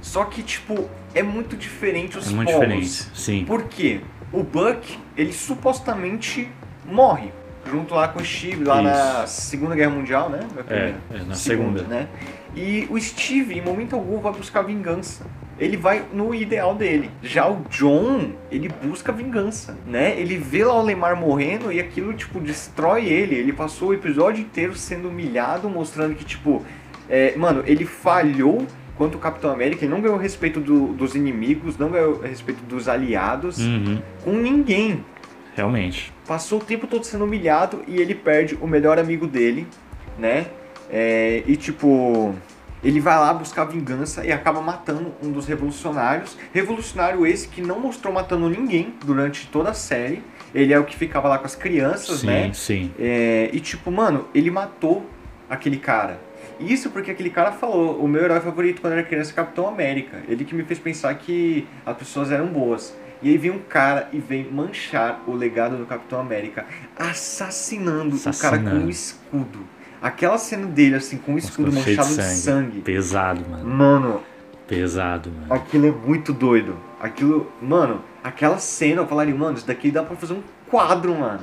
Só 0.00 0.24
que, 0.24 0.42
tipo, 0.42 0.88
é 1.14 1.22
muito 1.22 1.56
diferente 1.56 2.18
os 2.18 2.28
É 2.28 2.34
muito 2.34 2.50
polos. 2.52 2.66
diferente. 2.68 3.18
Sim. 3.18 3.44
Por 3.44 3.64
quê? 3.64 4.00
O 4.32 4.42
Buck, 4.42 4.98
ele 5.16 5.32
supostamente 5.32 6.48
morre. 6.84 7.30
Junto 7.70 7.94
lá 7.94 8.08
com 8.08 8.20
o 8.20 8.24
Steve, 8.24 8.64
lá 8.64 8.80
na 8.80 9.26
Segunda 9.26 9.74
Guerra 9.74 9.90
Mundial, 9.90 10.30
né? 10.30 10.40
Primeira. 10.66 10.96
é, 11.12 11.18
na 11.26 11.34
segunda. 11.34 11.82
né? 11.82 12.08
E 12.56 12.86
o 12.88 12.98
Steve, 12.98 13.58
em 13.58 13.60
momento 13.60 13.94
algum, 13.94 14.18
vai 14.20 14.32
buscar 14.32 14.62
vingança. 14.62 15.26
Ele 15.58 15.76
vai 15.76 16.02
no 16.12 16.34
ideal 16.34 16.74
dele. 16.74 17.10
Já 17.22 17.46
o 17.50 17.62
John, 17.68 18.30
ele 18.50 18.70
busca 18.82 19.12
vingança, 19.12 19.76
né? 19.86 20.18
Ele 20.18 20.38
vê 20.38 20.64
lá 20.64 20.74
o 20.74 20.82
Lemar 20.82 21.14
morrendo 21.16 21.70
e 21.70 21.78
aquilo, 21.80 22.14
tipo, 22.14 22.40
destrói 22.40 23.04
ele. 23.06 23.34
Ele 23.34 23.52
passou 23.52 23.88
o 23.88 23.94
episódio 23.94 24.40
inteiro 24.40 24.74
sendo 24.74 25.08
humilhado, 25.08 25.68
mostrando 25.68 26.14
que, 26.14 26.24
tipo, 26.24 26.64
é, 27.08 27.36
mano, 27.36 27.62
ele 27.66 27.84
falhou 27.84 28.66
quanto 28.98 29.14
o 29.14 29.18
Capitão 29.18 29.50
América, 29.50 29.84
ele 29.84 29.94
não 29.94 30.00
ganhou 30.02 30.18
respeito 30.18 30.60
do- 30.60 30.88
dos 30.88 31.14
inimigos, 31.14 31.78
não 31.78 31.88
ganhou 31.88 32.20
respeito 32.20 32.62
dos 32.64 32.88
aliados, 32.88 33.58
Uhum. 33.58 34.02
com 34.24 34.32
ninguém. 34.32 35.04
Realmente. 35.56 36.12
Passou 36.26 36.60
o 36.60 36.64
tempo 36.64 36.86
todo 36.86 37.04
sendo 37.04 37.24
humilhado 37.24 37.82
e 37.88 37.96
ele 38.00 38.14
perde 38.14 38.58
o 38.60 38.66
melhor 38.66 38.98
amigo 38.98 39.26
dele, 39.26 39.66
né? 40.18 40.46
É, 40.90 41.42
e 41.46 41.56
tipo, 41.56 42.34
ele 42.82 43.00
vai 43.00 43.16
lá 43.18 43.32
buscar 43.34 43.64
vingança 43.64 44.24
e 44.24 44.30
acaba 44.32 44.60
matando 44.60 45.12
um 45.22 45.30
dos 45.32 45.46
revolucionários. 45.46 46.36
Revolucionário 46.52 47.26
esse 47.26 47.48
que 47.48 47.60
não 47.62 47.80
mostrou 47.80 48.12
matando 48.12 48.48
ninguém 48.48 48.94
durante 49.04 49.46
toda 49.48 49.70
a 49.70 49.74
série. 49.74 50.22
Ele 50.54 50.72
é 50.72 50.78
o 50.78 50.84
que 50.84 50.96
ficava 50.96 51.28
lá 51.28 51.38
com 51.38 51.44
as 51.46 51.54
crianças, 51.54 52.20
Sim, 52.20 52.26
né? 52.26 52.50
sim. 52.54 52.90
É, 52.98 53.50
e 53.52 53.60
tipo, 53.60 53.90
mano, 53.90 54.26
ele 54.34 54.50
matou 54.50 55.04
aquele 55.50 55.76
cara. 55.76 56.20
Isso 56.60 56.90
porque 56.90 57.10
aquele 57.10 57.30
cara 57.30 57.52
falou, 57.52 58.02
o 58.02 58.08
meu 58.08 58.22
herói 58.22 58.40
favorito 58.40 58.80
quando 58.80 58.92
eu 58.94 58.98
era 59.00 59.06
criança 59.08 59.30
é 59.30 59.34
Capitão 59.34 59.68
América. 59.68 60.18
Ele 60.28 60.44
que 60.44 60.54
me 60.54 60.64
fez 60.64 60.78
pensar 60.78 61.14
que 61.14 61.66
as 61.86 61.96
pessoas 61.96 62.30
eram 62.32 62.46
boas. 62.46 62.96
E 63.22 63.28
aí 63.30 63.36
vem 63.38 63.50
um 63.50 63.58
cara 63.58 64.08
e 64.12 64.18
vem 64.18 64.44
manchar 64.50 65.22
o 65.26 65.32
legado 65.34 65.76
do 65.76 65.84
Capitão 65.86 66.20
América, 66.20 66.64
assassinando, 66.96 68.16
o 68.16 68.20
cara 68.20 68.30
com 68.30 68.30
Assassinando. 68.30 68.86
um 68.86 68.88
escudo. 68.88 69.58
Aquela 70.00 70.38
cena 70.38 70.66
dele, 70.66 70.94
assim, 70.94 71.16
com 71.18 71.34
o 71.34 71.38
escudo 71.38 71.72
cheio 71.72 71.96
manchado 71.96 72.16
de 72.16 72.22
sangue. 72.36 72.80
Pesado, 72.82 73.44
mano. 73.50 73.64
Mano, 73.64 74.20
Pesado, 74.68 75.30
mano. 75.30 75.52
aquilo 75.52 75.86
é 75.86 75.90
muito 75.90 76.32
doido. 76.32 76.76
Aquilo, 77.00 77.50
mano, 77.60 78.02
aquela 78.22 78.58
cena, 78.58 79.00
eu 79.02 79.06
falaria, 79.08 79.34
mano, 79.34 79.56
isso 79.56 79.66
daqui 79.66 79.90
dá 79.90 80.02
pra 80.04 80.14
fazer 80.14 80.34
um 80.34 80.42
quadro, 80.68 81.14
mano. 81.16 81.40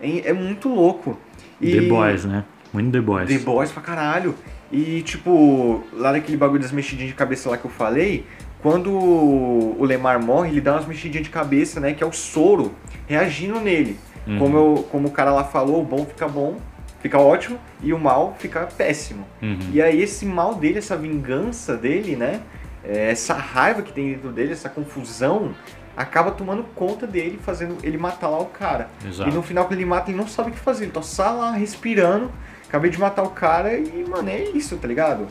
É, 0.00 0.30
é 0.30 0.32
muito 0.32 0.68
louco. 0.70 1.18
E- 1.60 1.72
The 1.72 1.80
Boys, 1.88 2.24
né? 2.24 2.44
Muito 2.72 2.90
The 2.90 3.00
Boys. 3.00 3.28
The 3.28 3.38
Boys 3.38 3.70
pra 3.70 3.82
caralho. 3.82 4.34
E, 4.70 5.02
tipo, 5.02 5.84
lá 5.92 6.12
naquele 6.12 6.36
bagulho 6.36 6.60
das 6.60 6.72
mexidinhas 6.72 7.10
de 7.10 7.14
cabeça 7.14 7.50
lá 7.50 7.58
que 7.58 7.64
eu 7.64 7.70
falei, 7.70 8.24
quando 8.62 8.90
o 8.90 9.84
Lemar 9.84 10.22
morre, 10.22 10.50
ele 10.50 10.60
dá 10.60 10.72
umas 10.72 10.86
mexidinhas 10.86 11.24
de 11.24 11.30
cabeça, 11.30 11.78
né? 11.78 11.92
Que 11.92 12.02
é 12.02 12.06
o 12.06 12.12
soro 12.12 12.72
reagindo 13.06 13.60
nele. 13.60 13.98
Uhum. 14.26 14.38
Como, 14.38 14.56
eu, 14.56 14.88
como 14.90 15.08
o 15.08 15.10
cara 15.10 15.32
lá 15.32 15.44
falou, 15.44 15.82
o 15.82 15.84
bom 15.84 16.06
fica 16.06 16.26
bom, 16.26 16.56
fica 17.00 17.18
ótimo, 17.18 17.58
e 17.82 17.92
o 17.92 17.98
mal 17.98 18.34
fica 18.38 18.60
péssimo. 18.60 19.26
Uhum. 19.42 19.58
E 19.72 19.82
aí 19.82 20.00
esse 20.00 20.24
mal 20.24 20.54
dele, 20.54 20.78
essa 20.78 20.96
vingança 20.96 21.76
dele, 21.76 22.16
né? 22.16 22.40
é, 22.84 23.10
Essa 23.10 23.34
raiva 23.34 23.82
que 23.82 23.92
tem 23.92 24.12
dentro 24.12 24.30
dele, 24.30 24.52
essa 24.52 24.68
confusão, 24.68 25.52
acaba 25.96 26.30
tomando 26.30 26.62
conta 26.74 27.06
dele, 27.06 27.38
fazendo 27.42 27.76
ele 27.82 27.98
matar 27.98 28.28
lá 28.28 28.38
o 28.38 28.46
cara. 28.46 28.88
Exato. 29.06 29.28
E 29.28 29.32
no 29.32 29.42
final, 29.42 29.64
quando 29.64 29.78
ele 29.78 29.84
mata, 29.84 30.10
ele 30.10 30.18
não 30.18 30.26
sabe 30.26 30.50
o 30.50 30.52
que 30.52 30.58
fazer. 30.58 30.84
Ele 30.84 30.92
tá 30.92 31.02
só 31.02 31.30
lá 31.30 31.52
respirando. 31.52 32.30
Acabei 32.72 32.90
de 32.90 32.98
matar 32.98 33.22
o 33.22 33.28
cara 33.28 33.76
e, 33.76 34.02
mano, 34.08 34.30
é 34.30 34.44
isso, 34.44 34.78
tá 34.78 34.88
ligado? 34.88 35.28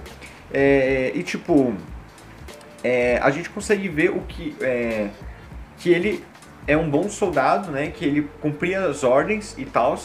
É, 0.54 1.12
e 1.16 1.24
tipo, 1.24 1.74
é, 2.84 3.18
a 3.18 3.32
gente 3.32 3.50
consegue 3.50 3.90
ver 3.90 4.12
o 4.12 4.20
que. 4.20 4.56
é, 4.62 5.10
que 5.80 5.90
ele 5.90 6.24
é 6.68 6.78
um 6.78 6.88
bom 6.88 7.10
soldado, 7.10 7.72
né? 7.72 7.88
Que 7.88 8.06
ele 8.06 8.30
cumpria 8.40 8.86
as 8.86 9.04
ordens 9.04 9.56
e 9.58 9.66
tal. 9.66 9.98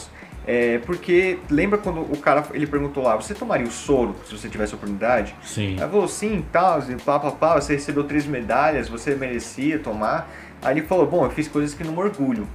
É, 0.47 0.79
porque 0.79 1.37
lembra 1.47 1.77
quando 1.77 2.01
o 2.01 2.17
cara 2.17 2.43
ele 2.55 2.65
perguntou 2.65 3.03
lá, 3.03 3.15
você 3.15 3.35
tomaria 3.35 3.67
o 3.67 3.71
soro 3.71 4.15
se 4.25 4.35
você 4.35 4.49
tivesse 4.49 4.73
a 4.73 4.77
oportunidade? 4.77 5.35
Sim. 5.43 5.73
Aí 5.79 5.87
falou, 5.87 6.07
sim, 6.07 6.43
tal, 6.51 6.79
e 6.89 6.95
pá, 6.95 7.19
pá, 7.19 7.29
pá, 7.29 7.61
você 7.61 7.73
recebeu 7.73 8.03
três 8.05 8.25
medalhas, 8.25 8.89
você 8.89 9.13
merecia 9.13 9.77
tomar. 9.77 10.27
Aí 10.63 10.75
ele 10.75 10.87
falou, 10.87 11.05
bom, 11.05 11.23
eu 11.23 11.29
fiz 11.29 11.47
coisas 11.47 11.75
que 11.75 11.83
não 11.83 11.91
me 11.91 11.99
orgulho. 11.99 12.47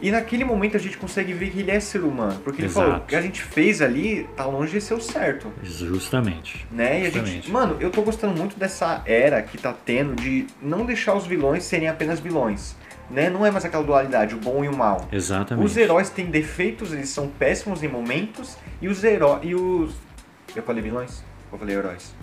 E 0.00 0.10
naquele 0.10 0.44
momento 0.44 0.76
a 0.76 0.80
gente 0.80 0.96
consegue 0.96 1.32
ver 1.32 1.50
que 1.50 1.60
ele 1.60 1.70
é 1.70 1.78
ser 1.78 2.02
humano, 2.02 2.40
porque 2.42 2.62
ele 2.62 2.68
Exato. 2.68 2.86
falou, 2.86 3.02
o 3.02 3.06
que 3.06 3.14
a 3.14 3.20
gente 3.20 3.42
fez 3.42 3.82
ali 3.82 4.28
tá 4.34 4.46
longe 4.46 4.72
de 4.72 4.80
ser 4.80 4.94
o 4.94 5.00
certo. 5.00 5.52
Justamente. 5.62 6.66
Né? 6.70 7.02
E 7.02 7.06
a 7.06 7.10
gente, 7.10 7.18
Justamente. 7.18 7.50
mano, 7.50 7.76
eu 7.80 7.90
tô 7.90 8.00
gostando 8.02 8.36
muito 8.36 8.58
dessa 8.58 9.02
era 9.04 9.42
que 9.42 9.58
tá 9.58 9.74
tendo 9.84 10.14
de 10.14 10.46
não 10.62 10.86
deixar 10.86 11.14
os 11.14 11.26
vilões 11.26 11.64
serem 11.64 11.88
apenas 11.88 12.18
vilões. 12.18 12.74
Né? 13.10 13.28
Não 13.28 13.44
é 13.44 13.50
mais 13.50 13.64
aquela 13.64 13.82
dualidade, 13.82 14.34
o 14.34 14.38
bom 14.38 14.64
e 14.64 14.68
o 14.68 14.76
mal. 14.76 15.08
Exatamente. 15.12 15.66
Os 15.66 15.76
heróis 15.76 16.08
têm 16.08 16.26
defeitos, 16.26 16.92
eles 16.92 17.08
são 17.08 17.28
péssimos 17.28 17.82
em 17.82 17.88
momentos, 17.88 18.56
e 18.80 18.88
os 18.88 19.02
heróis. 19.02 19.40
E 19.42 19.54
os. 19.54 19.92
Eu 20.54 20.62
falei 20.62 20.82
vilões? 20.82 21.22
Ou 21.50 21.56
eu 21.56 21.58
falei 21.58 21.76
heróis? 21.76 22.14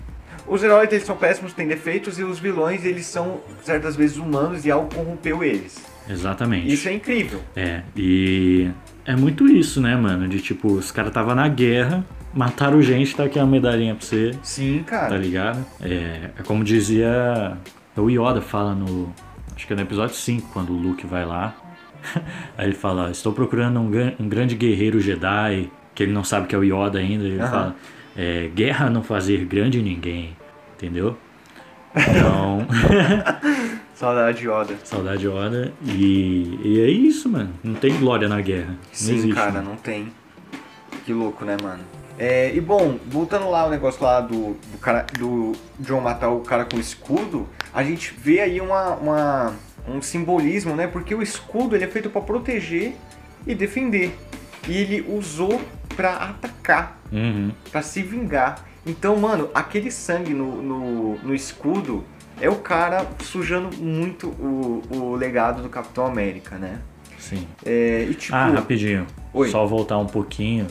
Os 0.46 0.62
heróis 0.62 0.90
eles 0.90 1.04
são 1.04 1.16
péssimos, 1.16 1.52
têm 1.52 1.68
defeitos, 1.68 2.18
e 2.18 2.24
os 2.24 2.38
vilões 2.38 2.84
eles 2.86 3.04
são 3.04 3.40
certas 3.62 3.96
vezes 3.96 4.16
humanos 4.16 4.64
e 4.64 4.70
algo 4.70 4.92
corrompeu 4.94 5.44
eles. 5.44 5.76
Exatamente. 6.08 6.72
Isso 6.72 6.88
é 6.88 6.92
incrível. 6.94 7.40
É, 7.54 7.82
e 7.96 8.68
é 9.04 9.14
muito 9.16 9.46
isso, 9.46 9.80
né, 9.80 9.94
mano? 9.96 10.26
De 10.28 10.40
tipo, 10.40 10.68
os 10.72 10.90
caras 10.90 11.12
tava 11.12 11.34
na 11.34 11.48
guerra, 11.48 12.04
mataram 12.32 12.80
gente, 12.82 13.14
tá 13.14 13.24
aqui 13.24 13.38
a 13.38 13.46
medalhinha 13.46 13.94
pra 13.94 14.04
você, 14.06 14.32
Sim, 14.42 14.82
cara. 14.86 15.08
tá 15.08 15.16
ligado? 15.16 15.64
É, 15.80 16.30
é 16.38 16.42
como 16.44 16.64
dizia 16.64 17.56
o 17.96 18.08
Yoda 18.08 18.40
fala 18.40 18.74
no. 18.74 19.12
Acho 19.54 19.66
que 19.66 19.72
é 19.72 19.76
no 19.76 19.82
episódio 19.82 20.14
5, 20.14 20.50
quando 20.52 20.70
o 20.72 20.76
Luke 20.76 21.06
vai 21.06 21.24
lá. 21.26 21.54
Aí 22.56 22.66
ele 22.66 22.74
fala, 22.74 23.10
estou 23.10 23.32
procurando 23.32 23.80
um, 23.80 23.90
um 24.20 24.28
grande 24.28 24.54
guerreiro 24.54 25.00
Jedi, 25.00 25.68
que 25.94 26.04
ele 26.04 26.12
não 26.12 26.22
sabe 26.22 26.46
que 26.46 26.54
é 26.54 26.58
o 26.58 26.62
Yoda 26.62 26.98
ainda, 27.00 27.24
ele 27.24 27.40
Aham. 27.40 27.50
fala, 27.50 27.76
é, 28.16 28.48
guerra 28.54 28.88
não 28.88 29.02
fazer 29.02 29.44
grande 29.46 29.82
ninguém, 29.82 30.36
entendeu? 30.76 31.18
Então, 31.96 32.64
Saudade 33.98 34.38
de 34.38 34.48
Yoda. 34.48 34.76
saudade 34.84 35.26
Yoda. 35.26 35.72
E, 35.84 36.60
e 36.62 36.80
é 36.80 36.88
isso, 36.88 37.28
mano. 37.28 37.50
Não 37.64 37.74
tem 37.74 37.98
glória 37.98 38.28
na 38.28 38.40
guerra. 38.40 38.68
Não 38.70 38.76
Sim, 38.92 39.14
existe. 39.16 39.34
cara, 39.34 39.50
mano. 39.52 39.70
não 39.70 39.76
tem. 39.76 40.12
Que 41.04 41.12
louco, 41.12 41.44
né, 41.44 41.56
mano? 41.60 41.82
É, 42.16 42.54
e 42.54 42.60
bom, 42.60 42.96
voltando 43.08 43.50
lá 43.50 43.66
o 43.66 43.70
negócio 43.70 44.00
lá 44.02 44.20
do, 44.20 44.54
do 44.70 44.78
cara 44.80 45.04
do 45.18 45.52
John 45.80 46.00
matar 46.00 46.28
o 46.30 46.40
cara 46.42 46.64
com 46.64 46.76
o 46.76 46.80
escudo, 46.80 47.48
a 47.74 47.82
gente 47.82 48.14
vê 48.16 48.40
aí 48.40 48.60
uma, 48.60 48.94
uma- 48.94 49.56
um 49.88 50.00
simbolismo, 50.00 50.76
né? 50.76 50.86
Porque 50.86 51.12
o 51.12 51.20
escudo 51.22 51.74
ele 51.74 51.84
é 51.84 51.88
feito 51.88 52.08
pra 52.08 52.20
proteger 52.20 52.94
e 53.46 53.52
defender. 53.54 54.16
E 54.68 54.76
ele 54.76 55.04
usou 55.08 55.60
pra 55.96 56.12
atacar, 56.18 57.00
Uhum. 57.10 57.50
pra 57.72 57.82
se 57.82 58.00
vingar. 58.02 58.64
Então, 58.86 59.16
mano, 59.16 59.48
aquele 59.52 59.90
sangue 59.90 60.34
no, 60.34 60.62
no, 60.62 61.14
no 61.18 61.34
escudo 61.34 62.04
é 62.40 62.48
o 62.48 62.56
cara 62.56 63.06
sujando 63.22 63.76
muito 63.76 64.28
o, 64.28 64.82
o 64.90 65.14
legado 65.16 65.62
do 65.62 65.68
Capitão 65.68 66.06
América, 66.06 66.56
né? 66.56 66.78
Sim. 67.18 67.46
É, 67.64 68.06
e 68.08 68.14
tipo. 68.14 68.34
Ah, 68.34 68.48
rapidinho. 68.48 69.06
Oi. 69.32 69.50
Só 69.50 69.66
voltar 69.66 69.98
um 69.98 70.06
pouquinho. 70.06 70.66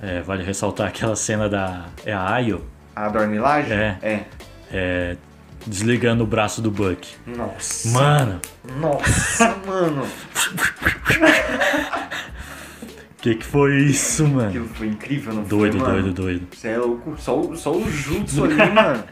É, 0.00 0.20
vale 0.20 0.42
ressaltar 0.42 0.88
aquela 0.88 1.16
cena 1.16 1.48
da. 1.48 1.86
É 2.04 2.12
a 2.12 2.32
Ayo 2.34 2.64
A 2.94 3.08
Dormilagem? 3.08 3.72
É. 3.76 3.98
É. 4.02 4.24
é, 4.72 5.16
desligando 5.66 6.24
o 6.24 6.26
braço 6.26 6.60
do 6.62 6.70
Buck. 6.70 7.14
Nossa. 7.26 7.88
Mano, 7.90 8.40
Nossa, 8.80 9.56
mano. 9.66 10.06
que 13.18 13.34
que 13.36 13.44
foi 13.44 13.76
isso, 13.84 14.26
mano? 14.28 14.48
Aquilo 14.48 14.68
foi 14.68 14.88
incrível, 14.88 15.32
não 15.32 15.42
Doido, 15.44 15.78
foi, 15.78 15.88
mano? 15.88 16.02
doido, 16.02 16.14
doido. 16.14 16.48
Você 16.54 16.68
é 16.68 16.78
louco. 16.78 17.14
Só, 17.18 17.54
só 17.54 17.72
o 17.72 17.90
jutsu 17.90 18.44
ali, 18.44 18.56
mano. 18.70 19.04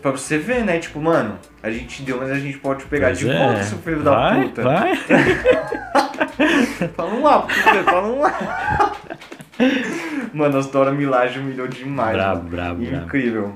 Pra 0.00 0.10
você 0.10 0.38
ver, 0.38 0.64
né? 0.64 0.78
Tipo, 0.78 1.00
mano, 1.00 1.38
a 1.62 1.70
gente 1.70 2.02
deu, 2.02 2.18
mas 2.18 2.30
a 2.30 2.38
gente 2.38 2.58
pode 2.58 2.84
pegar 2.86 3.08
Pois 3.08 3.18
de 3.18 3.30
é. 3.30 3.38
volta, 3.38 3.62
seu 3.64 3.78
filho 3.78 4.02
vai, 4.02 4.40
da 4.40 4.44
puta. 4.48 4.62
Vai, 4.62 4.96
Fala 6.96 7.14
um 7.14 7.22
lá, 7.22 7.42
porque 7.42 7.82
fala 7.84 8.08
um 8.08 8.20
lá. 8.20 8.92
Mano, 10.32 10.58
as 10.58 10.66
Dora 10.68 10.90
Milaje 10.90 11.38
humilhou 11.38 11.68
demais. 11.68 12.16
Brabo, 12.16 12.48
brabo. 12.48 12.82
Incrível. 12.82 13.52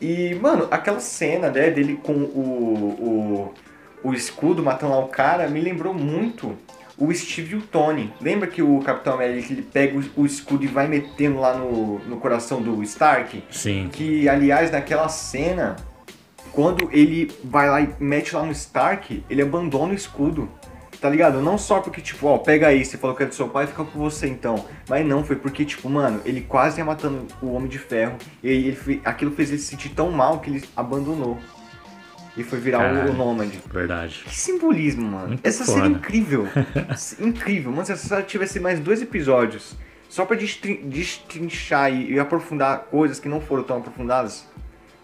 E, 0.00 0.34
mano, 0.34 0.66
aquela 0.70 1.00
cena, 1.00 1.50
né, 1.50 1.70
dele 1.70 1.98
com 2.02 2.12
o, 2.12 3.54
o, 4.02 4.08
o 4.08 4.14
escudo 4.14 4.62
matando 4.62 4.92
lá 4.92 4.98
o 4.98 5.08
cara, 5.08 5.48
me 5.48 5.60
lembrou 5.60 5.94
muito 5.94 6.56
o 6.98 7.12
Steve 7.12 7.54
e 7.54 7.58
o 7.58 7.62
Tony. 7.62 8.12
Lembra 8.20 8.46
que 8.48 8.62
o 8.62 8.80
Capitão 8.80 9.14
América 9.14 9.52
ele 9.52 9.62
pega 9.62 9.98
o, 9.98 10.22
o 10.22 10.26
escudo 10.26 10.64
e 10.64 10.66
vai 10.66 10.88
metendo 10.88 11.38
lá 11.38 11.54
no, 11.54 11.98
no 12.00 12.16
coração 12.18 12.62
do 12.62 12.82
Stark? 12.82 13.42
Sim. 13.50 13.88
Que, 13.92 14.28
aliás, 14.28 14.70
naquela 14.70 15.08
cena, 15.08 15.76
quando 16.52 16.88
ele 16.92 17.30
vai 17.44 17.68
lá 17.68 17.80
e 17.80 17.88
mete 18.00 18.34
lá 18.34 18.42
no 18.42 18.52
Stark, 18.52 19.22
ele 19.28 19.42
abandona 19.42 19.92
o 19.92 19.94
escudo. 19.94 20.48
Tá 20.98 21.10
ligado? 21.10 21.42
Não 21.42 21.58
só 21.58 21.80
porque, 21.80 22.00
tipo, 22.00 22.26
ó, 22.26 22.38
pega 22.38 22.68
aí, 22.68 22.82
você 22.82 22.96
falou 22.96 23.14
que 23.14 23.22
é 23.22 23.26
do 23.26 23.34
seu 23.34 23.48
pai, 23.48 23.66
fica 23.66 23.84
com 23.84 23.98
você 23.98 24.26
então. 24.26 24.64
Mas 24.88 25.06
não, 25.06 25.22
foi 25.22 25.36
porque, 25.36 25.62
tipo, 25.64 25.90
mano, 25.90 26.22
ele 26.24 26.40
quase 26.40 26.78
ia 26.78 26.84
matando 26.86 27.26
o 27.42 27.52
Homem 27.52 27.68
de 27.68 27.78
Ferro. 27.78 28.16
E 28.42 28.48
ele, 28.48 29.02
aquilo 29.04 29.30
fez 29.32 29.50
ele 29.50 29.58
se 29.58 29.66
sentir 29.66 29.90
tão 29.90 30.10
mal 30.10 30.40
que 30.40 30.48
ele 30.48 30.64
abandonou. 30.74 31.38
E 32.36 32.42
foi 32.44 32.60
virar 32.60 32.78
o, 32.78 32.82
Caralho. 32.82 33.10
o 33.12 33.14
Nômade. 33.14 33.60
Verdade. 33.72 34.22
Que 34.26 34.34
simbolismo, 34.34 35.10
mano. 35.10 35.28
Muito 35.28 35.46
Essa 35.46 35.64
série 35.64 35.78
é 35.78 35.82
foda. 35.84 35.96
incrível. 35.96 36.48
incrível. 37.20 37.70
Mano, 37.72 37.86
se 37.86 37.92
essa 37.92 38.06
série 38.08 38.22
tivesse 38.24 38.60
mais 38.60 38.78
dois 38.78 39.00
episódios, 39.00 39.74
só 40.08 40.24
pra 40.26 40.36
destrin- 40.36 40.88
destrinchar 40.88 41.92
e, 41.92 42.12
e 42.12 42.18
aprofundar 42.20 42.80
coisas 42.90 43.18
que 43.18 43.28
não 43.28 43.40
foram 43.40 43.62
tão 43.62 43.78
aprofundadas, 43.78 44.46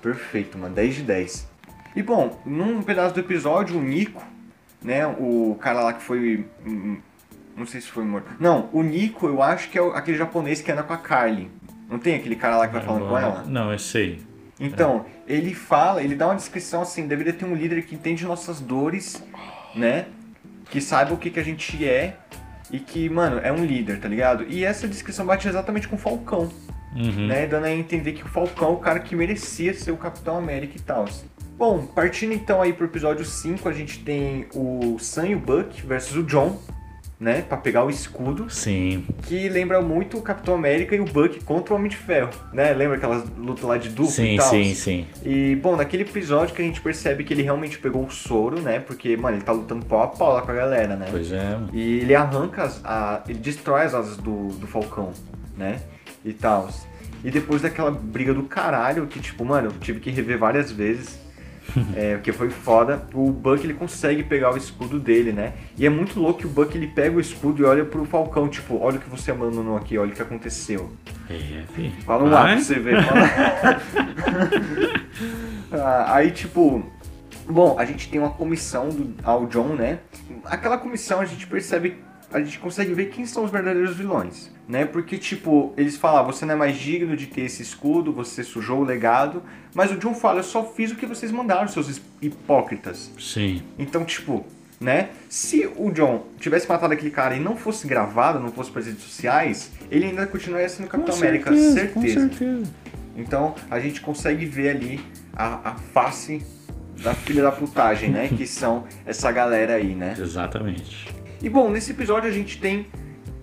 perfeito, 0.03 0.59
mano. 0.59 0.74
10 0.74 0.95
de 0.97 1.03
10. 1.03 1.49
E 1.97 2.03
bom, 2.03 2.41
num 2.45 2.83
pedaço 2.83 3.14
do 3.14 3.20
episódio, 3.20 3.78
o 3.78 3.83
Nico, 3.83 4.22
né, 4.83 5.07
o 5.07 5.57
cara 5.61 5.80
lá 5.83 5.93
que 5.93 6.03
foi. 6.03 6.45
hum, 6.66 6.99
Não 7.57 7.66
sei 7.66 7.80
se 7.80 7.89
foi 7.89 8.05
morto. 8.05 8.28
Não, 8.41 8.68
o 8.72 8.83
Nico, 8.83 9.26
eu 9.26 9.43
acho 9.43 9.70
que 9.70 9.78
é 9.78 9.83
aquele 9.97 10.16
japonês 10.18 10.61
que 10.61 10.70
anda 10.72 10.83
com 10.83 10.93
a 10.93 10.97
Carly. 10.99 11.51
Não 11.91 11.99
tem 11.99 12.14
aquele 12.14 12.37
cara 12.37 12.57
lá 12.57 12.66
que 12.66 12.72
vai 12.74 12.83
falando 12.83 13.09
com 13.09 13.18
ela? 13.18 13.45
Não, 13.47 13.70
eu 13.72 13.78
sei. 13.78 14.20
Então, 14.66 15.04
ele 15.26 15.54
fala, 15.54 16.02
ele 16.02 16.14
dá 16.14 16.26
uma 16.28 16.36
descrição 16.36 16.82
assim, 16.82 17.06
deveria 17.06 17.32
ter 17.32 17.44
um 17.44 17.54
líder 17.54 17.82
que 17.82 17.94
entende 17.94 18.24
nossas 18.24 18.60
dores, 18.60 19.22
né? 19.74 20.06
Que 20.70 20.80
saiba 20.80 21.12
o 21.12 21.16
que, 21.16 21.30
que 21.30 21.40
a 21.40 21.42
gente 21.44 21.84
é 21.86 22.16
e 22.70 22.78
que, 22.78 23.08
mano, 23.08 23.40
é 23.42 23.52
um 23.52 23.64
líder, 23.64 24.00
tá 24.00 24.08
ligado? 24.08 24.44
E 24.48 24.64
essa 24.64 24.86
descrição 24.88 25.26
bate 25.26 25.46
exatamente 25.48 25.88
com 25.88 25.96
o 25.96 25.98
Falcão, 25.98 26.50
Uhum. 26.94 27.26
né? 27.26 27.46
Dando 27.46 27.64
a 27.64 27.72
entender 27.72 28.12
que 28.12 28.22
o 28.22 28.28
Falcão 28.28 28.68
é 28.68 28.72
o 28.72 28.76
cara 28.76 29.00
que 29.00 29.16
merecia 29.16 29.72
ser 29.72 29.90
o 29.92 29.96
Capitão 29.96 30.36
América 30.36 30.76
e 30.76 30.80
tal. 30.80 31.06
Bom, 31.56 31.86
partindo 31.86 32.32
então 32.32 32.60
aí 32.60 32.72
pro 32.72 32.86
episódio 32.86 33.24
5, 33.24 33.68
a 33.68 33.72
gente 33.72 34.00
tem 34.00 34.46
o 34.54 34.98
Sam 34.98 35.28
e 35.28 35.34
o 35.34 35.38
Buck 35.38 35.80
versus 35.86 36.16
o 36.16 36.22
John, 36.22 36.60
né? 37.23 37.41
Pra 37.41 37.57
pegar 37.57 37.85
o 37.85 37.91
escudo. 37.91 38.51
Sim. 38.51 39.07
Que 39.23 39.49
lembra 39.49 39.81
muito 39.81 40.18
o 40.18 40.23
Capitão 40.23 40.55
América 40.55 40.97
e 40.97 41.01
o 41.01 41.05
Buck 41.05 41.43
contra 41.45 41.73
o 41.73 41.77
Homem 41.77 41.89
de 41.89 41.97
Ferro, 41.97 42.31
né? 42.53 42.73
Lembra 42.73 42.97
aquelas 42.97 43.25
lutas 43.39 43.62
lá 43.62 43.79
de 43.79 43.89
duplo 43.91 44.11
e 44.11 44.12
Sim, 44.12 44.37
tal? 44.37 44.51
sim, 44.51 44.75
sim. 44.75 45.07
E, 45.25 45.55
bom, 45.62 45.77
naquele 45.77 46.03
episódio 46.03 46.53
que 46.53 46.61
a 46.61 46.64
gente 46.64 46.81
percebe 46.81 47.23
que 47.23 47.33
ele 47.33 47.43
realmente 47.43 47.79
pegou 47.79 48.05
o 48.05 48.11
soro, 48.11 48.61
né? 48.61 48.81
Porque, 48.81 49.16
mano, 49.16 49.37
ele 49.37 49.45
tá 49.45 49.53
lutando 49.53 49.87
pau 49.87 50.03
a 50.03 50.09
pau 50.09 50.33
lá 50.35 50.43
com 50.43 50.51
a 50.51 50.55
galera, 50.55 50.97
né? 50.97 51.07
Pois 51.11 51.31
é. 51.31 51.59
E 51.73 52.01
ele 52.01 52.14
arranca 52.14 52.64
as. 52.64 52.81
A, 52.85 53.23
ele 53.29 53.39
destrói 53.39 53.83
as 53.83 53.95
asas 53.95 54.16
do, 54.16 54.49
do 54.49 54.66
Falcão, 54.66 55.12
né? 55.57 55.81
E 56.25 56.33
tal. 56.33 56.68
E 57.25 57.31
depois 57.31 57.62
daquela 57.62 57.93
briga 57.93 58.35
do 58.35 58.43
caralho, 58.43 59.07
que 59.07 59.20
tipo, 59.20 59.45
mano, 59.45 59.68
eu 59.68 59.73
tive 59.81 60.01
que 60.01 60.11
rever 60.11 60.39
várias 60.39 60.73
vezes. 60.73 61.22
é, 61.94 62.14
porque 62.16 62.32
foi 62.32 62.50
foda. 62.50 63.06
O 63.14 63.30
Buck 63.30 63.64
ele 63.64 63.74
consegue 63.74 64.22
pegar 64.22 64.52
o 64.52 64.56
escudo 64.56 64.98
dele, 64.98 65.32
né? 65.32 65.54
E 65.76 65.86
é 65.86 65.90
muito 65.90 66.20
louco 66.20 66.40
que 66.40 66.46
o 66.46 66.50
Buck 66.50 66.76
ele 66.76 66.86
pega 66.88 67.16
o 67.16 67.20
escudo 67.20 67.62
e 67.62 67.64
olha 67.64 67.84
pro 67.84 68.04
Falcão, 68.04 68.48
tipo, 68.48 68.78
olha 68.78 68.98
o 68.98 69.00
que 69.00 69.08
você 69.08 69.30
abandonou 69.30 69.76
aqui, 69.76 69.96
olha 69.96 70.12
o 70.12 70.14
que 70.14 70.22
aconteceu. 70.22 70.90
É. 71.30 71.62
Fala 72.04 72.24
um 72.24 72.30
lá 72.30 72.42
Vai? 72.42 72.54
pra 72.56 72.64
você 72.64 72.78
ver. 72.78 73.04
Fala... 73.04 73.22
Ah, 75.72 76.16
aí, 76.16 76.30
tipo. 76.30 76.84
Bom, 77.48 77.76
a 77.78 77.84
gente 77.84 78.08
tem 78.08 78.20
uma 78.20 78.30
comissão 78.30 78.90
do, 78.90 79.14
ao 79.22 79.46
John, 79.46 79.74
né? 79.74 80.00
Aquela 80.44 80.78
comissão 80.78 81.20
a 81.20 81.24
gente 81.24 81.46
percebe. 81.46 81.96
A 82.33 82.41
gente 82.41 82.59
consegue 82.59 82.95
ver 82.95 83.11
quem 83.11 83.26
são 83.26 83.45
os 83.45 83.51
verdadeiros 83.51 83.97
vilões, 83.97 84.51
né? 84.68 84.85
Porque, 84.85 85.18
tipo, 85.18 85.72
eles 85.76 85.97
falam, 85.97 86.20
ah, 86.20 86.22
você 86.22 86.45
não 86.45 86.55
é 86.55 86.57
mais 86.57 86.76
digno 86.76 87.16
de 87.16 87.26
ter 87.26 87.43
esse 87.43 87.62
escudo, 87.62 88.12
você 88.12 88.43
sujou 88.43 88.80
o 88.80 88.85
legado. 88.85 89.43
Mas 89.74 89.91
o 89.91 89.97
John 89.97 90.14
fala, 90.14 90.41
eu 90.41 90.45
só 90.45 90.64
fiz 90.64 90.91
o 90.93 90.97
que 90.97 91.07
vocês 91.07 91.30
mandaram, 91.30 91.68
seus 91.68 92.01
hipócritas. 92.20 93.11
Sim. 93.18 93.62
Então, 93.78 94.05
tipo, 94.05 94.47
né? 94.83 95.11
Se 95.28 95.70
o 95.76 95.91
John 95.91 96.26
tivesse 96.39 96.68
matado 96.68 96.93
aquele 96.93 97.11
cara 97.11 97.35
e 97.37 97.41
não 97.41 97.57
fosse 97.57 97.87
gravado, 97.87 98.41
não 98.41 98.51
fosse 98.51 98.70
para 98.70 98.80
as 98.80 98.87
redes 98.87 99.03
sociais, 99.03 99.70
ele 99.91 100.07
ainda 100.07 100.26
continuaria 100.26 100.68
sendo 100.68 100.89
Capitão 100.89 101.14
América, 101.14 101.51
Com 101.51 101.57
certeza. 101.57 102.20
certeza. 102.20 102.70
Então 103.16 103.55
a 103.70 103.78
gente 103.78 104.01
consegue 104.01 104.45
ver 104.45 104.70
ali 104.70 105.01
a, 105.33 105.70
a 105.70 105.74
face 105.74 106.43
da 107.03 107.14
filha 107.14 107.43
da 107.43 107.53
putagem, 107.53 108.11
né? 108.11 108.28
que 108.37 108.47
são 108.47 108.85
essa 109.07 109.30
galera 109.30 109.74
aí, 109.74 109.95
né? 109.95 110.14
Exatamente. 110.18 111.09
E 111.43 111.49
bom, 111.49 111.68
nesse 111.70 111.90
episódio 111.90 112.30
a 112.30 112.32
gente 112.32 112.59
tem 112.61 112.86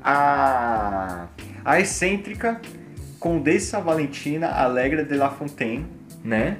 a, 0.01 1.27
a 1.65 1.79
excêntrica 1.81 2.61
Condessa 3.19 3.81
Valentina 3.81 4.47
Alegra 4.47 5.03
de 5.03 5.15
La 5.15 5.29
Fontaine, 5.29 5.85
né? 6.23 6.57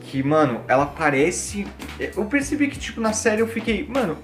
Que, 0.00 0.20
mano, 0.22 0.62
ela 0.66 0.86
parece. 0.86 1.64
Eu 1.98 2.24
percebi 2.24 2.66
que, 2.66 2.78
tipo, 2.78 3.00
na 3.00 3.12
série 3.12 3.40
eu 3.40 3.46
fiquei, 3.46 3.86
mano, 3.86 4.18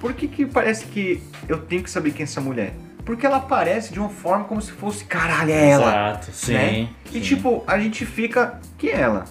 por 0.00 0.14
que 0.14 0.26
que 0.26 0.46
parece 0.46 0.86
que 0.86 1.22
eu 1.46 1.58
tenho 1.58 1.82
que 1.82 1.90
saber 1.90 2.12
quem 2.12 2.22
é 2.22 2.24
essa 2.24 2.40
mulher? 2.40 2.72
Porque 3.04 3.26
ela 3.26 3.36
aparece 3.36 3.92
de 3.92 4.00
uma 4.00 4.08
forma 4.08 4.44
como 4.44 4.62
se 4.62 4.72
fosse, 4.72 5.04
caralho, 5.04 5.50
é 5.50 5.68
ela 5.68 5.90
Exato, 5.90 6.32
sim. 6.32 6.52
né? 6.54 6.88
E 7.10 7.12
sim. 7.12 7.20
tipo, 7.20 7.62
a 7.66 7.78
gente 7.78 8.06
fica. 8.06 8.58
Que 8.78 8.88
é 8.88 9.00
ela? 9.00 9.24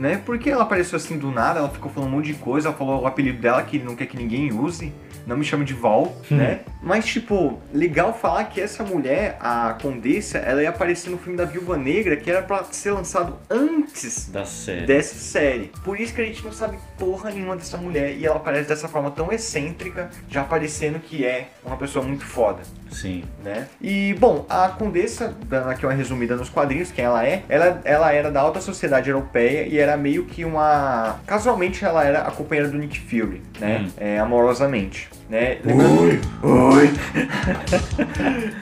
Né? 0.00 0.18
Porque 0.24 0.48
ela 0.48 0.62
apareceu 0.62 0.96
assim 0.96 1.18
do 1.18 1.30
nada, 1.30 1.58
ela 1.58 1.68
ficou 1.68 1.92
falando 1.92 2.08
um 2.08 2.12
monte 2.16 2.26
de 2.28 2.34
coisa, 2.34 2.68
ela 2.68 2.76
falou 2.76 3.02
o 3.02 3.06
apelido 3.06 3.38
dela 3.38 3.62
que 3.62 3.78
não 3.78 3.94
quer 3.94 4.06
que 4.06 4.16
ninguém 4.16 4.50
use. 4.50 4.90
Não 5.26 5.36
me 5.36 5.44
chame 5.44 5.66
de 5.66 5.74
Val, 5.74 6.16
Hum. 6.32 6.36
né? 6.36 6.60
Mas, 6.82 7.04
tipo, 7.04 7.60
legal 7.74 8.14
falar 8.18 8.44
que 8.44 8.58
essa 8.58 8.82
mulher, 8.82 9.36
a 9.38 9.74
Condessa, 9.80 10.38
ela 10.38 10.62
ia 10.62 10.70
aparecer 10.70 11.10
no 11.10 11.18
filme 11.18 11.36
da 11.36 11.44
Viúva 11.44 11.76
Negra, 11.76 12.16
que 12.16 12.30
era 12.30 12.40
pra 12.40 12.64
ser 12.64 12.92
lançado 12.92 13.36
antes 13.50 14.30
Da 14.30 14.46
série. 14.46 14.86
dessa 14.86 15.14
série. 15.14 15.70
Por 15.84 16.00
isso 16.00 16.14
que 16.14 16.22
a 16.22 16.24
gente 16.24 16.42
não 16.42 16.52
sabe 16.52 16.78
porra 16.98 17.30
nenhuma 17.30 17.54
dessa 17.54 17.76
mulher. 17.76 18.16
E 18.16 18.24
ela 18.24 18.36
aparece 18.36 18.70
dessa 18.70 18.88
forma 18.88 19.10
tão 19.10 19.30
excêntrica, 19.30 20.08
já 20.30 20.42
parecendo 20.42 20.98
que 20.98 21.24
é 21.26 21.48
uma 21.62 21.76
pessoa 21.76 22.02
muito 22.02 22.24
foda 22.24 22.60
Sim. 22.90 23.24
né? 23.44 23.66
E, 23.80 24.14
bom, 24.18 24.44
a 24.48 24.68
Condessa, 24.68 25.34
dando 25.46 25.68
aqui 25.70 25.84
uma 25.86 25.92
resumida 25.92 26.36
nos 26.36 26.48
quadrinhos, 26.48 26.90
quem 26.90 27.04
ela 27.04 27.24
é, 27.26 27.42
ela, 27.48 27.80
ela 27.84 28.12
era 28.12 28.30
da 28.30 28.40
alta 28.40 28.60
sociedade 28.60 29.08
europeia 29.10 29.66
e 29.66 29.78
era 29.78 29.96
meio 29.96 30.24
que 30.24 30.44
uma... 30.44 31.16
Casualmente 31.26 31.84
ela 31.84 32.04
era 32.04 32.22
a 32.22 32.30
companheira 32.30 32.68
do 32.70 32.76
Nick 32.78 32.98
Fury, 33.00 33.42
né? 33.58 33.86
Hum. 33.86 33.92
É, 33.96 34.18
amorosamente, 34.18 35.08
né? 35.28 35.58
Lembrando... 35.64 36.00
Oi! 36.00 36.20
Oi! 36.42 36.90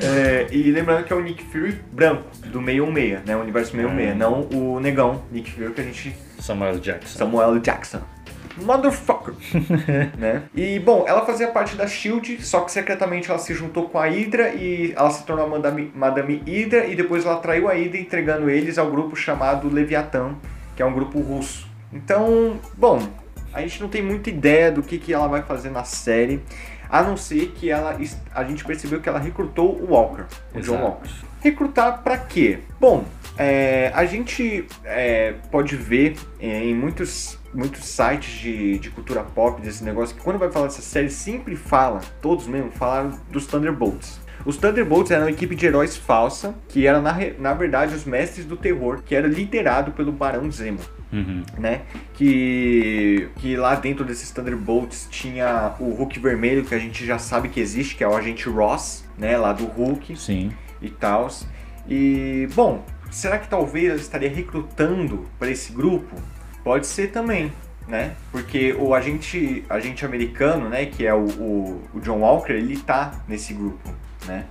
É, 0.01 0.47
e 0.51 0.71
lembrando 0.71 1.05
que 1.05 1.13
é 1.13 1.17
o 1.17 1.21
Nick 1.21 1.43
Fury 1.45 1.81
branco, 1.93 2.25
do 2.47 2.61
616, 2.61 3.25
né? 3.27 3.37
O 3.37 3.41
universo 3.41 3.73
616, 3.73 4.15
Hum. 4.15 4.19
não 4.19 4.41
o 4.59 4.81
negão 4.81 5.23
Nick 5.31 5.51
Fury 5.51 5.73
que 5.73 5.81
a 5.81 5.85
gente 5.85 6.17
Samuel 6.39 6.79
Jackson. 6.79 7.19
Samuel 7.19 7.59
Jackson. 7.59 8.01
Motherfucker! 8.63 9.35
né? 10.19 10.43
E, 10.55 10.79
bom, 10.79 11.05
ela 11.07 11.25
fazia 11.25 11.49
parte 11.49 11.77
da 11.77 11.87
SHIELD, 11.87 12.43
só 12.43 12.61
que 12.61 12.73
secretamente 12.73 13.31
ela 13.31 13.39
se 13.39 13.55
juntou 13.55 13.89
com 13.89 13.99
a 13.99 14.07
Hydra 14.07 14.55
e 14.55 14.93
ela 14.97 15.11
se 15.11 15.25
tornou 15.25 15.47
a 15.47 15.49
Madame, 15.49 15.93
Madame 15.95 16.43
Hydra 16.47 16.87
e 16.87 16.95
depois 16.95 17.25
ela 17.25 17.37
traiu 17.37 17.69
a 17.69 17.75
Hydra 17.75 17.99
entregando 17.99 18.51
eles 18.51 18.79
ao 18.79 18.91
grupo 18.91 19.17
chamado 19.17 19.69
Leviathan, 19.69 20.35
que 20.77 20.83
é 20.83 20.87
um 20.87 20.93
grupo 20.93 21.21
russo. 21.21 21.69
Então, 21.93 22.59
bom, 22.77 23.01
a 23.53 23.61
gente 23.63 23.81
não 23.81 23.89
tem 23.89 24.03
muita 24.03 24.31
ideia 24.31 24.71
do 24.71 24.83
que, 24.83 24.99
que 24.99 25.13
ela 25.13 25.27
vai 25.27 25.43
fazer 25.43 25.71
na 25.71 25.85
série, 25.85 26.43
a 26.91 27.03
não 27.03 27.17
ser 27.17 27.53
que 27.55 27.71
ela 27.71 27.99
a 28.35 28.45
gente 28.45 28.65
percebeu 28.65 29.01
que 29.01 29.09
ela 29.09 29.19
recrutou 29.19 29.75
o 29.77 29.93
Walker, 29.93 30.25
o 30.55 30.61
John 30.61 30.75
Exato. 30.75 30.85
Walker. 30.85 31.09
Recrutar 31.41 32.03
pra 32.03 32.19
quê? 32.19 32.59
Bom, 32.81 33.05
é, 33.37 33.93
a 33.95 34.05
gente 34.05 34.67
é, 34.85 35.35
pode 35.51 35.77
ver 35.77 36.17
é, 36.41 36.65
em 36.65 36.75
muitos, 36.75 37.38
muitos 37.55 37.85
sites 37.85 38.41
de, 38.41 38.79
de 38.79 38.91
cultura 38.91 39.23
pop 39.23 39.61
desse 39.61 39.83
negócio 39.83 40.15
que 40.15 40.23
quando 40.23 40.39
vai 40.39 40.51
falar 40.51 40.67
dessa 40.67 40.83
série 40.83 41.11
sempre 41.11 41.57
fala, 41.57 42.01
todos 42.21 42.47
mesmo, 42.47 42.71
falaram 42.71 43.13
dos 43.31 43.47
Thunderbolts. 43.47 44.21
Os 44.45 44.57
Thunderbolts 44.57 45.11
eram 45.11 45.25
uma 45.25 45.31
equipe 45.31 45.55
de 45.55 45.67
heróis 45.67 45.97
falsa, 45.97 46.55
que 46.69 46.87
era 46.87 47.01
na, 47.01 47.17
na 47.39 47.55
verdade 47.55 47.95
os 47.95 48.05
mestres 48.05 48.45
do 48.47 48.57
terror, 48.57 49.03
que 49.05 49.15
era 49.15 49.27
liderado 49.27 49.93
pelo 49.93 50.13
Barão 50.13 50.51
Zemo 50.51 50.81
Uhum. 51.11 51.43
né? 51.59 51.83
Que, 52.13 53.31
que 53.37 53.57
lá 53.57 53.75
dentro 53.75 54.05
desses 54.05 54.31
Thunderbolts 54.31 55.09
tinha 55.11 55.75
o 55.81 55.91
Hulk 55.91 56.19
vermelho, 56.21 56.65
que 56.65 56.75
a 56.75 56.79
gente 56.79 57.05
já 57.07 57.19
sabe 57.19 57.49
que 57.49 57.61
existe, 57.61 57.97
que 57.97 58.05
é 58.05 58.09
o 58.09 58.15
agente 58.15 58.49
Ross, 58.49 59.05
né? 59.17 59.37
Lá 59.37 59.53
do 59.53 59.65
Hulk 59.65 60.17
Sim. 60.17 60.53
e 60.83 60.91
tal. 60.91 61.29
E, 61.89 62.47
bom, 62.55 62.85
será 63.11 63.39
que 63.39 63.49
talvez 63.49 63.89
ela 63.89 63.97
estaria 63.97 64.29
recrutando 64.29 65.27
para 65.39 65.51
esse 65.51 65.73
grupo? 65.73 66.15
Pode 66.63 66.87
ser 66.87 67.09
também, 67.09 67.53
né? 67.87 68.15
Porque 68.31 68.75
o 68.79 68.95
agente, 68.95 69.65
agente 69.69 70.05
americano, 70.05 70.69
né? 70.69 70.87
Que 70.87 71.07
é 71.07 71.15
o, 71.15 71.27
o, 71.27 71.83
o 71.95 72.01
John 72.01 72.21
Walker, 72.21 72.53
ele 72.53 72.77
tá 72.77 73.13
nesse 73.27 73.55
grupo, 73.55 73.89
né? 74.27 74.45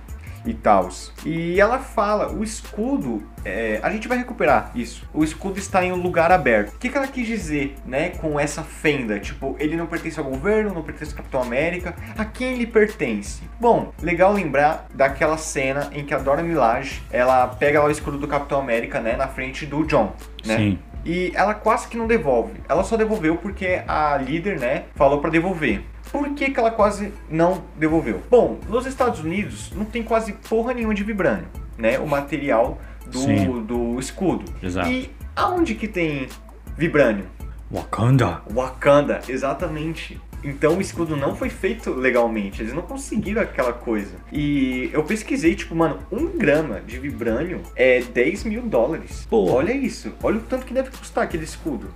E 0.46 0.54
tal. 0.54 0.88
E 1.26 1.60
ela 1.60 1.78
fala, 1.78 2.32
o 2.32 2.42
escudo, 2.42 3.22
é, 3.44 3.80
a 3.82 3.90
gente 3.90 4.08
vai 4.08 4.16
recuperar 4.16 4.70
isso. 4.74 5.06
O 5.12 5.22
escudo 5.22 5.58
está 5.58 5.84
em 5.84 5.92
um 5.92 5.96
lugar 5.96 6.32
aberto. 6.32 6.74
O 6.74 6.78
que, 6.78 6.88
que 6.88 6.96
ela 6.96 7.06
quis 7.06 7.26
dizer, 7.26 7.76
né, 7.84 8.10
com 8.10 8.38
essa 8.40 8.62
fenda? 8.62 9.18
Tipo, 9.18 9.56
ele 9.58 9.76
não 9.76 9.86
pertence 9.86 10.18
ao 10.18 10.24
governo, 10.24 10.72
não 10.72 10.82
pertence 10.82 11.10
ao 11.10 11.18
Capitão 11.18 11.42
América. 11.42 11.94
A 12.16 12.24
quem 12.24 12.54
ele 12.54 12.66
pertence? 12.66 13.42
Bom, 13.60 13.92
legal 14.00 14.32
lembrar 14.32 14.86
daquela 14.94 15.36
cena 15.36 15.90
em 15.92 16.04
que 16.04 16.14
a 16.14 16.18
Dora 16.18 16.42
Milaje, 16.42 17.02
ela 17.10 17.46
pega 17.48 17.80
lá 17.80 17.86
o 17.86 17.90
escudo 17.90 18.16
do 18.16 18.26
Capitão 18.26 18.60
América, 18.60 19.00
né, 19.00 19.16
na 19.16 19.28
frente 19.28 19.66
do 19.66 19.84
John, 19.84 20.14
né? 20.46 20.56
Sim. 20.56 20.78
E 21.04 21.32
ela 21.34 21.54
quase 21.54 21.88
que 21.88 21.96
não 21.96 22.06
devolve. 22.06 22.54
Ela 22.68 22.84
só 22.84 22.96
devolveu 22.96 23.36
porque 23.36 23.82
a 23.86 24.16
líder, 24.16 24.58
né, 24.58 24.84
falou 24.94 25.20
pra 25.20 25.30
devolver. 25.30 25.82
Por 26.10 26.30
que, 26.34 26.50
que 26.50 26.58
ela 26.58 26.70
quase 26.70 27.12
não 27.28 27.62
devolveu? 27.76 28.22
Bom, 28.30 28.58
nos 28.68 28.86
Estados 28.86 29.20
Unidos 29.20 29.70
não 29.74 29.84
tem 29.84 30.02
quase 30.02 30.32
porra 30.32 30.72
nenhuma 30.72 30.94
de 30.94 31.04
vibrânio, 31.04 31.46
né? 31.76 31.98
O 31.98 32.06
material 32.06 32.78
do, 33.06 33.18
Sim. 33.18 33.62
do 33.62 33.98
escudo. 33.98 34.44
Exato. 34.62 34.88
E 34.88 35.10
aonde 35.36 35.74
que 35.74 35.86
tem 35.86 36.28
vibrânio? 36.76 37.26
Wakanda. 37.70 38.40
Wakanda, 38.50 39.20
exatamente. 39.28 40.18
Então 40.42 40.78
o 40.78 40.80
escudo 40.80 41.16
não 41.16 41.34
foi 41.34 41.50
feito 41.50 41.90
legalmente, 41.90 42.62
eles 42.62 42.72
não 42.72 42.82
conseguiram 42.82 43.42
aquela 43.42 43.72
coisa. 43.72 44.14
E 44.32 44.90
eu 44.92 45.02
pesquisei, 45.02 45.54
tipo, 45.54 45.74
mano, 45.74 45.98
um 46.10 46.26
grama 46.38 46.80
de 46.80 46.98
vibrânio 46.98 47.62
é 47.74 48.00
10 48.00 48.44
mil 48.44 48.62
dólares. 48.62 49.26
Pô. 49.28 49.50
Olha 49.50 49.72
isso, 49.72 50.12
olha 50.22 50.38
o 50.38 50.42
tanto 50.42 50.66
que 50.66 50.74
deve 50.74 50.90
custar 50.90 51.24
aquele 51.24 51.44
escudo. 51.44 51.88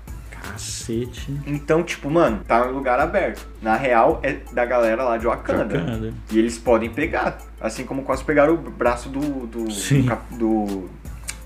Cacete. 0.43 1.32
Então, 1.47 1.84
tipo, 1.84 2.11
mano, 2.11 2.43
tá 2.47 2.66
em 2.66 2.72
lugar 2.72 2.99
aberto. 2.99 3.47
Na 3.62 3.76
real, 3.76 4.18
é 4.24 4.38
da 4.53 4.64
galera 4.64 5.05
lá 5.05 5.16
de 5.16 5.24
Wakanda. 5.24 5.78
Wakanda. 5.78 6.12
E 6.30 6.38
eles 6.38 6.59
podem 6.59 6.90
pegar. 6.90 7.38
Assim 7.61 7.84
como 7.84 8.03
quase 8.03 8.24
pegaram 8.24 8.55
o 8.55 8.57
braço 8.57 9.09
do, 9.09 9.47
do, 9.47 9.70
Sim. 9.70 10.09
do, 10.32 10.66
do 10.66 10.90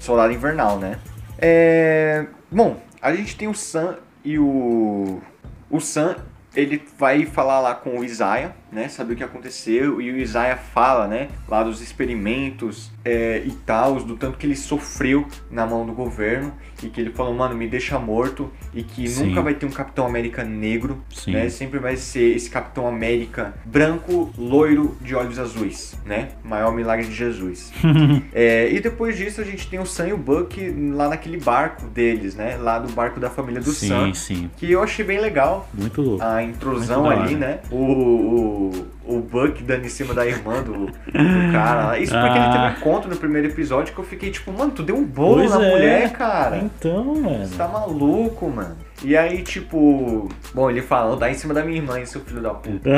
Soldado 0.01 0.33
Invernal, 0.33 0.79
né? 0.79 0.99
É... 1.39 2.27
Bom, 2.51 2.81
a 3.03 3.15
gente 3.15 3.37
tem 3.37 3.49
o 3.49 3.55
Sam 3.55 3.97
e 4.25 4.39
o... 4.39 5.21
O 5.69 5.81
Sam, 5.81 6.17
ele 6.57 6.83
vai 6.99 7.27
falar 7.27 7.61
lá 7.61 7.75
com 7.75 7.99
o 7.99 8.05
Isaiah, 8.05 8.55
né? 8.71 8.89
Saber 8.89 9.15
o 9.15 9.17
que 9.17 9.25
aconteceu. 9.25 10.01
E 10.01 10.11
o 10.11 10.17
Isaiah 10.17 10.57
fala, 10.57 11.07
né? 11.07 11.29
Lá 11.49 11.63
dos 11.63 11.81
experimentos 11.81 12.91
é, 13.05 13.43
e 13.45 13.51
tal, 13.51 13.97
do 13.97 14.17
tanto 14.17 14.39
que 14.39 14.47
ele 14.47 14.57
sofreu 14.57 15.27
na 15.51 15.67
mão 15.67 15.87
do 15.87 15.93
governo. 15.93 16.53
E 16.83 16.89
que 16.89 17.01
ele 17.01 17.11
falou, 17.11 17.35
mano, 17.35 17.55
me 17.55 17.67
deixa 17.67 17.99
morto. 17.99 18.51
E 18.75 18.83
que 18.83 19.09
Sim. 19.09 19.29
nunca 19.29 19.41
vai 19.43 19.55
ter 19.55 19.67
um 19.67 19.71
Capitão 19.71 20.07
América 20.07 20.45
negro, 20.45 21.03
Sim. 21.11 21.33
né? 21.33 21.49
Sempre 21.49 21.79
vai 21.79 21.97
ser 21.97 22.37
esse 22.37 22.51
Capitão 22.51 22.87
América 22.87 23.55
branco, 23.65 24.31
loiro, 24.37 24.97
de 25.01 25.15
olhos 25.15 25.39
azuis, 25.39 25.97
né? 26.05 26.31
Maior 26.45 26.73
milagre 26.73 27.07
de 27.07 27.15
Jesus. 27.15 27.73
É, 28.33 28.71
e 28.71 28.81
depois 28.81 29.17
disso 29.17 29.41
a 29.41 29.45
gente 29.45 29.69
tem 29.69 29.79
o 29.79 29.87
Sam 29.87 30.09
e 30.09 30.13
o 30.13 30.17
Buck 30.19 30.61
lá 30.95 31.09
naquele 31.09 31.39
barco 31.39 31.87
deles, 31.87 32.35
né? 32.35 32.57
Lá 32.57 32.79
do 32.79 32.93
barco 32.93 33.19
da 33.19 33.31
família 33.31 33.61
do 33.61 33.73
sim, 33.73 33.89
Sam. 33.89 34.15
sim. 34.15 34.51
Que 34.57 34.71
eu 34.71 34.83
achei 34.83 35.05
bem 35.05 35.19
legal 35.19 35.69
Muito 35.73 36.03
louco. 36.03 36.23
a 36.23 36.43
intrusão 36.43 37.09
ali, 37.09 37.35
né? 37.35 37.61
O, 37.71 37.77
o, 37.77 38.66
o 39.05 39.21
Buck 39.21 39.63
dando 39.63 39.85
em 39.87 39.89
cima 39.89 40.13
da 40.15 40.27
irmã 40.27 40.63
do, 40.63 40.87
do 40.87 41.53
cara. 41.53 41.99
Isso 41.99 42.13
porque 42.13 42.39
ele 42.39 42.47
teve 42.47 42.59
Ah. 42.59 42.75
um 42.77 42.81
conto 42.81 43.09
no 43.09 43.17
primeiro 43.17 43.49
episódio 43.49 43.93
que 43.95 44.01
eu 44.01 44.05
fiquei 44.05 44.31
tipo, 44.31 44.53
mano, 44.53 44.73
tu 44.73 44.83
deu 44.83 44.97
um 44.97 45.05
bolo 45.05 45.37
Pois 45.37 45.51
na 45.51 45.65
é. 45.65 45.71
mulher, 45.71 46.13
cara. 46.13 46.59
Então, 46.59 47.05
mano. 47.17 47.47
Você 47.47 47.57
tá 47.57 47.69
maluco, 47.69 48.49
mano. 48.49 48.77
E 49.05 49.15
aí, 49.17 49.43
tipo, 49.43 50.29
bom, 50.55 50.71
ele 50.71 50.81
falando, 50.81 51.19
dá 51.21 51.31
em 51.31 51.35
cima 51.35 51.53
da 51.53 51.63
minha 51.63 51.77
irmã, 51.79 52.03
seu 52.07 52.21
filho 52.23 52.41
da 52.41 52.55
puta. 52.55 52.91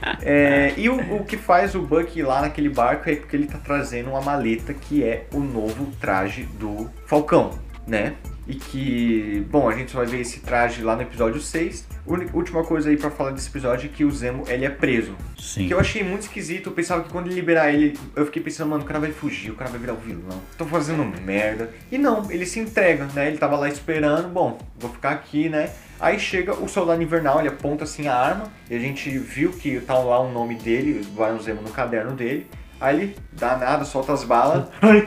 Ah, 0.00 0.16
É, 0.22 0.72
e 0.76 0.88
o, 0.88 1.16
o 1.16 1.24
que 1.24 1.36
faz 1.36 1.74
o 1.74 1.82
Buck 1.82 2.16
ir 2.18 2.22
lá 2.22 2.40
naquele 2.42 2.68
barco 2.68 3.10
é 3.10 3.16
porque 3.16 3.34
ele 3.36 3.46
tá 3.46 3.58
trazendo 3.62 4.10
uma 4.10 4.20
maleta 4.20 4.72
que 4.72 5.02
é 5.02 5.26
o 5.32 5.40
novo 5.40 5.86
traje 6.00 6.44
do 6.60 6.88
Falcão, 7.06 7.50
né? 7.86 8.14
E 8.46 8.54
que, 8.54 9.46
bom, 9.50 9.68
a 9.68 9.74
gente 9.76 9.92
só 9.92 9.98
vai 9.98 10.06
ver 10.06 10.20
esse 10.20 10.40
traje 10.40 10.82
lá 10.82 10.96
no 10.96 11.02
episódio 11.02 11.40
6. 11.40 11.86
Uni- 12.04 12.28
Última 12.32 12.64
coisa 12.64 12.90
aí 12.90 12.96
pra 12.96 13.08
falar 13.08 13.30
desse 13.30 13.48
episódio 13.48 13.86
é 13.86 13.88
que 13.96 14.04
o 14.04 14.10
Zemo, 14.10 14.44
ele 14.48 14.64
é 14.64 14.68
preso. 14.68 15.14
sim. 15.38 15.68
Que 15.68 15.74
eu 15.74 15.78
achei 15.78 16.02
muito 16.02 16.22
esquisito, 16.22 16.68
eu 16.70 16.72
pensava 16.72 17.04
que 17.04 17.10
quando 17.10 17.26
ele 17.26 17.36
liberar 17.36 17.72
ele, 17.72 17.96
eu 18.16 18.26
fiquei 18.26 18.42
pensando, 18.42 18.70
mano, 18.70 18.82
o 18.82 18.86
cara 18.86 18.98
vai 18.98 19.12
fugir, 19.12 19.50
o 19.52 19.54
cara 19.54 19.70
vai 19.70 19.78
virar 19.78 19.92
o 19.92 19.96
vilão. 19.96 20.40
Tô 20.58 20.64
fazendo 20.66 21.04
merda. 21.22 21.70
E 21.90 21.96
não, 21.98 22.28
ele 22.32 22.44
se 22.44 22.58
entrega, 22.58 23.06
né? 23.14 23.28
Ele 23.28 23.38
tava 23.38 23.56
lá 23.56 23.68
esperando, 23.68 24.28
bom, 24.28 24.58
vou 24.76 24.90
ficar 24.90 25.10
aqui, 25.10 25.48
né? 25.48 25.70
Aí 26.00 26.18
chega 26.18 26.52
o 26.52 26.68
soldado 26.68 27.00
invernal, 27.00 27.38
ele 27.38 27.48
aponta 27.48 27.84
assim 27.84 28.08
a 28.08 28.14
arma, 28.16 28.52
e 28.68 28.74
a 28.74 28.78
gente 28.80 29.08
viu 29.18 29.52
que 29.52 29.78
tá 29.80 29.96
lá 29.96 30.18
o 30.18 30.32
nome 30.32 30.56
dele, 30.56 31.06
um 31.16 31.40
Zemo 31.40 31.62
no 31.62 31.70
caderno 31.70 32.10
dele. 32.16 32.48
Aí 32.82 33.00
ele 33.00 33.16
dá 33.38 33.56
nada, 33.56 33.84
solta 33.84 34.12
as 34.12 34.24
balas. 34.24 34.66
Ai. 34.82 35.06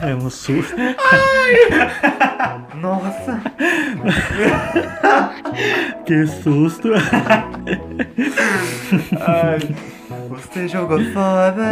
É 0.00 0.14
um 0.14 0.30
susto. 0.30 0.74
Nossa! 2.76 3.42
Que 6.06 6.26
susto. 6.26 6.88
Ai, 9.20 9.58
você 10.30 10.66
jogou 10.66 10.98
foda. 11.12 11.62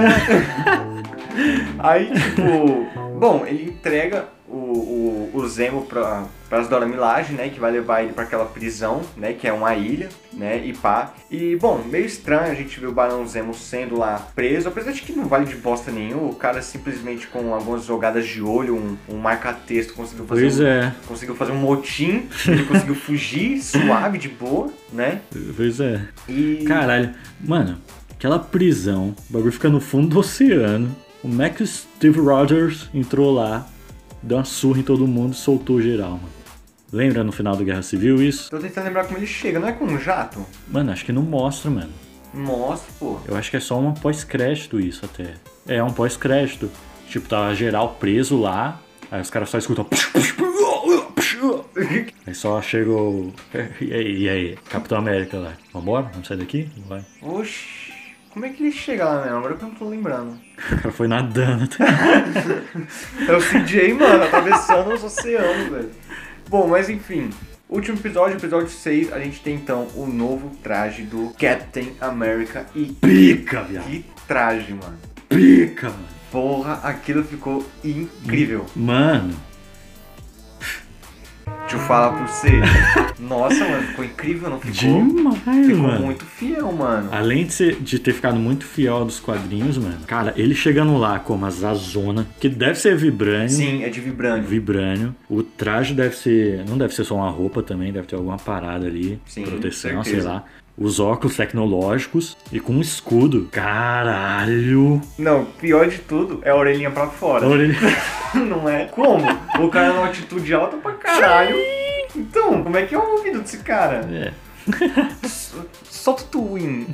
Aí, 1.81 2.13
tipo, 2.13 2.87
bom, 3.19 3.47
ele 3.47 3.71
entrega 3.71 4.29
o, 4.53 5.31
o, 5.35 5.39
o 5.39 5.49
Zemo 5.49 5.87
pra, 5.87 6.27
pras 6.49 6.69
Dora 6.69 6.87
Milaje, 6.87 7.33
né? 7.33 7.49
Que 7.49 7.59
vai 7.59 7.73
levar 7.73 8.03
ele 8.03 8.13
pra 8.13 8.25
aquela 8.25 8.45
prisão, 8.45 9.01
né? 9.17 9.33
Que 9.33 9.49
é 9.49 9.53
uma 9.53 9.75
ilha, 9.75 10.11
né? 10.33 10.63
E 10.65 10.75
pá. 10.75 11.15
E, 11.31 11.57
bom, 11.57 11.83
meio 11.89 12.05
estranho 12.05 12.53
a 12.53 12.55
gente 12.55 12.79
ver 12.79 12.89
o 12.89 12.93
Barão 12.93 13.27
Zemo 13.27 13.55
sendo 13.55 13.99
lá 13.99 14.29
preso. 14.35 14.69
Apesar 14.69 14.93
de 14.93 15.01
que 15.01 15.13
não 15.13 15.27
vale 15.27 15.47
de 15.47 15.57
bosta 15.57 15.91
nenhum. 15.91 16.29
O 16.29 16.35
cara 16.35 16.61
simplesmente 16.61 17.27
com 17.27 17.55
algumas 17.55 17.85
jogadas 17.85 18.27
de 18.27 18.43
olho, 18.43 18.77
um, 18.77 18.97
um 19.09 19.17
marca-texto, 19.17 19.95
conseguiu 19.95 20.27
fazer 20.27 20.41
Pois 20.43 20.61
um, 20.61 20.67
é, 20.67 20.95
conseguiu 21.07 21.35
fazer 21.35 21.53
um 21.53 21.57
motim. 21.57 22.29
Ele 22.47 22.65
conseguiu 22.65 22.95
fugir 22.95 23.61
suave, 23.63 24.19
de 24.19 24.29
boa, 24.29 24.71
né? 24.93 25.23
pois 25.57 25.81
é. 25.81 26.03
E... 26.29 26.65
Caralho, 26.67 27.15
mano, 27.41 27.79
aquela 28.11 28.39
prisão, 28.39 29.15
o 29.31 29.33
bagulho 29.33 29.53
fica 29.53 29.69
no 29.69 29.81
fundo 29.81 30.09
do 30.09 30.19
oceano. 30.19 30.95
O 31.23 31.29
Max 31.29 31.87
Steve 31.97 32.19
Rogers 32.19 32.91
entrou 32.93 33.33
lá, 33.33 33.67
deu 34.23 34.39
uma 34.39 34.45
surra 34.45 34.81
em 34.81 34.83
todo 34.83 35.07
mundo 35.07 35.33
e 35.33 35.37
soltou 35.37 35.81
geral, 35.81 36.13
mano. 36.13 36.43
Lembra 36.93 37.25
no 37.25 37.33
final 37.33 37.57
do 37.57 37.65
Guerra 37.65 37.83
Civil 37.83 38.23
isso? 38.23 38.51
Tô 38.51 38.59
tentando 38.59 38.85
lembrar 38.85 39.05
como 39.05 39.19
ele 39.19 39.27
chega, 39.27 39.59
não 39.59 39.69
é 39.69 39.73
com 39.73 39.85
um 39.87 39.99
jato? 39.99 40.45
Mano, 40.69 40.93
acho 40.93 41.05
que 41.05 41.13
não 41.13 41.23
mostra, 41.23 41.71
mano. 41.71 41.93
Mostra, 42.35 42.93
pô. 42.99 43.19
Eu 43.27 43.37
acho 43.37 43.51
que 43.51 43.57
é 43.57 43.61
só 43.61 43.79
um 43.79 43.95
pós-crédito 43.95 44.79
isso 44.79 45.05
até. 45.05 45.35
É 45.67 45.83
um 45.83 45.93
pós-crédito. 45.93 46.71
Tipo, 47.09 47.29
tava 47.29 47.55
geral 47.55 47.97
preso 47.99 48.39
lá, 48.41 48.81
aí 49.11 49.21
os 49.21 49.31
caras 49.31 49.49
só 49.51 49.59
escutam. 49.59 49.87
Aí 52.27 52.35
só 52.35 52.61
chega 52.63 52.91
o. 52.91 53.33
E 53.81 53.93
aí, 53.93 54.19
e 54.23 54.29
aí? 54.29 54.59
Capitão 54.69 54.99
América 54.99 55.39
lá. 55.39 55.53
Vambora? 55.73 56.09
Vamos 56.13 56.29
sair 56.29 56.37
daqui? 56.39 56.69
Vai. 56.89 57.05
Oxi, 57.21 57.93
como 58.31 58.47
é 58.47 58.51
que 58.51 58.63
ele 58.63 58.73
chega 58.73 59.05
lá 59.05 59.23
mesmo? 59.23 59.39
Agora 59.39 59.57
que 59.57 59.65
eu 59.65 59.69
não 59.69 59.75
tô 59.75 59.89
lembrando. 59.89 60.39
Foi 60.93 61.09
nadando. 61.09 61.69
É 63.29 63.33
o 63.37 63.41
CJ, 63.41 63.95
mano, 63.95 64.25
atravessando 64.25 64.93
os 64.95 65.05
oceanos, 65.05 65.69
velho. 65.69 65.91
Bom, 66.49 66.67
mas 66.69 66.89
enfim. 66.89 67.31
Último 67.69 67.97
episódio, 67.97 68.37
episódio 68.37 68.69
6, 68.69 69.13
a 69.13 69.19
gente 69.19 69.41
tem 69.41 69.55
então 69.55 69.89
o 69.95 70.07
novo 70.07 70.51
traje 70.63 71.03
do 71.03 71.33
Captain 71.39 71.93
America 72.01 72.67
e 72.75 72.87
Pica, 72.87 73.63
viado. 73.63 73.85
que 73.85 74.05
traje, 74.29 74.75
mano. 74.75 74.99
Pica, 75.29 75.89
mano. 75.89 76.05
Porra, 76.31 76.81
aquilo 76.83 77.25
ficou 77.25 77.67
incrível. 77.83 78.67
Mano, 78.77 79.35
Deixa 81.61 81.77
eu 81.77 81.81
falar 81.81 82.13
pra 82.13 82.27
você. 82.27 82.51
Nossa, 83.19 83.65
mano, 83.67 83.83
ficou 83.89 84.05
incrível, 84.05 84.51
não 84.51 84.59
ficou? 84.61 85.07
demais, 85.07 85.67
Ficou 85.67 85.83
mano. 85.83 86.05
muito 86.07 86.25
fiel, 86.25 86.73
mano. 86.73 87.09
Além 87.13 87.47
de, 87.47 87.53
ser- 87.53 87.77
de 87.81 87.99
ter 87.99 88.13
ficado 88.13 88.37
muito 88.37 88.65
fiel 88.67 89.05
dos 89.05 89.21
quadrinhos, 89.21 89.79
mano. 89.79 89.99
Cara, 90.07 90.35
ele 90.37 90.55
chegando 90.55 90.97
lá 90.99 91.19
como 91.21 91.47
a 91.47 91.51
Zazona, 91.51 92.27
que 92.41 92.49
deve 92.49 92.75
ser 92.79 92.97
vibrânio. 92.97 93.49
Sim, 93.49 93.85
é 93.85 93.89
de 93.89 94.01
vibrânio. 94.01 94.43
Vibrânio. 94.43 95.15
O 95.31 95.43
traje 95.43 95.95
deve 95.95 96.17
ser. 96.17 96.65
Não 96.69 96.77
deve 96.77 96.93
ser 96.95 97.05
só 97.05 97.15
uma 97.15 97.31
roupa 97.31 97.63
também, 97.63 97.93
deve 97.93 98.07
ter 98.09 98.17
alguma 98.17 98.37
parada 98.39 98.87
ali. 98.87 99.19
Sim, 99.25 99.45
proteção, 99.45 100.03
sei 100.05 100.21
lá. 100.21 100.45
Os 100.77 100.99
óculos 100.99 101.37
tecnológicos 101.37 102.37
e 102.51 102.59
com 102.59 102.73
um 102.73 102.81
escudo. 102.81 103.47
Caralho! 103.53 105.01
Não, 105.19 105.45
pior 105.45 105.87
de 105.89 105.99
tudo 105.99 106.41
é 106.43 106.51
a 106.51 106.57
orelhinha 106.57 106.91
pra 106.91 107.07
fora. 107.07 107.47
Ele. 107.47 107.77
Não 108.35 108.67
é? 108.69 108.87
Como? 108.87 109.23
O 109.61 109.69
cara 109.69 109.93
numa 109.93 110.07
atitude 110.07 110.55
alta 110.55 110.77
pra 110.77 110.93
caralho. 110.95 111.57
Então, 112.15 112.63
como 112.63 112.77
é 112.77 112.87
que 112.87 112.95
é 112.95 112.99
o 112.99 113.17
ouvido 113.17 113.41
desse 113.41 113.59
cara? 113.59 114.07
É. 114.11 114.33
Solta 115.91 116.23
o 116.23 116.27
twin. 116.27 116.87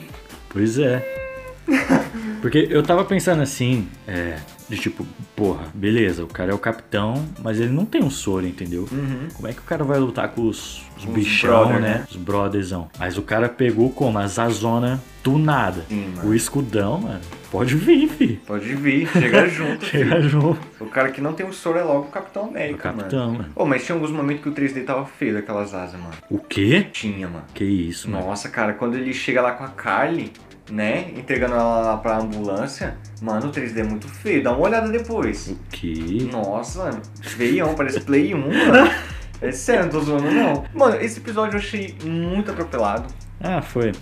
Pois 0.48 0.78
é. 0.78 1.27
Porque 2.40 2.68
eu 2.70 2.82
tava 2.84 3.04
pensando 3.04 3.42
assim, 3.42 3.88
é, 4.06 4.36
de 4.68 4.76
tipo, 4.76 5.04
porra, 5.34 5.64
beleza, 5.74 6.22
o 6.22 6.28
cara 6.28 6.52
é 6.52 6.54
o 6.54 6.58
capitão, 6.58 7.26
mas 7.42 7.58
ele 7.58 7.72
não 7.72 7.84
tem 7.84 8.00
um 8.02 8.10
soro, 8.10 8.46
entendeu? 8.46 8.88
Como 9.34 9.48
é 9.48 9.52
que 9.52 9.58
o 9.58 9.64
cara 9.64 9.82
vai 9.82 9.98
lutar 9.98 10.28
com 10.28 10.42
os, 10.42 10.82
os 10.96 11.04
Os 11.04 11.10
bichão, 11.10 11.50
brother, 11.64 11.80
né? 11.80 11.88
né? 11.94 12.04
Os 12.08 12.16
brotherzão. 12.16 12.88
Mas 12.96 13.18
o 13.18 13.22
cara 13.22 13.48
pegou 13.48 13.90
como? 13.90 14.18
A 14.20 14.26
Zazona 14.28 15.02
do 15.24 15.36
nada. 15.36 15.84
Sim, 15.88 16.12
mano. 16.16 16.30
o 16.30 16.34
escudão, 16.34 17.00
mano, 17.00 17.20
pode 17.50 17.74
vir, 17.74 18.08
fi. 18.08 18.40
Pode 18.46 18.72
vir, 18.76 19.08
chega 19.08 19.46
junto. 19.50 19.84
Chega 19.84 20.20
junto. 20.20 20.60
O 20.78 20.86
cara 20.86 21.10
que 21.10 21.20
não 21.20 21.32
tem 21.32 21.44
o 21.44 21.52
soro 21.52 21.76
é 21.78 21.82
logo 21.82 22.02
o 22.06 22.10
Capitão 22.10 22.44
O 22.44 22.48
América, 22.50 22.92
capitão, 22.92 23.26
mano. 23.26 23.38
mano. 23.38 23.52
Ô, 23.56 23.64
mas 23.66 23.84
tinha 23.84 23.96
alguns 23.96 24.12
momentos 24.12 24.44
que 24.44 24.48
o 24.48 24.52
3D 24.54 24.84
tava 24.84 25.04
feio 25.06 25.34
daquelas 25.34 25.74
asas, 25.74 25.98
mano. 26.00 26.14
O 26.30 26.38
quê? 26.38 26.86
Tinha, 26.92 27.26
mano. 27.26 27.44
Que 27.52 27.64
isso, 27.64 28.08
mano. 28.08 28.26
Nossa, 28.28 28.48
cara, 28.48 28.74
quando 28.74 28.94
ele 28.96 29.12
chega 29.12 29.42
lá 29.42 29.50
com 29.52 29.64
a 29.64 29.68
Carly, 29.68 30.32
né, 30.70 31.10
entregando 31.16 31.54
ela 31.54 31.80
lá 31.80 31.96
pra 31.96 32.18
ambulância, 32.18 32.96
mano, 33.22 33.46
o 33.48 33.50
3D 33.52 33.78
é 33.78 33.82
muito 33.84 34.08
feio. 34.08 34.42
Dá 34.42 34.52
uma 34.52 34.60
olhada 34.66 34.88
depois. 34.88 35.48
O 35.48 35.58
quê? 35.70 36.28
Nossa, 36.30 36.84
mano. 36.84 37.02
Veião, 37.36 37.74
parece 37.74 38.00
Play 38.00 38.34
1, 38.34 38.38
mano. 38.38 38.90
É 39.40 39.52
sério, 39.52 39.84
não 39.84 39.90
tô 39.92 40.00
zoando 40.00 40.28
não. 40.32 40.64
Mano, 40.74 40.96
esse 41.00 41.20
episódio 41.20 41.54
eu 41.54 41.60
achei 41.60 41.94
muito 42.04 42.50
atropelado. 42.50 43.04
Ah, 43.40 43.62
foi. 43.62 43.92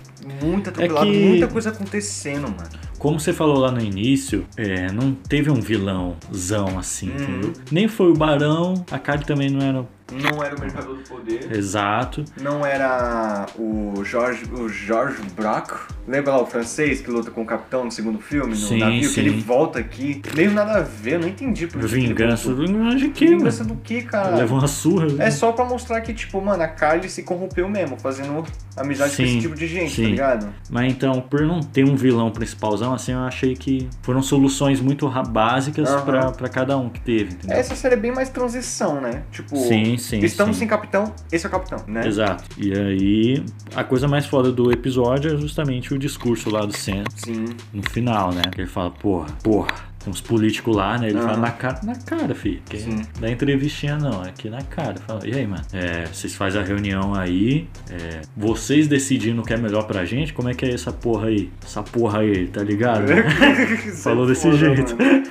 Muito 0.43 0.71
atropelado, 0.71 1.07
É 1.07 1.11
que- 1.11 1.25
muita 1.27 1.47
coisa 1.47 1.69
acontecendo, 1.69 2.47
mano. 2.49 2.67
Como 2.97 3.19
você 3.19 3.31
falou 3.31 3.59
lá 3.59 3.69
no 3.69 3.79
início, 3.79 4.47
é, 4.57 4.91
não 4.91 5.13
teve 5.13 5.51
um 5.51 5.61
vilãozão 5.61 6.79
assim, 6.79 7.09
Uhum. 7.11 7.15
entendeu? 7.15 7.53
Nem 7.71 7.87
foi 7.87 8.07
o 8.09 8.13
Barão, 8.15 8.83
a 8.89 8.97
Kali 8.97 9.25
também 9.25 9.51
não 9.51 9.61
era 9.61 9.85
Não 10.11 10.41
era 10.43 10.55
o 10.55 10.59
Mercador 10.59 10.95
do 10.95 11.03
Poder. 11.03 11.51
exato. 11.55 12.23
Não 12.41 12.65
era 12.65 13.45
o 13.57 14.01
George, 14.05 14.45
o 14.53 14.69
George 14.69 15.21
Brock. 15.35 15.73
Lembra 16.07 16.31
lá 16.33 16.41
o 16.41 16.45
francês 16.45 17.01
que 17.01 17.11
luta 17.11 17.29
com 17.31 17.41
o 17.41 17.45
capitão 17.45 17.83
no 17.83 17.91
segundo 17.91 18.19
filme, 18.19 18.51
no 18.51 18.55
Sim, 18.55 18.79
navio? 18.79 19.03
sim. 19.09 19.13
Que 19.13 19.19
ele 19.19 19.41
volta 19.41 19.79
aqui. 19.79 20.21
Meio 20.33 20.51
nada 20.51 20.77
a 20.77 20.81
ver, 20.81 21.15
eu 21.15 21.19
não 21.19 21.27
entendi 21.27 21.67
por 21.67 21.81
que 21.81 21.87
que 21.87 21.93
Vingança. 21.95 22.53
Vingança 22.53 22.95
de 22.97 23.09
quê, 23.09 23.25
Vingança 23.27 23.63
mano? 23.63 23.75
do 23.75 23.81
que, 23.81 24.01
cara? 24.03 24.35
Leva 24.37 24.53
uma 24.53 24.67
surra. 24.67 25.07
É 25.21 25.29
só 25.29 25.51
pra 25.51 25.65
mostrar 25.65 25.99
que, 26.01 26.13
tipo, 26.13 26.39
mano, 26.41 26.63
a 26.63 26.67
Carly 26.67 27.09
se 27.09 27.23
corrompeu 27.23 27.67
mesmo, 27.67 27.99
fazendo 27.99 28.45
amizade 28.77 29.11
com 29.11 29.17
Sim, 29.17 29.23
esse 29.23 29.39
tipo 29.41 29.55
de 29.55 29.67
gente, 29.67 29.91
sim. 29.95 30.03
tá 30.03 30.09
ligado? 30.09 30.53
Mas 30.69 30.91
então, 30.93 31.19
por 31.19 31.41
não 31.41 31.59
ter 31.59 31.83
um 31.83 31.95
vilão 31.95 32.31
principalzão, 32.31 32.93
assim, 32.93 33.11
eu 33.11 33.19
achei 33.19 33.55
que 33.55 33.89
foram 34.01 34.21
soluções 34.21 34.79
muito 34.79 35.07
básicas 35.29 35.89
Aham. 35.89 36.05
pra, 36.05 36.31
pra 36.31 36.47
cada 36.49 36.77
um 36.77 36.87
que 36.89 37.01
teve, 37.01 37.33
entendeu? 37.33 37.57
Essa 37.57 37.75
série 37.75 37.95
é 37.95 37.97
bem 37.97 38.13
mais 38.13 38.29
transição, 38.29 39.01
né? 39.01 39.23
Tipo, 39.31 39.57
Sim, 39.57 39.96
sim. 39.97 40.19
Estamos 40.19 40.55
sim. 40.55 40.59
sem 40.61 40.67
capitão, 40.67 41.13
esse 41.31 41.45
é 41.45 41.49
o 41.49 41.51
capitão, 41.51 41.83
né? 41.87 42.05
Exato. 42.05 42.43
E 42.57 42.73
aí, 42.73 43.43
a 43.75 43.83
coisa 43.83 44.07
mais 44.07 44.25
foda 44.25 44.51
do 44.51 44.71
episódio 44.71 45.33
é 45.33 45.37
justamente 45.37 45.93
o 45.93 45.97
discurso 45.97 46.49
lá 46.49 46.65
do 46.65 46.75
Sam 46.75 47.03
Sim. 47.15 47.45
no 47.73 47.83
final, 47.89 48.31
né? 48.31 48.41
Que 48.51 48.61
ele 48.61 48.69
fala, 48.69 48.91
porra, 48.91 49.27
porra. 49.43 49.86
Tem 50.07 50.11
uns 50.11 50.21
políticos 50.21 50.73
lá, 50.75 50.97
né? 50.97 51.09
Ele 51.09 51.17
fala 51.19 51.33
Aham. 51.33 51.41
na 51.41 51.51
cara, 51.51 51.79
na 51.83 51.95
cara, 51.95 52.33
filho. 52.33 52.61
Que 52.69 52.77
é 53.21 53.29
entrevistinha, 53.29 53.97
não. 53.97 54.23
É 54.23 54.29
aqui 54.29 54.49
na 54.49 54.61
cara. 54.61 54.95
Fala, 55.05 55.19
e 55.27 55.33
aí, 55.33 55.45
mano? 55.45 55.61
É, 55.73 56.05
vocês 56.05 56.33
fazem 56.33 56.61
a 56.61 56.63
reunião 56.63 57.13
aí. 57.13 57.67
é, 57.91 58.21
vocês 58.35 58.87
decidindo 58.87 59.41
o 59.41 59.45
que 59.45 59.53
é 59.53 59.57
melhor 59.57 59.83
pra 59.85 60.05
gente? 60.05 60.31
Como 60.33 60.47
é 60.49 60.53
que 60.53 60.65
é 60.65 60.73
essa 60.73 60.93
porra 60.93 61.27
aí? 61.27 61.51
Essa 61.61 61.83
porra 61.83 62.19
aí, 62.19 62.47
tá 62.47 62.63
ligado? 62.63 63.05
Isso 63.85 63.97
Falou 64.03 64.23
é 64.25 64.29
desse 64.29 64.43
foda, 64.43 64.57
jeito. 64.57 64.95
Mano. 64.97 65.23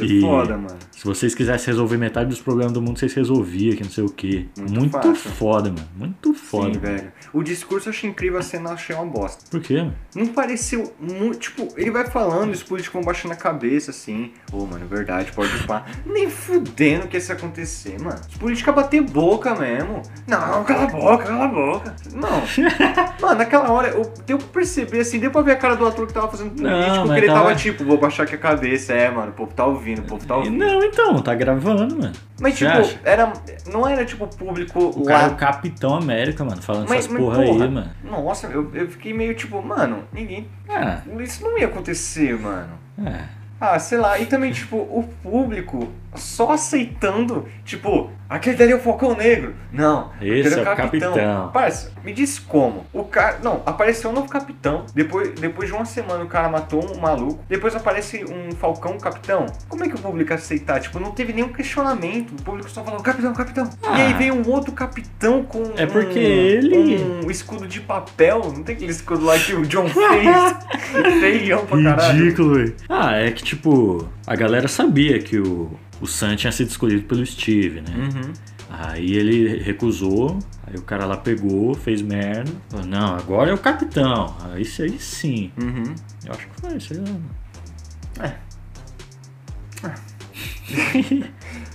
E- 0.00 0.20
foda, 0.20 0.56
mano. 0.56 0.78
Se 0.92 1.04
vocês 1.06 1.34
quisessem 1.34 1.66
resolver 1.72 1.96
metade 1.96 2.28
dos 2.28 2.40
problemas 2.40 2.72
do 2.74 2.82
mundo, 2.82 2.98
vocês 2.98 3.14
resolviam, 3.14 3.74
que 3.74 3.82
não 3.82 3.90
sei 3.90 4.04
o 4.04 4.10
quê. 4.10 4.44
Muito 4.58 4.98
Muito, 4.98 5.14
foda, 5.14 5.70
mano. 5.70 5.88
Muito 5.96 6.34
foda. 6.34 6.74
Sim, 6.74 6.78
velho. 6.78 7.12
O 7.32 7.42
discurso 7.42 7.88
eu 7.88 7.92
achei 7.92 8.10
incrível, 8.10 8.38
a 8.38 8.42
cena 8.42 8.68
eu 8.68 8.74
achei 8.74 8.94
uma 8.94 9.06
bosta. 9.06 9.44
Por 9.50 9.60
quê, 9.60 9.78
mano? 9.78 9.94
Não 10.14 10.26
pareceu 10.26 10.92
muito. 11.00 11.38
Tipo, 11.38 11.68
ele 11.76 11.90
vai 11.90 12.04
falando, 12.06 12.50
os 12.52 12.62
políticos 12.62 12.92
vão 12.92 13.02
baixando 13.02 13.32
a 13.32 13.36
cabeça 13.36 13.90
assim. 13.92 14.19
Ô, 14.52 14.66
mano, 14.66 14.86
verdade, 14.86 15.32
pode 15.32 15.50
pá. 15.64 15.84
Nem 16.04 16.28
fudendo 16.28 17.06
que 17.08 17.16
isso 17.16 17.30
ia 17.32 17.36
acontecer, 17.36 17.98
mano. 18.00 18.18
Os 18.28 18.36
políticos 18.36 18.74
bater 18.74 19.02
boca 19.02 19.54
mesmo. 19.54 20.02
Não, 20.26 20.64
cala 20.64 20.84
a 20.84 20.86
boca, 20.86 21.24
cala 21.24 21.44
a 21.44 21.48
boca. 21.48 21.96
Não. 22.12 22.42
mano, 23.20 23.38
naquela 23.38 23.70
hora, 23.70 23.88
eu, 23.88 24.12
deu 24.26 24.38
pra 24.38 24.48
perceber 24.48 25.00
assim, 25.00 25.18
deu 25.18 25.30
pra 25.30 25.42
ver 25.42 25.52
a 25.52 25.56
cara 25.56 25.76
do 25.76 25.86
ator 25.86 26.06
que 26.06 26.12
tava 26.12 26.28
fazendo 26.28 26.50
político, 26.50 27.06
que 27.12 27.18
ele 27.18 27.26
tava... 27.26 27.40
tava- 27.40 27.54
tipo, 27.54 27.84
vou 27.84 27.98
baixar 27.98 28.24
aqui 28.24 28.34
a 28.34 28.38
cabeça. 28.38 28.92
É, 28.92 29.10
mano, 29.10 29.30
o 29.30 29.34
povo 29.34 29.52
tá 29.54 29.64
ouvindo, 29.64 30.00
o 30.00 30.04
povo 30.04 30.24
tá 30.26 30.36
ouvindo. 30.36 30.56
Não, 30.56 30.82
então, 30.84 31.20
tá 31.20 31.34
gravando, 31.34 31.96
mano. 31.96 32.12
Mas, 32.40 32.54
Você 32.58 32.66
tipo, 32.66 32.78
acha? 32.78 33.00
era. 33.04 33.32
Não 33.70 33.86
era 33.86 34.04
tipo 34.04 34.26
público 34.26 34.78
O 34.96 35.00
lá. 35.04 35.06
cara 35.12 35.26
é 35.26 35.30
o 35.30 35.36
Capitão 35.36 35.94
América, 35.94 36.42
mano, 36.44 36.62
falando 36.62 36.88
Mas, 36.88 37.00
essas 37.00 37.12
mas, 37.12 37.20
porra, 37.22 37.42
porra, 37.42 37.64
aí, 37.64 37.70
mano. 37.70 37.90
Nossa, 38.02 38.46
eu, 38.46 38.70
eu 38.74 38.88
fiquei 38.88 39.12
meio 39.12 39.34
tipo, 39.34 39.60
mano, 39.62 40.04
ninguém. 40.12 40.48
Ah, 40.68 41.02
Isso 41.18 41.42
não 41.44 41.58
ia 41.58 41.66
acontecer, 41.66 42.38
mano. 42.40 42.78
é. 43.04 43.39
Ah, 43.60 43.78
sei 43.78 43.98
lá, 43.98 44.18
e 44.18 44.24
também, 44.26 44.52
tipo, 44.52 44.76
o 44.76 45.06
público 45.22 45.92
só 46.14 46.52
aceitando, 46.52 47.46
tipo, 47.64 48.10
aquele 48.28 48.56
dali 48.56 48.72
é 48.72 48.76
o 48.76 48.80
Falcão 48.80 49.14
Negro. 49.16 49.54
Não, 49.72 50.10
Esse 50.20 50.58
é 50.58 50.62
o 50.62 50.64
capitão. 50.76 51.50
Parça, 51.52 51.92
me 52.04 52.12
diz 52.12 52.38
como. 52.38 52.84
O 52.92 53.04
cara. 53.04 53.38
Não, 53.42 53.62
apareceu 53.64 54.10
um 54.10 54.12
novo 54.12 54.28
capitão. 54.28 54.84
Depois, 54.94 55.30
depois 55.38 55.68
de 55.68 55.74
uma 55.74 55.84
semana 55.84 56.24
o 56.24 56.26
cara 56.26 56.48
matou 56.48 56.84
um 56.84 57.00
maluco. 57.00 57.44
Depois 57.48 57.74
aparece 57.76 58.24
um 58.24 58.50
Falcão 58.56 58.98
capitão. 58.98 59.46
Como 59.68 59.84
é 59.84 59.88
que 59.88 59.94
o 59.94 59.98
público 59.98 60.32
aceitar? 60.34 60.80
Tipo, 60.80 60.98
não 60.98 61.12
teve 61.12 61.32
nenhum 61.32 61.48
questionamento. 61.52 62.32
O 62.32 62.42
público 62.42 62.68
só 62.70 62.82
falou, 62.82 63.00
capitão, 63.00 63.32
capitão. 63.32 63.70
E 63.82 63.86
Ah. 63.86 63.94
aí 63.94 64.12
veio 64.14 64.34
um 64.34 64.48
outro 64.50 64.72
capitão 64.72 65.44
com. 65.44 65.62
É 65.76 65.86
porque 65.86 66.18
um, 66.18 66.22
ele- 66.22 67.20
Um 67.24 67.30
escudo 67.30 67.66
de 67.68 67.80
papel. 67.80 68.40
Não 68.54 68.62
tem 68.64 68.74
aquele 68.74 68.90
escudo 68.90 69.24
lá 69.24 69.38
que 69.38 69.54
o 69.54 69.62
John 69.66 69.86
fez. 69.88 71.20
Feião 71.20 71.64
pra 71.66 71.82
caralho. 71.82 72.18
Ridículo, 72.24 72.54
velho. 72.56 72.74
Ah, 72.88 73.14
é 73.16 73.30
que, 73.30 73.42
tipo, 73.42 74.08
a 74.26 74.34
galera 74.34 74.66
sabia 74.68 75.18
que 75.20 75.38
o, 75.38 75.70
o 76.00 76.06
Sam 76.06 76.36
tinha 76.36 76.52
sido 76.52 76.68
escolhido 76.68 77.02
pelo 77.04 77.24
Steve, 77.24 77.80
né? 77.80 77.94
Uhum. 77.96 78.32
Aí 78.70 79.12
ele 79.14 79.62
recusou, 79.62 80.38
aí 80.66 80.76
o 80.76 80.82
cara 80.82 81.04
lá 81.04 81.16
pegou, 81.16 81.74
fez 81.74 82.00
merda. 82.00 82.50
Falou, 82.68 82.86
não, 82.86 83.16
agora 83.16 83.50
é 83.50 83.54
o 83.54 83.58
capitão. 83.58 84.34
Aí 84.44 84.62
isso 84.62 84.82
aí 84.82 84.98
sim. 84.98 85.52
Uhum. 85.60 85.94
Eu 86.24 86.32
acho 86.32 86.46
que 86.48 86.60
foi, 86.60 86.80
sei 86.80 86.96
lá. 86.98 87.04
mano. 87.04 87.30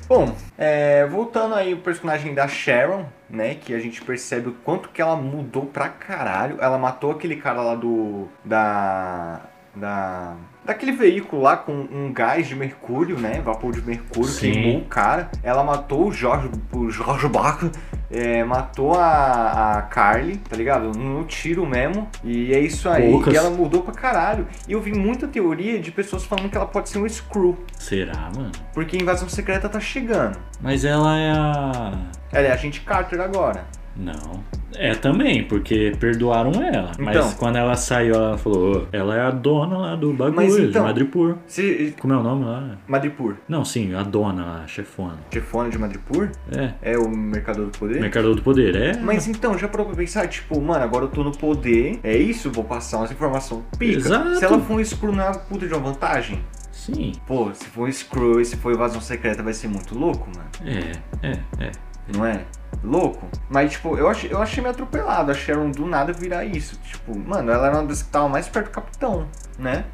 Bom, 0.08 0.36
é, 0.58 1.06
voltando 1.08 1.56
aí 1.56 1.74
o 1.74 1.80
personagem 1.80 2.34
da 2.34 2.48
Sharon, 2.48 3.06
né? 3.30 3.56
Que 3.56 3.74
a 3.74 3.80
gente 3.80 4.02
percebe 4.02 4.50
o 4.50 4.54
quanto 4.54 4.90
que 4.90 5.02
ela 5.02 5.16
mudou 5.16 5.66
pra 5.66 5.90
caralho. 5.90 6.58
Ela 6.62 6.78
matou 6.78 7.12
aquele 7.12 7.36
cara 7.36 7.62
lá 7.62 7.76
do. 7.76 8.28
Da. 8.44 9.42
Da. 9.76 10.36
Daquele 10.66 10.93
veículo 10.93 11.43
lá 11.43 11.55
com 11.55 11.72
um 11.74 12.11
gás 12.11 12.47
de 12.47 12.55
mercúrio, 12.55 13.20
né? 13.20 13.39
Vapor 13.39 13.72
de 13.72 13.82
mercúrio, 13.84 14.28
Sim. 14.30 14.51
queimou 14.51 14.82
o 14.82 14.86
cara. 14.86 15.30
Ela 15.43 15.63
matou 15.63 16.07
o 16.07 16.11
Jorge. 16.11 16.49
O 16.74 16.89
Jorge 16.89 17.28
Baco. 17.28 17.70
é, 18.09 18.43
matou 18.43 18.95
a, 18.95 19.78
a 19.78 19.82
Carly, 19.84 20.38
tá 20.38 20.55
ligado? 20.55 20.91
No 20.97 21.24
tiro 21.26 21.66
mesmo. 21.68 22.07
E 22.24 22.51
é 22.51 22.59
isso 22.59 22.89
aí. 22.89 23.11
Poucas. 23.11 23.34
E 23.34 23.38
ela 23.38 23.51
mudou 23.51 23.84
pra 23.84 23.93
caralho. 23.93 24.47
E 24.68 24.72
eu 24.74 24.82
vi 24.82 24.91
muita 24.91 25.28
teoria 25.28 25.80
de 25.80 25.91
pessoas 25.91 26.24
falando 26.24 26.49
que 26.49 26.57
ela 26.57 26.66
pode 26.66 26.89
ser 26.89 26.97
um 26.97 27.07
Screw. 27.07 27.57
Será, 27.78 28.32
mano? 28.36 28.51
Porque 28.74 28.97
a 28.97 29.01
invasão 29.01 29.30
secreta 29.30 29.70
tá 29.70 29.80
chegando. 29.80 30.38
Mas 30.59 30.84
ela 30.84 31.16
é 31.18 31.32
a. 31.32 31.91
Ela 32.32 32.47
é 32.47 32.51
a 32.51 32.57
gente 32.57 32.82
Carter 32.82 33.22
agora. 33.22 33.66
Não. 33.98 34.43
É 34.78 34.93
também, 34.93 35.43
porque 35.46 35.93
perdoaram 36.00 36.52
ela. 36.62 36.91
Mas 37.00 37.16
Então. 37.16 37.32
quando 37.38 37.56
ela 37.56 37.76
saiu, 37.78 38.14
ela 38.14 38.38
falou: 38.38 38.78
"Ô, 38.82 38.88
ela 38.91 39.16
é 39.16 39.22
a 39.22 39.32
dona 39.32 39.78
lá 39.78 39.96
do 39.96 40.12
bagulho, 40.12 40.36
Mas 40.36 40.54
de 40.56 40.64
então- 40.64 40.84
Madripoor. 40.84 41.38
Se, 41.48 41.96
Como 42.00 42.14
é 42.14 42.18
o 42.18 42.22
nome 42.24 42.43
lá? 42.43 42.78
Madripoor. 42.88 43.36
Não, 43.48 43.64
sim, 43.64 43.93
a 43.93 44.04
dona 44.04 44.43
lá, 44.46 44.62
a 44.64 44.68
chefona. 44.68 45.18
Chefona 45.34 45.70
de 45.70 45.78
Madripoor 45.78 46.30
É. 46.52 46.74
é 46.93 46.98
o 46.98 47.10
Mercador 47.10 47.68
do 47.68 47.78
Poder? 47.78 48.02
Mercador 48.02 48.36
do 48.36 48.41
Poder, 48.41 48.76
é. 48.76 48.98
Mas 48.98 49.28
então, 49.30 49.58
já 49.58 49.68
parou 49.70 49.86
pra 49.88 49.96
pensar, 49.96 50.28
tipo, 50.28 50.60
mano, 50.62 50.84
agora 50.84 51.06
eu 51.06 51.10
tô 51.10 51.24
no 51.24 51.32
poder, 51.32 52.00
é 52.04 52.18
isso, 52.18 52.52
vou 52.52 52.64
passar 52.66 52.98
umas 52.98 53.12
informações 53.12 53.64
pica. 53.80 53.98
Exato. 53.98 54.36
Se 54.36 54.43
ela 54.43 54.60
for 54.60 54.78
um 54.78 54.84
screw, 54.84 55.14
não 55.14 55.24
é 55.24 55.28
uma 55.30 55.39
puta 55.39 55.66
de 55.68 55.74
uma 55.74 55.82
vantagem? 55.91 56.41
Sim. 56.74 57.14
Pô, 57.26 57.50
se 57.54 57.66
for 57.66 57.88
um 57.88 57.91
screw 57.91 58.41
e 58.41 58.46
se 58.46 58.58
for 58.58 58.74
invasão 58.74 59.00
secreta, 59.00 59.41
vai 59.41 59.54
ser 59.54 59.70
muito 59.70 59.98
louco, 59.98 60.28
mano. 60.36 60.50
É, 60.66 61.28
é, 61.30 61.39
é. 61.68 61.72
Não 62.14 62.26
é? 62.26 62.45
Louco. 62.84 63.28
Mas, 63.49 63.72
tipo, 63.72 63.97
eu 63.97 64.08
achei, 64.08 64.32
eu 64.32 64.41
achei 64.41 64.62
meio 64.62 64.74
atropelado 64.74 65.32
a 65.32 65.34
Sharon 65.34 65.72
do 65.72 65.86
nada 65.86 66.14
virar 66.14 66.45
isso. 66.45 66.80
Tipo, 66.84 67.18
mano, 67.18 67.51
ela 67.51 67.68
era 67.68 67.78
uma 67.78 67.88
das 67.88 68.03
que 68.03 68.10
tava 68.10 68.30
mais 68.30 68.47
perto 68.47 68.68
do 68.68 68.72
capitão, 68.72 69.28
né? 69.58 69.86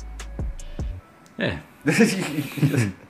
É. 1.38 1.57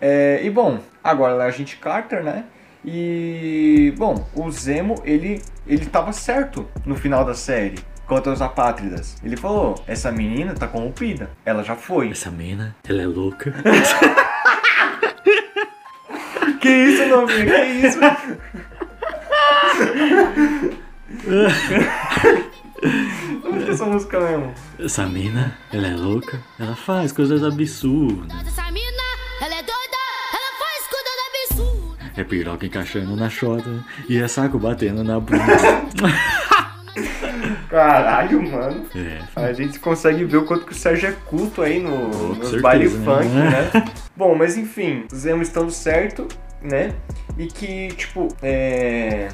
É, 0.00 0.40
e 0.44 0.50
bom, 0.50 0.78
agora 1.02 1.32
ela 1.32 1.44
é 1.44 1.48
a 1.48 1.50
gente 1.50 1.76
Carter, 1.78 2.22
né? 2.22 2.44
E 2.84 3.92
bom, 3.98 4.24
o 4.32 4.48
Zemo, 4.50 5.02
ele 5.04 5.42
ele 5.66 5.84
tava 5.86 6.12
certo 6.12 6.66
no 6.86 6.94
final 6.94 7.24
da 7.24 7.34
série. 7.34 7.78
Quanto 8.06 8.30
aos 8.30 8.40
apátridas, 8.40 9.16
ele 9.22 9.36
falou: 9.36 9.82
essa 9.86 10.10
menina 10.10 10.54
tá 10.54 10.66
corrompida, 10.66 11.30
ela 11.44 11.62
já 11.62 11.74
foi. 11.74 12.10
Essa 12.10 12.30
mina, 12.30 12.74
ela 12.88 13.02
é 13.02 13.06
louca. 13.06 13.52
Que 16.60 16.68
isso, 16.68 17.06
novinha? 17.06 17.46
Que 17.46 17.86
isso? 17.86 17.98
Onde 23.44 23.64
que 23.64 23.70
é 23.70 23.72
essa 23.72 23.84
música 23.84 24.20
mesmo? 24.20 24.54
Essa 24.78 25.06
mina, 25.06 25.56
ela 25.72 25.86
é 25.88 25.94
louca. 25.94 26.40
Ela 26.58 26.74
faz 26.74 27.12
coisas 27.12 27.42
absurdas. 27.42 28.46
Essa 28.46 28.70
mina, 28.70 29.02
ela 29.40 29.54
é 29.54 29.62
doida, 29.62 30.02
ela 30.32 30.52
faz 30.58 30.86
coisa 30.88 31.08
absurda. 31.28 32.12
É 32.16 32.24
piroca 32.24 32.66
encaixando 32.66 33.16
na 33.16 33.28
chota 33.28 33.84
e 34.08 34.18
é 34.18 34.28
saco 34.28 34.58
batendo 34.58 35.04
na 35.04 35.20
bunda. 35.20 35.38
Caralho, 37.68 38.42
mano. 38.50 38.86
É. 38.94 39.20
A 39.36 39.52
gente 39.52 39.78
consegue 39.78 40.24
ver 40.24 40.38
o 40.38 40.44
quanto 40.44 40.64
que 40.64 40.72
o 40.72 40.74
Sérgio 40.74 41.10
é 41.10 41.12
culto 41.12 41.62
aí 41.62 41.80
no, 41.80 41.90
com 41.90 42.28
nos 42.28 42.48
certeza, 42.48 42.62
baile 42.62 42.88
né? 42.88 43.04
funk, 43.04 43.28
né? 43.28 43.92
Bom, 44.16 44.34
mas 44.34 44.56
enfim, 44.56 45.04
o 45.12 45.14
Zemo 45.14 45.42
estando 45.42 45.70
certo, 45.70 46.26
né? 46.62 46.94
E 47.36 47.46
que, 47.46 47.88
tipo, 47.88 48.28
é. 48.42 49.28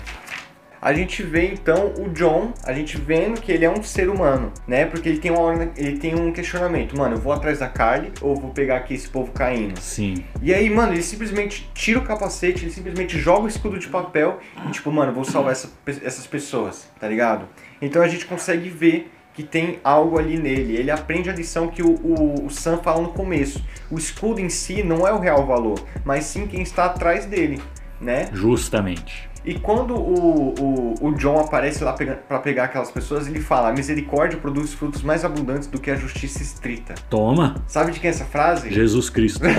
A 0.85 0.93
gente 0.93 1.23
vê 1.23 1.47
então 1.47 1.95
o 1.99 2.11
John, 2.11 2.53
a 2.63 2.71
gente 2.75 2.99
vendo 2.99 3.41
que 3.41 3.51
ele 3.51 3.65
é 3.65 3.71
um 3.71 3.83
ser 3.83 4.11
humano, 4.11 4.53
né? 4.69 4.85
Porque 4.85 5.09
ele 5.09 5.19
tem, 5.19 5.31
uma, 5.31 5.71
ele 5.79 5.97
tem 5.97 6.15
um 6.15 6.31
questionamento, 6.31 6.95
mano, 6.95 7.15
eu 7.15 7.19
vou 7.19 7.33
atrás 7.33 7.61
da 7.61 7.69
Carly 7.69 8.13
ou 8.21 8.37
vou 8.37 8.51
pegar 8.51 8.77
aqui 8.77 8.93
esse 8.93 9.09
povo 9.09 9.33
caindo? 9.33 9.81
Sim. 9.81 10.23
E 10.43 10.53
aí, 10.53 10.69
mano, 10.69 10.93
ele 10.93 11.03
simplesmente 11.03 11.71
tira 11.73 12.01
o 12.01 12.03
capacete, 12.03 12.65
ele 12.65 12.71
simplesmente 12.71 13.19
joga 13.19 13.45
o 13.45 13.49
escudo 13.49 13.79
de 13.79 13.89
papel 13.89 14.39
e, 14.69 14.73
tipo, 14.73 14.93
mano, 14.93 15.11
vou 15.11 15.25
salvar 15.25 15.53
essa 15.53 15.71
essas 15.87 16.27
pessoas, 16.27 16.87
tá 17.01 17.09
ligado? 17.09 17.49
Então 17.81 18.03
a 18.03 18.07
gente 18.07 18.27
consegue 18.27 18.69
ver 18.69 19.11
que 19.35 19.43
tem 19.43 19.81
algo 19.83 20.19
ali 20.19 20.39
nele. 20.39 20.77
Ele 20.77 20.91
aprende 20.91 21.29
a 21.29 21.33
lição 21.33 21.69
que 21.69 21.83
o, 21.83 21.91
o, 21.91 22.47
o 22.47 22.51
Sam 22.51 22.79
fala 22.79 23.03
no 23.03 23.13
começo. 23.13 23.63
O 23.91 23.99
escudo 23.99 24.41
em 24.41 24.49
si 24.49 24.83
não 24.83 25.07
é 25.07 25.13
o 25.13 25.19
real 25.19 25.45
valor, 25.45 25.79
mas 26.05 26.25
sim 26.25 26.47
quem 26.47 26.63
está 26.63 26.87
atrás 26.87 27.27
dele, 27.27 27.61
né? 28.01 28.29
Justamente. 28.33 29.29
E 29.45 29.59
quando 29.59 29.95
o, 29.95 30.55
o, 30.59 30.95
o 31.09 31.15
John 31.17 31.39
aparece 31.39 31.85
lá 31.85 31.93
para 31.93 32.39
pegar 32.39 32.65
aquelas 32.65 32.91
pessoas, 32.91 33.27
ele 33.27 33.41
fala: 33.41 33.69
A 33.69 33.73
misericórdia 33.73 34.39
produz 34.39 34.73
frutos 34.73 35.03
mais 35.03 35.23
abundantes 35.23 35.69
do 35.69 35.79
que 35.79 35.91
a 35.91 35.97
justiça 35.97 36.43
estrita. 36.43 36.95
Toma, 37.11 37.57
Sabe 37.67 37.93
de 37.93 38.01
quem 38.01 38.09
é 38.09 38.11
essa 38.11 38.25
frase? 38.25 38.73
Jesus 38.73 39.11
Cristo. 39.11 39.45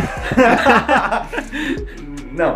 Não. 2.31 2.55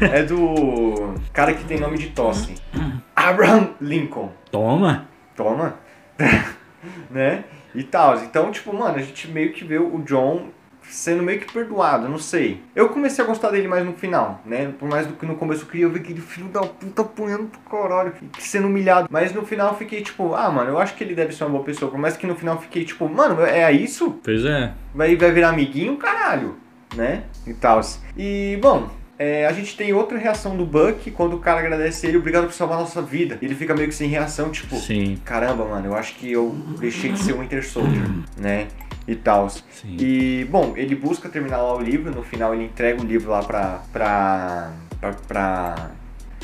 É 0.00 0.22
do 0.22 1.14
cara 1.32 1.52
que 1.52 1.64
tem 1.64 1.78
nome 1.78 1.98
de 1.98 2.08
tosse. 2.08 2.54
Abraham 3.14 3.74
Lincoln. 3.80 4.32
Toma. 4.50 5.06
Toma. 5.36 5.83
né? 7.10 7.44
E 7.74 7.82
tal. 7.82 8.16
Então, 8.22 8.50
tipo, 8.50 8.72
mano, 8.72 8.96
a 8.96 9.02
gente 9.02 9.28
meio 9.28 9.52
que 9.52 9.64
vê 9.64 9.78
o 9.78 9.98
John 10.02 10.48
sendo 10.88 11.22
meio 11.22 11.40
que 11.40 11.52
perdoado, 11.52 12.08
não 12.08 12.18
sei. 12.18 12.62
Eu 12.74 12.88
comecei 12.88 13.24
a 13.24 13.26
gostar 13.26 13.50
dele 13.50 13.66
mais 13.66 13.84
no 13.84 13.94
final, 13.94 14.40
né? 14.44 14.72
Por 14.78 14.88
mais 14.88 15.06
do 15.06 15.14
que 15.14 15.26
no 15.26 15.36
começo 15.36 15.62
eu 15.62 15.66
queria 15.66 15.88
ver 15.88 16.00
aquele 16.00 16.20
filho 16.20 16.48
da 16.48 16.60
puta 16.60 17.02
apanhando 17.02 17.48
pro 17.48 17.60
caralho, 17.60 18.12
sendo 18.38 18.68
humilhado. 18.68 19.08
Mas 19.10 19.32
no 19.32 19.44
final 19.44 19.70
eu 19.70 19.76
fiquei 19.76 20.02
tipo, 20.02 20.34
ah, 20.34 20.50
mano, 20.50 20.70
eu 20.70 20.78
acho 20.78 20.94
que 20.94 21.02
ele 21.02 21.14
deve 21.14 21.34
ser 21.34 21.44
uma 21.44 21.50
boa 21.50 21.64
pessoa. 21.64 21.90
Por 21.90 21.98
mais 21.98 22.16
que 22.16 22.26
no 22.26 22.36
final 22.36 22.56
eu 22.56 22.60
fiquei 22.60 22.84
tipo, 22.84 23.08
mano, 23.08 23.42
é 23.42 23.70
isso? 23.72 24.18
Pois 24.22 24.44
é. 24.44 24.72
Vai, 24.94 25.16
vai 25.16 25.32
virar 25.32 25.50
amiguinho, 25.50 25.96
caralho, 25.96 26.56
né? 26.94 27.24
E 27.46 27.54
tal. 27.54 27.80
E, 28.16 28.58
bom, 28.60 28.88
é, 29.18 29.46
a 29.46 29.52
gente 29.52 29.76
tem 29.76 29.92
outra 29.92 30.18
reação 30.18 30.56
do 30.56 30.64
Buck 30.66 31.10
quando 31.12 31.36
o 31.36 31.38
cara 31.38 31.60
agradece 31.60 32.06
ele, 32.06 32.18
obrigado 32.18 32.44
por 32.46 32.52
salvar 32.52 32.78
a 32.78 32.80
nossa 32.80 33.00
vida. 33.00 33.38
Ele 33.40 33.54
fica 33.54 33.74
meio 33.74 33.88
que 33.88 33.94
sem 33.94 34.08
reação, 34.08 34.50
tipo, 34.50 34.76
Sim. 34.76 35.18
caramba, 35.24 35.64
mano, 35.64 35.86
eu 35.86 35.94
acho 35.94 36.14
que 36.16 36.32
eu 36.32 36.54
deixei 36.80 37.12
de 37.12 37.18
ser 37.18 37.34
um 37.34 37.40
Winter 37.40 37.64
Soldier, 37.66 38.08
né? 38.36 38.68
E 39.06 39.14
tal. 39.14 39.48
E, 39.84 40.46
bom, 40.50 40.72
ele 40.76 40.94
busca 40.94 41.28
terminar 41.28 41.58
lá 41.58 41.76
o 41.76 41.80
livro, 41.80 42.10
no 42.10 42.22
final 42.22 42.54
ele 42.54 42.64
entrega 42.64 43.00
o 43.02 43.04
livro 43.04 43.30
lá 43.30 43.42
pra. 43.42 43.82
pra. 43.92 44.72
pra. 44.98 45.12
pra, 45.28 45.90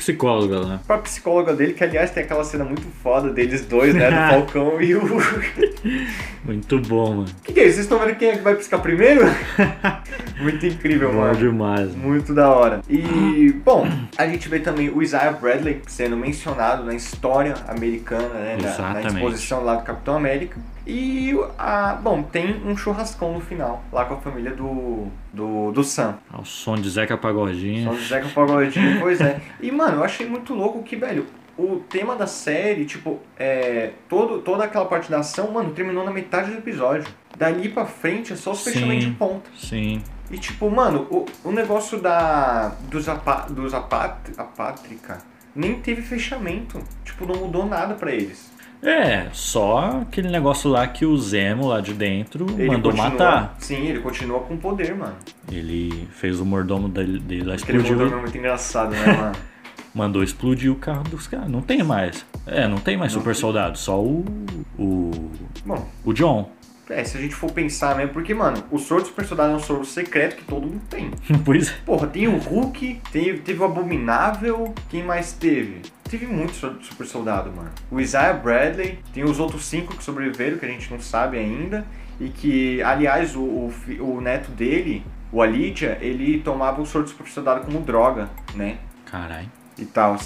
Psicóloga, 0.01 0.65
né? 0.65 0.79
pra 0.87 0.97
psicóloga 0.97 1.53
dele, 1.53 1.73
que 1.73 1.83
aliás 1.83 2.09
tem 2.09 2.23
aquela 2.23 2.43
cena 2.43 2.63
muito 2.63 2.81
foda 3.03 3.29
deles 3.29 3.63
dois, 3.65 3.93
né? 3.93 4.09
Do 4.09 4.15
Falcão 4.33 4.81
e 4.81 4.95
o. 4.95 5.01
Muito 6.43 6.79
bom, 6.79 7.13
mano. 7.17 7.25
que, 7.43 7.53
que 7.53 7.59
é 7.59 7.63
isso? 7.65 7.75
Vocês 7.75 7.85
estão 7.85 7.99
vendo 7.99 8.15
quem 8.17 8.29
é 8.29 8.37
que 8.37 8.41
vai 8.43 8.55
piscar 8.55 8.79
primeiro? 8.79 9.21
muito 10.41 10.65
incrível, 10.65 11.13
mano. 11.13 11.35
demais. 11.35 11.95
mano. 11.95 12.09
Muito 12.09 12.33
da 12.33 12.49
hora. 12.49 12.81
E, 12.89 13.53
bom, 13.63 13.87
a 14.17 14.25
gente 14.27 14.49
vê 14.49 14.59
também 14.59 14.89
o 14.89 15.03
Isaiah 15.03 15.31
Bradley 15.33 15.81
sendo 15.87 16.17
mencionado 16.17 16.83
na 16.83 16.95
história 16.95 17.53
americana, 17.67 18.27
né? 18.29 18.57
na- 18.59 18.93
Na, 18.93 19.01
exposição 19.03 19.63
lá 19.63 19.75
do 19.75 19.83
Capitão 19.83 20.15
América. 20.15 20.59
E, 20.87 21.31
a, 21.59 21.93
bom, 21.93 22.23
tem 22.23 22.59
um 22.65 22.75
churrascão 22.75 23.33
no 23.33 23.39
final, 23.41 23.83
lá 23.93 24.05
com 24.05 24.15
a 24.15 24.17
família 24.17 24.51
do, 24.51 25.07
do, 25.33 25.71
do 25.71 25.83
Sam. 25.83 26.17
Ao 26.31 26.43
som 26.43 26.75
de 26.75 26.89
Zeca 26.89 27.17
Pagodinho. 27.17 27.91
O 27.91 27.99
Zeca 27.99 28.27
Pagodinho, 28.29 28.99
pois 28.99 29.21
é. 29.21 29.41
E, 29.61 29.71
mano, 29.71 29.97
eu 29.97 30.03
achei 30.03 30.27
muito 30.27 30.53
louco 30.53 30.83
que, 30.83 30.95
velho, 30.95 31.25
o 31.57 31.77
tema 31.89 32.15
da 32.15 32.27
série, 32.27 32.85
tipo, 32.85 33.19
é, 33.37 33.91
todo, 34.09 34.39
toda 34.39 34.63
aquela 34.63 34.85
parte 34.85 35.09
da 35.09 35.19
ação, 35.19 35.51
mano, 35.51 35.71
terminou 35.71 36.03
na 36.03 36.11
metade 36.11 36.51
do 36.51 36.57
episódio. 36.57 37.07
Dali 37.37 37.69
pra 37.69 37.85
frente 37.85 38.33
é 38.33 38.35
só 38.35 38.51
os 38.51 38.63
fechamentos 38.63 39.05
de 39.05 39.11
ponta. 39.11 39.49
Sim. 39.55 40.01
E 40.29 40.37
tipo, 40.37 40.69
mano, 40.69 41.07
o, 41.09 41.25
o 41.43 41.51
negócio 41.51 41.99
da. 41.99 42.69
dos, 42.89 43.07
apa, 43.09 43.47
dos 43.49 43.73
apat, 43.73 44.31
apátrica 44.37 45.19
nem 45.55 45.79
teve 45.81 46.01
fechamento. 46.01 46.81
Tipo, 47.03 47.25
não 47.25 47.35
mudou 47.35 47.65
nada 47.65 47.93
pra 47.95 48.11
eles. 48.11 48.50
É, 48.83 49.27
só 49.31 50.01
aquele 50.01 50.27
negócio 50.29 50.69
lá 50.69 50.87
que 50.87 51.05
o 51.05 51.15
Zemo 51.17 51.67
lá 51.67 51.81
de 51.81 51.93
dentro 51.93 52.47
Ele 52.57 52.67
mandou 52.71 52.91
continua- 52.91 53.09
matar. 53.11 53.55
Sim, 53.59 53.85
ele 53.87 53.99
continua 53.99 54.39
com 54.39 54.57
poder, 54.57 54.95
mano. 54.95 55.15
Ele 55.51 56.07
fez 56.11 56.39
o 56.39 56.45
mordomo 56.45 56.89
dele, 56.89 57.19
dele 57.19 57.43
lá 57.43 57.53
Aquele 57.53 57.77
explodiu. 57.77 57.97
mordomo 57.97 58.17
é 58.17 58.21
muito 58.23 58.37
engraçado, 58.37 58.91
né, 58.91 59.05
mano? 59.17 59.35
Mandou 59.93 60.23
explodir 60.23 60.71
o 60.71 60.75
carro 60.75 61.03
dos 61.03 61.27
caras. 61.27 61.49
Não 61.49 61.61
tem 61.61 61.83
mais. 61.83 62.25
É, 62.47 62.65
não 62.67 62.77
tem 62.77 62.95
mais 62.95 63.13
Não 63.13 63.19
super 63.19 63.33
tem. 63.33 63.41
soldado. 63.41 63.77
Só 63.77 64.01
o. 64.01 64.23
O. 64.79 65.11
Bom, 65.65 65.85
O 66.05 66.13
John. 66.13 66.49
É, 66.91 67.03
se 67.03 67.17
a 67.17 67.21
gente 67.21 67.35
for 67.35 67.51
pensar 67.51 67.95
mesmo, 67.95 68.13
porque, 68.13 68.33
mano, 68.33 68.63
o 68.69 68.77
soro 68.77 69.01
do 69.01 69.07
super 69.07 69.25
soldado 69.25 69.53
é 69.53 69.55
um 69.55 69.59
soro 69.59 69.85
secreto 69.85 70.35
que 70.35 70.43
todo 70.43 70.67
mundo 70.67 70.81
tem. 70.89 71.11
pois 71.43 71.69
é. 71.69 71.73
Porra, 71.85 72.07
tem 72.07 72.27
o 72.27 72.37
Hulk, 72.37 73.01
tem, 73.11 73.37
teve 73.37 73.59
o 73.59 73.65
Abominável, 73.65 74.73
quem 74.89 75.03
mais 75.03 75.33
teve? 75.33 75.81
Teve 76.09 76.25
muito 76.25 76.53
super 76.53 77.07
soldado, 77.07 77.51
mano. 77.51 77.71
O 77.89 77.99
Isaiah 77.99 78.33
Bradley, 78.33 78.99
tem 79.13 79.23
os 79.23 79.39
outros 79.39 79.65
cinco 79.65 79.95
que 79.95 80.03
sobreviveram, 80.03 80.57
que 80.57 80.65
a 80.65 80.69
gente 80.69 80.91
não 80.91 80.99
sabe 80.99 81.37
ainda. 81.37 81.85
E 82.19 82.29
que, 82.29 82.83
aliás, 82.83 83.35
o, 83.35 83.41
o, 83.41 83.73
o 83.99 84.21
neto 84.21 84.51
dele, 84.51 85.03
o 85.31 85.41
Alidia, 85.41 85.97
ele 86.01 86.39
tomava 86.41 86.81
o 86.81 86.85
soro 86.85 87.05
do 87.05 87.09
super 87.09 87.27
soldado 87.27 87.65
como 87.65 87.79
droga, 87.79 88.29
né? 88.53 88.77
Caralho. 89.05 89.49
E 89.77 89.85
tal. 89.85 90.17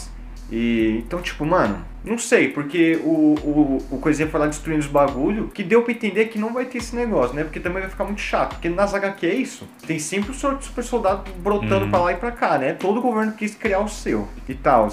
E 0.51 1.01
então, 1.05 1.21
tipo, 1.21 1.43
mano, 1.45 1.83
não 2.03 2.17
sei, 2.19 2.49
porque 2.49 2.99
o, 3.03 3.35
o, 3.43 3.85
o 3.91 3.97
Coisinha 3.97 4.27
foi 4.27 4.39
lá 4.39 4.45
destruindo 4.45 4.81
os 4.81 4.87
bagulho, 4.87 5.47
que 5.47 5.63
deu 5.63 5.81
pra 5.81 5.91
entender 5.91 6.25
que 6.25 6.37
não 6.37 6.53
vai 6.53 6.65
ter 6.65 6.77
esse 6.77 6.95
negócio, 6.95 7.35
né? 7.35 7.43
Porque 7.43 7.59
também 7.59 7.81
vai 7.81 7.89
ficar 7.89 8.03
muito 8.03 8.21
chato. 8.21 8.51
Porque 8.53 8.69
nas 8.69 8.93
HQ 8.93 9.25
é 9.25 9.33
isso. 9.33 9.67
Tem 9.87 9.97
sempre 9.97 10.31
o 10.31 10.33
super 10.35 10.83
soldado 10.83 11.23
brotando 11.39 11.85
Uhum. 11.85 11.89
pra 11.91 11.99
lá 11.99 12.11
e 12.13 12.15
pra 12.17 12.31
cá, 12.31 12.57
né? 12.59 12.73
Todo 12.73 13.01
governo 13.01 13.33
quis 13.33 13.55
criar 13.55 13.79
o 13.79 13.87
seu 13.89 14.27
e 14.47 14.53
tal. 14.53 14.89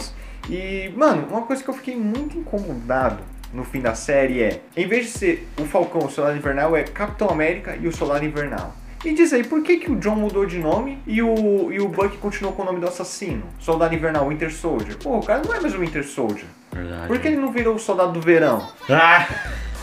E, 0.48 0.90
mano, 0.96 1.26
uma 1.30 1.42
coisa 1.42 1.62
que 1.62 1.68
eu 1.68 1.74
fiquei 1.74 1.96
muito 1.96 2.38
incomodado 2.38 3.22
no 3.53 3.64
fim 3.64 3.80
da 3.82 3.94
série 3.94 4.42
é, 4.42 4.62
em 4.74 4.86
vez 4.88 5.05
de 5.07 5.11
ser 5.12 5.48
o 5.61 5.64
Falcão, 5.66 6.07
o 6.07 6.11
Soldado 6.11 6.36
Invernal, 6.38 6.74
é 6.74 6.82
Capitão 6.84 7.28
América 7.28 7.76
e 7.76 7.86
o 7.86 7.92
Soldado 7.92 8.24
Invernal. 8.24 8.74
Me 9.05 9.14
diz 9.14 9.32
aí, 9.32 9.42
por 9.42 9.62
que, 9.62 9.78
que 9.78 9.90
o 9.90 9.96
John 9.96 10.14
mudou 10.14 10.46
de 10.46 10.59
nome 10.59 10.98
e 11.07 11.20
o, 11.20 11.72
e 11.72 11.80
o 11.80 11.88
Buck 11.88 12.16
continuou 12.18 12.55
com 12.55 12.62
o 12.62 12.64
nome 12.64 12.78
do 12.78 12.86
assassino? 12.86 13.42
Soldado 13.59 13.94
Invernal, 13.94 14.28
Winter 14.28 14.53
Soldier. 14.53 14.96
Pô, 14.96 15.18
o 15.18 15.22
cara 15.22 15.42
não 15.44 15.53
é 15.53 15.61
mais 15.61 15.74
o 15.74 15.78
Winter 15.78 16.07
Soldier. 16.07 16.46
Verdade. 16.72 17.09
Por 17.09 17.18
que 17.18 17.28
ele 17.28 17.36
não 17.36 17.50
virou 17.50 17.74
o 17.74 17.78
Soldado 17.78 18.12
do 18.12 18.20
Verão? 18.20 18.66
Ah! 18.88 19.26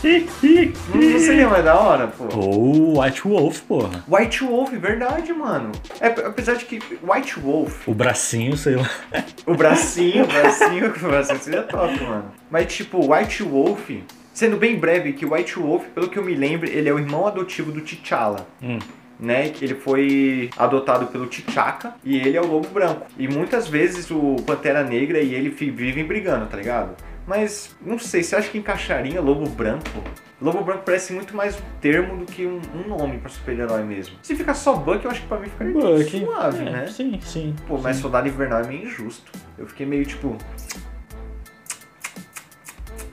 Não, 0.02 1.18
seria 1.18 1.46
mais 1.46 1.62
da 1.62 1.78
hora, 1.78 2.06
pô? 2.06 2.24
Ou 2.34 2.94
o 2.96 3.02
White 3.02 3.20
Wolf, 3.28 3.60
porra. 3.68 4.02
White 4.08 4.44
Wolf, 4.44 4.70
verdade, 4.72 5.30
mano. 5.30 5.72
É, 6.00 6.06
apesar 6.06 6.54
de 6.54 6.64
que 6.64 6.80
White 7.02 7.38
Wolf, 7.38 7.86
O 7.86 7.92
bracinho, 7.92 8.56
sei 8.56 8.76
lá. 8.76 8.90
o 9.46 9.54
bracinho, 9.54 10.24
o 10.24 10.26
bracinho, 10.26 10.86
o 10.86 10.98
bracinho 10.98 11.38
seria 11.40 11.62
top, 11.64 12.02
mano. 12.02 12.32
Mas 12.50 12.72
tipo, 12.72 13.12
White 13.12 13.42
Wolf, 13.42 13.90
sendo 14.32 14.56
bem 14.56 14.78
breve, 14.78 15.12
que 15.12 15.26
White 15.26 15.58
Wolf, 15.58 15.84
pelo 15.94 16.08
que 16.08 16.18
eu 16.18 16.24
me 16.24 16.34
lembro, 16.34 16.66
ele 16.66 16.88
é 16.88 16.92
o 16.94 16.98
irmão 16.98 17.26
adotivo 17.26 17.70
do 17.70 17.82
T'Challa. 17.82 18.46
Hum. 18.62 18.78
Né, 19.20 19.52
ele 19.60 19.74
foi 19.74 20.48
adotado 20.56 21.06
pelo 21.08 21.26
T'Chaka 21.26 21.94
e 22.02 22.16
ele 22.16 22.38
é 22.38 22.40
o 22.40 22.46
Lobo 22.46 22.68
Branco. 22.68 23.06
E 23.18 23.28
muitas 23.28 23.68
vezes 23.68 24.10
o 24.10 24.36
Pantera 24.46 24.82
Negra 24.82 25.20
e 25.20 25.34
ele 25.34 25.50
vivem 25.50 26.06
brigando, 26.06 26.46
tá 26.46 26.56
ligado? 26.56 26.96
Mas 27.26 27.76
não 27.84 27.98
sei, 27.98 28.22
você 28.22 28.34
acha 28.34 28.48
que 28.48 28.56
encaixaria 28.56 29.20
Lobo 29.20 29.46
Branco? 29.50 30.02
Lobo 30.40 30.64
Branco 30.64 30.84
parece 30.86 31.12
muito 31.12 31.36
mais 31.36 31.54
um 31.54 31.62
termo 31.82 32.16
do 32.16 32.24
que 32.24 32.46
um, 32.46 32.62
um 32.74 32.88
nome 32.88 33.18
pra 33.18 33.28
super-herói 33.28 33.82
mesmo. 33.82 34.16
Se 34.22 34.34
ficar 34.34 34.54
só 34.54 34.74
Buck, 34.74 35.04
eu 35.04 35.10
acho 35.10 35.20
que 35.20 35.26
pra 35.28 35.38
mim 35.38 35.48
ficaria 35.50 35.72
Buck. 35.74 36.10
suave, 36.24 36.66
É, 36.66 36.70
né? 36.70 36.86
Sim, 36.86 37.20
sim. 37.22 37.54
Pô, 37.68 37.76
mas 37.76 37.96
sim. 37.96 38.02
Soldado 38.02 38.26
Invernal 38.26 38.62
é 38.62 38.66
meio 38.68 38.84
injusto. 38.84 39.30
Eu 39.58 39.66
fiquei 39.66 39.84
meio 39.84 40.06
tipo. 40.06 40.34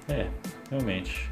É, 0.07 0.27
realmente. 0.71 1.29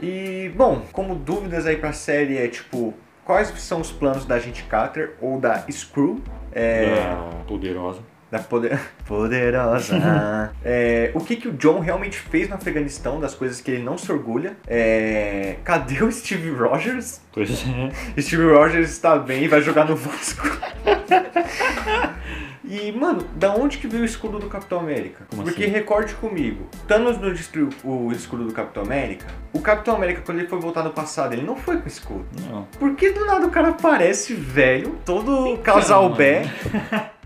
E, 0.00 0.50
bom, 0.54 0.82
como 0.92 1.14
dúvidas 1.14 1.66
aí 1.66 1.76
pra 1.76 1.92
série 1.94 2.36
é 2.36 2.46
tipo. 2.46 2.92
Quais 3.24 3.48
são 3.60 3.80
os 3.80 3.92
planos 3.92 4.24
da 4.24 4.34
Agente 4.34 4.64
Carter 4.64 5.12
ou 5.20 5.38
da 5.38 5.64
Screw? 5.70 6.20
É. 6.52 6.94
Ah, 6.98 7.42
poderosa. 7.46 8.00
Da 8.30 8.38
poder... 8.38 8.80
Poderosa. 9.06 9.96
É, 10.64 11.10
o 11.14 11.20
que, 11.20 11.36
que 11.36 11.48
o 11.48 11.52
John 11.52 11.80
realmente 11.80 12.16
fez 12.16 12.48
no 12.48 12.54
Afeganistão, 12.54 13.18
das 13.18 13.34
coisas 13.34 13.60
que 13.60 13.70
ele 13.70 13.82
não 13.82 13.98
se 13.98 14.10
orgulha. 14.10 14.56
É, 14.66 15.56
cadê 15.64 16.02
o 16.02 16.10
Steve 16.10 16.50
Rogers? 16.50 17.20
Pois 17.32 17.50
é. 17.50 18.20
Steve 18.20 18.44
Rogers 18.44 18.90
está 18.90 19.18
bem 19.18 19.44
e 19.44 19.48
vai 19.48 19.60
jogar 19.60 19.84
no 19.84 19.96
Vasco. 19.96 20.46
E, 22.64 22.92
mano, 22.92 23.24
da 23.34 23.52
onde 23.54 23.78
que 23.78 23.88
veio 23.88 24.02
o 24.02 24.06
escudo 24.06 24.38
do 24.38 24.46
Capitão 24.48 24.78
América? 24.78 25.24
Como 25.28 25.42
Porque 25.42 25.64
assim? 25.64 25.72
recorde 25.72 26.14
comigo, 26.14 26.66
Thanos 26.86 27.18
não 27.20 27.32
destruiu 27.32 27.70
o 27.82 28.12
escudo 28.12 28.44
do 28.44 28.52
Capitão 28.52 28.84
América. 28.84 29.26
O 29.52 29.60
Capitão 29.60 29.96
América, 29.96 30.22
quando 30.24 30.38
ele 30.38 30.46
foi 30.48 30.60
voltar 30.60 30.84
no 30.84 30.90
passado, 30.90 31.32
ele 31.32 31.42
não 31.42 31.56
foi 31.56 31.78
com 31.78 31.88
escudo. 31.88 32.24
Não. 32.48 32.62
Por 32.78 32.94
que 32.94 33.10
do 33.10 33.24
nada 33.26 33.46
o 33.46 33.50
cara 33.50 33.70
aparece 33.70 34.34
velho, 34.34 34.96
todo 35.04 35.58
casal 35.58 36.04
mano. 36.04 36.14
bé, 36.16 36.42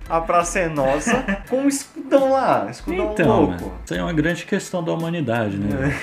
a 0.09 0.21
praça 0.23 0.61
é 0.61 0.69
nossa, 0.69 1.23
com 1.51 1.59
um 1.63 1.69
escudão 1.69 2.33
lá, 2.33 2.69
escudão 2.71 3.13
Então, 3.13 3.27
louco? 3.29 3.53
mano, 3.53 3.73
isso 3.85 3.93
aí 3.93 4.01
é 4.01 4.03
uma 4.03 4.13
grande 4.15 4.47
questão 4.47 4.83
da 4.83 4.93
humanidade, 4.93 5.59
né? 5.59 5.95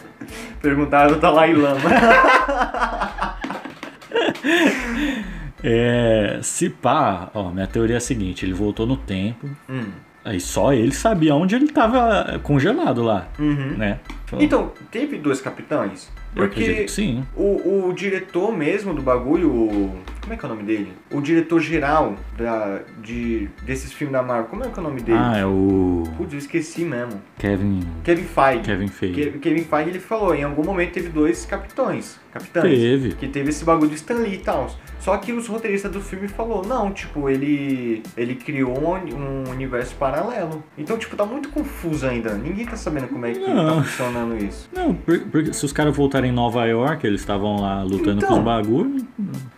Perguntaram 0.62 1.12
do 1.14 1.20
Dalai 1.20 1.52
Lama. 1.52 1.90
É, 5.62 6.38
se 6.42 6.70
pá, 6.70 7.30
ó, 7.34 7.50
minha 7.50 7.66
teoria 7.66 7.96
é 7.96 7.98
a 7.98 8.00
seguinte, 8.00 8.44
ele 8.44 8.52
voltou 8.52 8.86
no 8.86 8.96
tempo, 8.96 9.48
Hum, 9.68 9.86
aí 10.24 10.40
só 10.40 10.72
ele 10.72 10.92
sabia 10.92 11.34
onde 11.34 11.54
ele 11.54 11.68
tava 11.68 12.38
congelado 12.42 13.02
lá, 13.02 13.28
uhum. 13.38 13.76
né? 13.76 13.98
Então, 14.38 14.72
teve 14.90 15.16
dois 15.16 15.40
capitães? 15.40 16.10
Porque 16.34 16.84
que 16.84 16.88
sim. 16.88 17.24
o, 17.34 17.86
o 17.88 17.92
diretor 17.94 18.54
mesmo 18.54 18.92
do 18.92 19.00
bagulho, 19.00 19.48
o, 19.50 19.98
como 20.20 20.34
é 20.34 20.36
que 20.36 20.44
é 20.44 20.46
o 20.46 20.50
nome 20.50 20.62
dele? 20.62 20.92
O 21.10 21.22
diretor 21.22 21.58
geral 21.58 22.14
da, 22.36 22.82
de, 23.02 23.48
desses 23.62 23.90
filmes 23.90 24.12
da 24.12 24.22
Marvel, 24.22 24.44
como 24.50 24.62
é 24.64 24.68
que 24.68 24.78
é 24.78 24.80
o 24.82 24.84
nome 24.84 25.00
dele? 25.00 25.18
Ah, 25.18 25.38
é 25.38 25.46
o 25.46 26.04
Putz, 26.18 26.34
eu 26.34 26.38
esqueci 26.38 26.84
mesmo. 26.84 27.20
Kevin, 27.38 27.80
Kevin 28.04 28.24
Feige. 28.24 28.62
Kevin 28.62 28.88
Feige. 28.88 29.14
Ke- 29.30 29.38
Kevin 29.38 29.64
Feige, 29.64 29.90
ele 29.90 29.98
falou, 30.00 30.34
em 30.34 30.42
algum 30.44 30.62
momento 30.62 30.92
teve 30.92 31.08
dois 31.08 31.46
capitães. 31.46 32.20
Capitães. 32.38 32.78
Teve. 32.78 33.14
Que 33.14 33.28
teve 33.28 33.50
esse 33.50 33.64
bagulho 33.64 33.90
de 33.90 33.96
Stan 33.96 34.14
Lee 34.14 34.34
e 34.34 34.38
tal. 34.38 34.70
Só 35.00 35.16
que 35.16 35.32
os 35.32 35.46
roteiristas 35.46 35.90
do 35.92 36.00
filme 36.00 36.26
falou, 36.28 36.64
não, 36.66 36.92
tipo, 36.92 37.30
ele 37.30 38.02
ele 38.16 38.34
criou 38.34 38.76
um, 38.78 39.44
um 39.46 39.50
universo 39.50 39.94
paralelo. 39.94 40.62
Então, 40.76 40.98
tipo, 40.98 41.14
tá 41.16 41.24
muito 41.24 41.48
confuso 41.50 42.06
ainda. 42.06 42.34
Ninguém 42.34 42.66
tá 42.66 42.76
sabendo 42.76 43.08
como 43.08 43.24
é 43.24 43.32
que 43.32 43.38
Não. 43.40 43.76
tá 43.76 43.82
funcionando 43.84 44.36
isso. 44.44 44.68
Não, 44.74 44.92
por- 44.94 45.20
porque 45.30 45.52
se 45.52 45.64
os 45.64 45.72
caras 45.72 45.96
voltarem 45.96 46.30
em 46.30 46.34
Nova 46.34 46.64
York, 46.66 47.06
eles 47.06 47.20
estavam 47.20 47.60
lá 47.60 47.82
lutando 47.82 48.18
Então. 48.18 48.28
com 48.28 48.38
os 48.38 48.44
bagulho. 48.44 49.06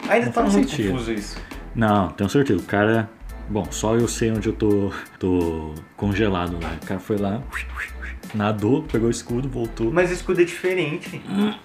Ainda 0.09 0.27
Não 0.27 0.33
tá 0.33 0.43
muito 0.43 0.53
sentido. 0.71 0.93
confuso 0.93 1.13
isso. 1.13 1.37
Não, 1.75 2.09
tenho 2.09 2.29
certeza. 2.29 2.61
O 2.61 2.65
cara. 2.65 3.09
Bom, 3.49 3.67
só 3.71 3.97
eu 3.97 4.07
sei 4.07 4.31
onde 4.31 4.49
eu 4.49 4.53
tô, 4.53 4.93
tô 5.19 5.75
congelado 5.97 6.57
lá. 6.63 6.77
O 6.81 6.87
cara 6.87 7.01
foi 7.01 7.17
lá, 7.17 7.41
nadou, 8.35 8.83
pegou 8.85 9.09
o 9.09 9.11
escudo, 9.11 9.49
voltou. 9.49 9.91
Mas 9.93 10.11
o 10.11 10.15
escudo 10.15 10.41
é 10.41 10.45
diferente. 10.45 11.21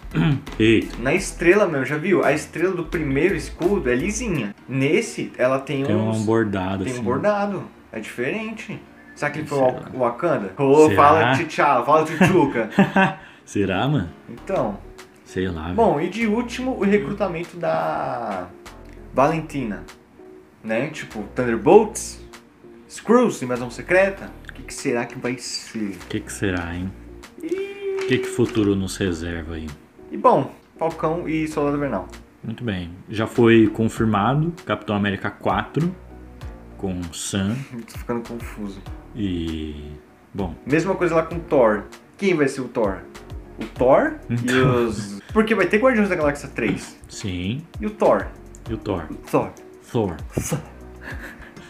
Eita, 0.59 0.97
Na 0.99 1.13
estrela, 1.13 1.67
meu, 1.67 1.85
já 1.85 1.97
viu? 1.97 2.23
A 2.23 2.33
estrela 2.33 2.73
do 2.75 2.85
primeiro 2.85 3.35
escudo 3.35 3.89
é 3.89 3.95
lisinha. 3.95 4.53
Nesse, 4.67 5.31
ela 5.37 5.59
tem, 5.59 5.83
tem 5.83 5.95
uns... 5.95 6.17
um 6.17 6.25
bordado 6.25 6.83
Tem 6.83 6.93
assim. 6.93 7.01
um 7.01 7.05
bordado. 7.05 7.63
É 7.91 7.99
diferente. 7.99 8.79
Será 9.15 9.31
que 9.31 9.39
ele 9.39 9.47
foi 9.47 9.59
o 9.59 9.99
Wakanda? 9.99 10.53
Ô, 10.57 10.89
Será? 10.89 10.95
fala 10.95 11.37
T'Challa, 11.37 11.85
fala 11.85 12.05
T'Chuca. 12.05 12.69
Será, 13.45 13.87
mano? 13.87 14.09
então, 14.29 14.77
Sei 15.23 15.47
lá. 15.47 15.63
velho. 15.65 15.75
bom, 15.75 16.01
e 16.01 16.09
de 16.09 16.27
último, 16.27 16.71
o 16.77 16.83
recrutamento 16.83 17.55
da 17.57 18.47
Valentina. 19.13 19.83
Né? 20.63 20.87
Tipo, 20.87 21.23
Thunderbolts, 21.35 22.19
Screws, 22.89 23.41
Invasão 23.41 23.69
Secreta. 23.69 24.29
O 24.55 24.57
que, 24.57 24.63
que 24.63 24.73
será 24.73 25.05
que 25.05 25.17
vai 25.19 25.37
ser? 25.37 25.97
O 26.03 26.07
que, 26.07 26.19
que 26.21 26.31
será, 26.31 26.73
hein? 26.73 26.91
O 27.43 28.07
que, 28.07 28.17
que 28.19 28.27
o 28.29 28.31
futuro 28.31 28.75
nos 28.75 28.95
reserva 28.97 29.55
aí? 29.55 29.67
E 30.11 30.17
bom, 30.17 30.53
Falcão 30.77 31.27
e 31.27 31.47
Soldado 31.47 31.75
Invernal. 31.77 32.07
Muito 32.43 32.63
bem. 32.63 32.91
Já 33.09 33.27
foi 33.27 33.67
confirmado 33.67 34.53
Capitão 34.65 34.95
América 34.95 35.29
4 35.29 35.93
com 36.77 37.01
Sam 37.11 37.55
Tô 37.91 37.97
ficando 37.97 38.27
confuso. 38.27 38.81
e. 39.15 39.91
Bom, 40.33 40.53
Mesma 40.65 40.95
coisa 40.95 41.15
lá 41.15 41.23
com 41.23 41.39
Thor. 41.39 41.83
Quem 42.17 42.33
vai 42.35 42.47
ser 42.47 42.61
o 42.61 42.67
Thor? 42.67 42.99
O 43.59 43.65
Thor 43.65 44.15
e 44.29 44.33
Então. 44.33 44.85
os. 44.85 45.19
Porque 45.33 45.53
vai 45.55 45.65
ter 45.65 45.79
Guardiões 45.79 46.07
da 46.09 46.15
Galáxia 46.15 46.47
3. 46.49 46.97
sim. 47.09 47.61
E 47.81 47.85
o 47.85 47.89
Thor? 47.89 48.27
E 48.69 48.73
o 48.73 48.77
Thor? 48.77 49.05
O 49.11 49.15
Thor. 49.15 49.51
Thor. 49.91 50.15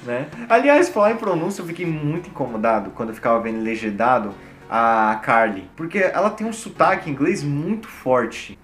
Né? 0.05 0.27
Aliás, 0.47 0.89
falar 0.89 1.11
em 1.11 1.17
pronúncia, 1.17 1.61
eu 1.61 1.65
fiquei 1.65 1.85
muito 1.85 2.29
incomodado 2.29 2.91
quando 2.91 3.09
eu 3.09 3.15
ficava 3.15 3.39
vendo 3.41 3.61
legendado 3.61 4.33
a 4.69 5.19
Carly. 5.23 5.69
Porque 5.75 5.99
ela 5.99 6.29
tem 6.29 6.45
um 6.45 6.53
sotaque 6.53 7.09
inglês 7.09 7.43
muito 7.43 7.87
forte. 7.87 8.57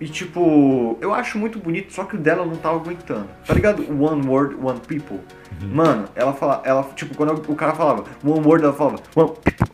E 0.00 0.08
tipo, 0.08 0.98
eu 1.00 1.14
acho 1.14 1.38
muito 1.38 1.58
bonito, 1.58 1.92
só 1.92 2.04
que 2.04 2.16
o 2.16 2.18
dela 2.18 2.44
não 2.44 2.56
tava 2.56 2.76
aguentando. 2.76 3.28
Tá 3.46 3.54
ligado? 3.54 3.82
One 3.82 4.26
word, 4.26 4.56
one 4.60 4.80
people. 4.80 5.20
Mano, 5.62 6.08
ela 6.14 6.32
fala, 6.32 6.62
ela, 6.64 6.82
tipo, 6.94 7.16
quando 7.16 7.32
o 7.50 7.54
cara 7.54 7.74
falava 7.74 8.04
one 8.24 8.46
word, 8.46 8.64
ela 8.64 8.74
falava 8.74 8.98
one 9.14 9.32
people. 9.42 9.68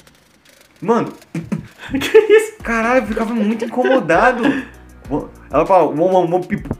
Mano, 0.80 1.12
que 1.90 2.18
isso? 2.18 2.56
caralho, 2.62 3.02
eu 3.02 3.06
ficava 3.06 3.34
muito 3.34 3.64
incomodado. 3.64 4.42
Ela 5.50 5.66
fala 5.66 5.84
one, 5.84 6.00
one, 6.00 6.32
one 6.32 6.46
people. 6.46 6.76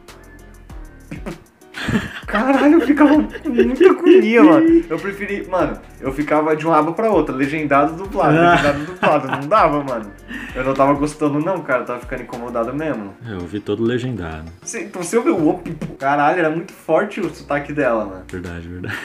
Caralho, 2.26 2.74
eu 2.74 2.81
ficava 2.87 3.14
com 3.22 3.49
muita 3.49 3.91
agonia, 3.91 4.43
mano. 4.43 4.85
Eu 4.89 4.99
preferi, 4.99 5.47
mano, 5.49 5.78
eu 6.01 6.12
ficava 6.12 6.55
de 6.57 6.66
uma 6.66 6.78
aba 6.78 6.93
pra 6.93 7.11
outra, 7.11 7.35
legendado 7.35 7.95
dublado, 7.95 8.37
Ah. 8.39 8.51
legendado 8.53 8.85
dublado, 8.85 9.28
não 9.28 9.49
dava, 9.49 9.83
mano. 9.83 10.11
Eu 10.55 10.64
não 10.64 10.74
tava 10.74 10.93
gostando 10.95 11.39
não, 11.41 11.61
cara, 11.62 11.83
eu 11.83 11.87
tava 11.87 12.01
ficando 12.01 12.22
incomodado 12.22 12.72
mesmo. 12.74 13.14
Eu 13.26 13.39
ouvi 13.41 13.61
todo 13.61 13.83
legendado. 13.83 14.51
Você, 14.62 14.83
então 14.85 15.03
você 15.03 15.16
ouviu 15.16 15.37
o 15.37 15.49
One 15.49 15.76
Caralho, 15.99 16.39
era 16.39 16.51
muito 16.51 16.72
forte 16.72 17.20
o 17.20 17.28
sotaque 17.35 17.72
dela, 17.72 18.05
mano. 18.05 18.24
Verdade, 18.31 18.68
verdade. 18.68 18.97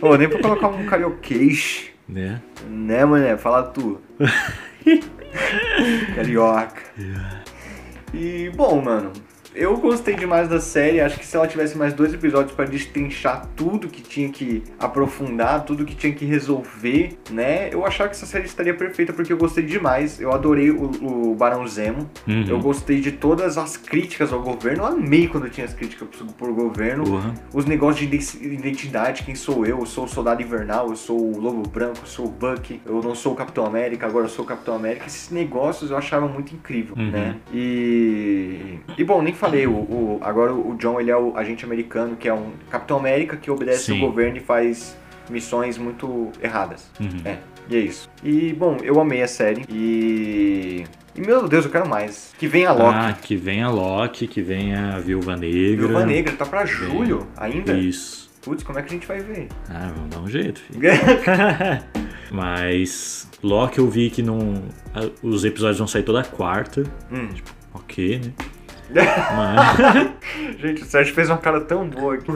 Ô, 0.00 0.16
nem 0.16 0.28
pra 0.28 0.40
colocar 0.40 0.68
um 0.68 0.84
carioquês, 0.86 1.86
né? 2.08 2.40
né, 2.68 3.04
mulher? 3.04 3.38
Fala 3.38 3.62
tu. 3.62 4.00
Carioca. 6.14 6.82
E, 8.12 8.50
bom, 8.54 8.80
mano, 8.80 9.12
eu 9.54 9.76
gostei 9.76 10.14
demais 10.14 10.48
da 10.48 10.60
série. 10.60 11.00
Acho 11.00 11.18
que 11.18 11.26
se 11.26 11.36
ela 11.36 11.46
tivesse 11.46 11.76
mais 11.78 11.92
dois 11.94 12.12
episódios 12.12 12.52
pra 12.52 12.64
destrinchar 12.64 13.46
tudo 13.56 13.88
que 13.88 14.02
tinha 14.02 14.28
que 14.28 14.62
aprofundar, 14.78 15.64
tudo 15.64 15.84
que 15.84 15.94
tinha 15.94 16.12
que 16.12 16.24
resolver, 16.24 17.16
né? 17.30 17.68
Eu 17.72 17.84
achava 17.86 18.08
que 18.10 18.16
essa 18.16 18.26
série 18.26 18.46
estaria 18.46 18.74
perfeita 18.74 19.12
porque 19.12 19.32
eu 19.32 19.36
gostei 19.36 19.64
demais. 19.64 20.20
Eu 20.20 20.32
adorei 20.32 20.70
o, 20.70 20.90
o 21.30 21.34
Barão 21.34 21.66
Zemo. 21.66 22.08
Uhum. 22.26 22.44
Eu 22.48 22.58
gostei 22.58 23.00
de 23.00 23.12
todas 23.12 23.56
as 23.58 23.76
críticas 23.76 24.32
ao 24.32 24.40
governo. 24.42 24.82
Eu 24.84 24.86
amei 24.88 25.28
quando 25.28 25.48
tinha 25.50 25.66
as 25.66 25.74
críticas 25.74 26.08
por, 26.08 26.26
por 26.34 26.52
governo. 26.52 27.04
Porra. 27.04 27.34
Os 27.52 27.64
negócios 27.64 28.08
de 28.08 28.16
iden- 28.16 28.52
identidade, 28.54 29.22
quem 29.22 29.34
sou 29.34 29.64
eu? 29.66 29.78
Eu 29.80 29.86
sou 29.86 30.04
o 30.04 30.08
Soldado 30.08 30.42
Invernal, 30.42 30.88
eu 30.88 30.96
sou 30.96 31.18
o 31.18 31.38
Lobo 31.40 31.68
Branco, 31.68 31.98
eu 32.02 32.06
sou 32.06 32.26
o 32.26 32.30
Bucky, 32.30 32.80
eu 32.86 33.00
não 33.02 33.14
sou 33.14 33.32
o 33.32 33.36
Capitão 33.36 33.64
América, 33.66 34.06
agora 34.06 34.24
eu 34.26 34.28
sou 34.30 34.44
o 34.44 34.48
Capitão 34.48 34.74
América. 34.74 35.06
Esses 35.06 35.30
negócios 35.30 35.90
eu 35.90 35.96
achava 35.96 36.26
muito 36.26 36.54
incrível, 36.54 36.94
Uhum. 36.96 37.10
né? 37.10 37.36
E. 37.52 38.78
E 38.96 39.04
bom, 39.04 39.22
nem 39.22 39.32
falei, 39.44 39.66
o, 39.66 39.72
o- 39.72 40.18
agora 40.22 40.52
o 40.52 40.74
John 40.76 41.00
ele 41.00 41.10
é 41.10 41.16
o 41.16 41.36
agente 41.36 41.64
americano, 41.64 42.16
que 42.16 42.28
é 42.28 42.34
um 42.34 42.52
Capitão 42.70 42.96
América 42.98 43.36
que 43.36 43.50
obedece 43.50 43.84
Sim. 43.86 43.98
o 43.98 44.06
governo 44.06 44.36
e 44.36 44.40
faz 44.40 44.96
missões 45.30 45.78
muito 45.78 46.30
erradas. 46.42 46.90
Uhum. 47.00 47.08
É, 47.24 47.38
e 47.68 47.76
é 47.76 47.80
isso. 47.80 48.08
E 48.22 48.52
bom, 48.52 48.76
eu 48.82 49.00
amei 49.00 49.22
a 49.22 49.28
série 49.28 49.64
e. 49.68 50.84
E 51.16 51.20
meu 51.20 51.46
Deus, 51.46 51.64
eu 51.64 51.70
quero 51.70 51.88
mais. 51.88 52.32
Que 52.36 52.48
venha 52.48 52.70
a 52.70 52.72
Loki. 52.72 52.98
Ah, 52.98 53.12
que 53.12 53.36
venha 53.36 53.66
a 53.66 53.70
Loki, 53.70 54.26
que 54.26 54.42
venha 54.42 54.96
a 54.96 54.98
Viúva 54.98 55.36
Negra. 55.36 55.86
Viúva 55.86 56.04
Negra, 56.04 56.34
tá 56.34 56.44
pra 56.44 56.66
julho 56.66 57.26
ainda? 57.36 57.72
Isso. 57.72 58.28
Putz, 58.42 58.64
como 58.64 58.78
é 58.78 58.82
que 58.82 58.88
a 58.88 58.92
gente 58.92 59.06
vai 59.06 59.20
ver? 59.20 59.46
Ah, 59.70 59.92
vamos 59.94 60.10
dar 60.10 60.20
um 60.20 60.26
jeito, 60.28 60.60
filho. 60.60 60.80
Mas 62.30 63.28
Loki 63.42 63.78
eu 63.78 63.88
vi 63.88 64.10
que 64.10 64.22
não. 64.22 64.64
Os 65.22 65.44
episódios 65.44 65.78
vão 65.78 65.86
sair 65.86 66.02
toda 66.02 66.22
quarta. 66.24 66.82
Hum. 67.12 67.28
Ok, 67.72 68.18
né? 68.24 68.32
Mas. 68.90 70.10
Gente, 70.60 70.82
o 70.82 70.84
Sérgio 70.86 71.14
fez 71.14 71.28
uma 71.30 71.38
cara 71.38 71.60
tão 71.60 71.88
boa 71.88 72.14
aqui. 72.14 72.30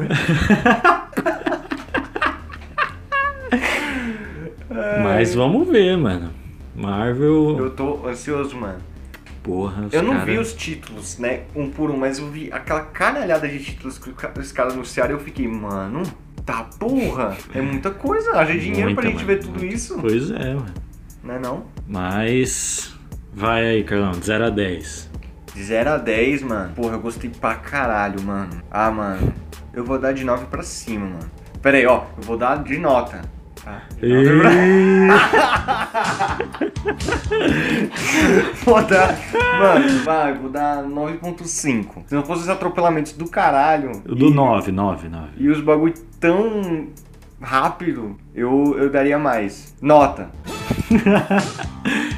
Mas 5.03 5.35
vamos 5.35 5.69
ver, 5.69 5.97
mano. 5.97 6.31
Marvel. 6.75 7.57
Eu 7.59 7.71
tô 7.71 8.07
ansioso, 8.07 8.57
mano. 8.57 8.79
Porra, 9.43 9.87
Eu 9.91 10.03
não 10.03 10.13
cara- 10.15 10.25
vi 10.27 10.39
os 10.39 10.53
títulos, 10.53 11.19
né, 11.19 11.41
um 11.57 11.71
por 11.71 11.91
um, 11.91 11.97
mas 11.97 12.19
eu 12.19 12.29
vi 12.29 12.53
aquela 12.53 12.83
caralhada 12.83 13.49
de 13.49 13.59
títulos 13.65 13.97
que 13.99 14.11
os 14.39 14.53
caras 14.53 14.75
anunciaram 14.75 15.13
e 15.13 15.15
eu 15.15 15.21
fiquei, 15.21 15.49
mano, 15.49 16.03
tá 16.45 16.65
porra, 16.79 17.35
é 17.55 17.63
muita 17.63 17.91
coisa, 17.91 18.33
haja 18.39 18.53
dinheiro 18.59 18.85
Muita, 18.91 19.01
pra 19.01 19.11
gente 19.11 19.25
mano, 19.25 19.27
ver 19.27 19.39
tudo 19.39 19.59
muita. 19.59 19.75
isso, 19.75 19.97
Pois 19.99 20.31
é, 20.31 20.53
mano. 20.55 20.67
né 21.25 21.39
não? 21.43 21.65
Mas. 21.89 22.95
Vai 23.33 23.65
aí, 23.67 23.85
Carlão, 23.85 24.11
de 24.13 24.27
0 24.27 24.47
a 24.47 24.51
10. 24.51 25.08
De 25.59 25.65
0 25.65 25.91
a 25.91 25.97
10, 25.99 26.43
mano, 26.45 26.73
porra, 26.73 26.93
eu 26.95 27.01
gostei 27.01 27.29
pra 27.29 27.57
caralho, 27.57 28.23
mano. 28.23 28.63
Ah, 28.71 28.93
mano, 28.93 29.35
eu 29.75 29.85
vou 29.85 29.99
dar 29.99 30.13
de 30.15 30.23
9 30.23 30.47
pra 30.47 30.63
cima, 30.63 31.05
mano. 31.07 31.29
Pera 31.61 31.77
aí, 31.79 31.85
ó, 31.85 32.05
eu 32.17 32.23
vou 32.23 32.39
dar 32.39 32.63
de 32.63 32.79
nota. 32.79 33.23
Tá? 33.65 33.83
De 34.01 34.07
nove 34.09 34.41
pra- 34.41 36.39
Vou 38.65 38.83
dar. 38.85 39.19
Mano, 39.59 40.05
vai, 40.05 40.33
vou 40.35 40.49
dar 40.49 40.85
9.5. 40.85 42.05
Se 42.07 42.15
não 42.15 42.23
fosse 42.23 42.43
os 42.43 42.49
atropelamentos 42.49 43.13
do 43.15 43.29
caralho. 43.29 44.01
Do 44.05 44.29
e- 44.29 44.33
9, 44.35 44.71
9, 44.71 45.09
9. 45.09 45.29
E 45.39 45.49
os 45.49 45.61
bagulho 45.61 45.95
tão 46.21 46.87
rápido, 47.43 48.17
eu, 48.33 48.77
eu 48.79 48.89
daria 48.91 49.19
mais. 49.19 49.75
Nota. 49.83 50.31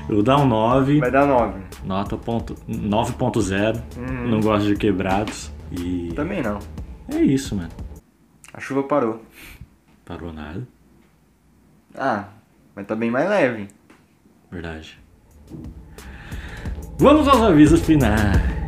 Eu 0.08 0.16
vou 0.16 0.24
dar 0.24 0.38
um 0.38 0.46
9. 0.46 0.98
Vai 0.98 1.10
dar 1.10 1.24
9. 1.24 1.54
Nota 1.84 2.16
ponto, 2.16 2.54
9.0. 2.68 3.82
Uhum. 3.96 4.28
Não 4.28 4.40
gosto 4.40 4.66
de 4.66 4.76
quebrados. 4.76 5.50
E. 5.72 6.12
Também 6.14 6.42
não. 6.42 6.58
É 7.08 7.20
isso, 7.20 7.54
mano. 7.54 7.70
A 8.52 8.60
chuva 8.60 8.82
parou. 8.82 9.22
Parou 10.04 10.32
nada. 10.32 10.66
Ah, 11.94 12.28
mas 12.74 12.86
tá 12.86 12.94
bem 12.94 13.10
mais 13.10 13.28
leve. 13.28 13.68
Verdade. 14.50 14.98
Vamos 16.98 17.26
aos 17.26 17.40
avisos 17.40 17.80
finais. 17.80 18.59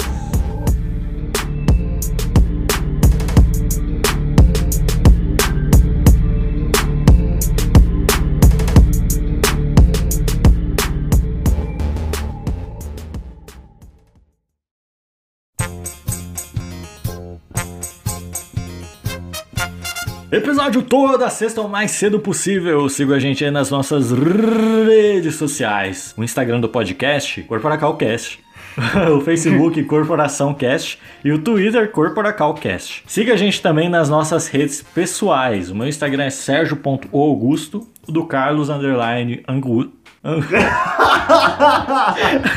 Episódio 20.32 20.82
toda 20.82 21.28
sexta 21.28 21.60
o 21.60 21.68
mais 21.68 21.90
cedo 21.90 22.18
possível. 22.18 22.88
Siga 22.88 23.16
a 23.16 23.18
gente 23.18 23.44
aí 23.44 23.50
nas 23.50 23.70
nossas 23.70 24.10
redes 24.10 25.34
sociais. 25.34 26.14
O 26.16 26.24
Instagram 26.24 26.58
do 26.58 26.70
podcast, 26.70 27.42
Corporacalcast. 27.42 28.40
o 29.14 29.20
Facebook 29.20 29.84
Corporação 29.84 30.54
Cast 30.54 30.98
e 31.22 31.30
o 31.30 31.38
Twitter 31.38 31.90
Corporacal 31.90 32.54
Cast. 32.54 33.04
Siga 33.06 33.34
a 33.34 33.36
gente 33.36 33.60
também 33.60 33.90
nas 33.90 34.08
nossas 34.08 34.48
redes 34.48 34.80
pessoais. 34.80 35.70
O 35.70 35.74
meu 35.74 35.86
Instagram 35.86 36.24
é 36.24 36.30
sergio.augusto, 36.30 37.86
o 38.08 38.10
do 38.10 38.24
Carlos 38.24 38.70
underline 38.70 39.42
angu... 39.46 39.92
Angu 40.24 40.46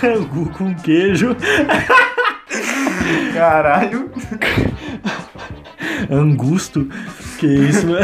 Angu 0.02 0.50
com 0.52 0.74
queijo. 0.76 1.36
Caralho. 3.34 4.10
Angusto. 6.10 6.88
Que 7.40 7.48
isso, 7.48 7.88
né? 7.88 8.02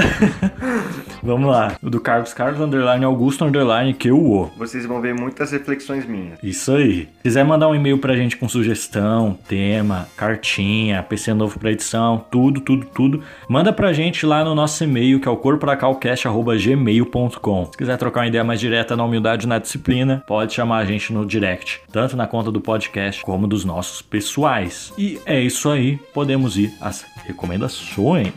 Vamos 1.23 1.49
lá. 1.49 1.77
O 1.81 1.89
do 1.89 1.99
Carlos 1.99 2.33
Carlos 2.33 2.59
underline 2.59 3.05
Augusto 3.05 3.45
underline 3.45 3.93
que 3.93 4.11
o 4.11 4.49
Vocês 4.57 4.85
vão 4.85 4.99
ver 4.99 5.13
muitas 5.13 5.51
reflexões 5.51 6.05
minhas. 6.05 6.39
Isso 6.41 6.73
aí. 6.73 7.01
Se 7.01 7.07
quiser 7.23 7.45
mandar 7.45 7.67
um 7.67 7.75
e-mail 7.75 7.99
pra 7.99 8.15
gente 8.15 8.37
com 8.37 8.49
sugestão, 8.49 9.37
tema, 9.47 10.07
cartinha, 10.17 11.03
PC 11.03 11.33
novo 11.33 11.59
pra 11.59 11.71
edição, 11.71 12.25
tudo, 12.31 12.59
tudo, 12.61 12.87
tudo, 12.87 13.21
manda 13.47 13.71
pra 13.71 13.93
gente 13.93 14.25
lá 14.25 14.43
no 14.43 14.55
nosso 14.55 14.83
e-mail 14.83 15.19
que 15.19 15.27
é 15.27 15.31
o 15.31 15.37
corporacalcast.gmail.com. 15.37 17.65
Se 17.65 17.77
quiser 17.77 17.97
trocar 17.97 18.21
uma 18.21 18.27
ideia 18.27 18.43
mais 18.43 18.59
direta 18.59 18.95
na 18.95 19.03
humildade 19.03 19.45
e 19.45 19.49
na 19.49 19.59
disciplina, 19.59 20.23
pode 20.25 20.53
chamar 20.53 20.79
a 20.79 20.85
gente 20.85 21.13
no 21.13 21.23
direct, 21.25 21.81
tanto 21.91 22.17
na 22.17 22.25
conta 22.25 22.51
do 22.51 22.59
podcast 22.59 23.21
como 23.23 23.47
dos 23.47 23.63
nossos 23.63 24.01
pessoais. 24.01 24.91
E 24.97 25.19
é 25.25 25.39
isso 25.39 25.69
aí, 25.69 25.99
podemos 26.13 26.57
ir 26.57 26.73
às 26.81 27.05
recomendações. 27.25 28.33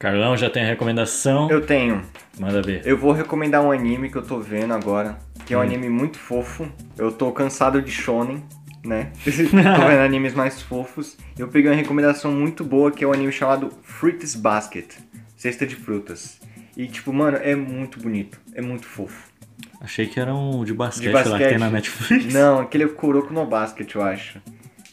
Carlão 0.00 0.34
já 0.34 0.48
tem 0.48 0.62
a 0.62 0.66
recomendação. 0.66 1.50
Eu 1.50 1.60
tenho. 1.60 2.02
Manda 2.38 2.62
ver. 2.62 2.80
Eu 2.86 2.96
vou 2.96 3.12
recomendar 3.12 3.62
um 3.62 3.70
anime 3.70 4.08
que 4.10 4.16
eu 4.16 4.22
tô 4.22 4.40
vendo 4.40 4.72
agora, 4.72 5.18
que 5.44 5.52
é 5.52 5.56
Hum. 5.58 5.60
um 5.60 5.62
anime 5.62 5.90
muito 5.90 6.18
fofo. 6.18 6.66
Eu 6.96 7.12
tô 7.12 7.30
cansado 7.32 7.82
de 7.82 7.90
shonen, 7.90 8.42
né? 8.82 9.12
tô 9.22 9.86
vendo 9.86 10.00
animes 10.00 10.32
mais 10.32 10.62
fofos. 10.62 11.18
Eu 11.38 11.48
peguei 11.48 11.70
uma 11.70 11.76
recomendação 11.76 12.32
muito 12.32 12.64
boa, 12.64 12.90
que 12.90 13.04
é 13.04 13.06
um 13.06 13.12
anime 13.12 13.30
chamado 13.30 13.70
Fruits 13.82 14.34
Basket. 14.34 14.90
Cesta 15.36 15.66
de 15.66 15.76
frutas. 15.76 16.40
E 16.74 16.86
tipo, 16.86 17.12
mano, 17.12 17.36
é 17.36 17.54
muito 17.54 18.00
bonito. 18.00 18.40
É 18.54 18.62
muito 18.62 18.86
fofo. 18.86 19.28
Achei 19.82 20.06
que 20.06 20.18
era 20.18 20.34
um 20.34 20.64
de 20.64 20.72
basquete, 20.72 21.08
De 21.08 21.12
lá 21.12 21.22
que 21.22 21.28
basquete. 21.28 21.48
tem 21.50 21.58
na 21.58 21.68
Netflix. 21.68 22.32
Não, 22.32 22.60
aquele 22.60 22.84
é 22.84 22.86
o 22.86 22.94
Kuroko 22.94 23.34
no 23.34 23.44
Basket, 23.44 23.94
eu 23.94 24.02
acho. 24.02 24.40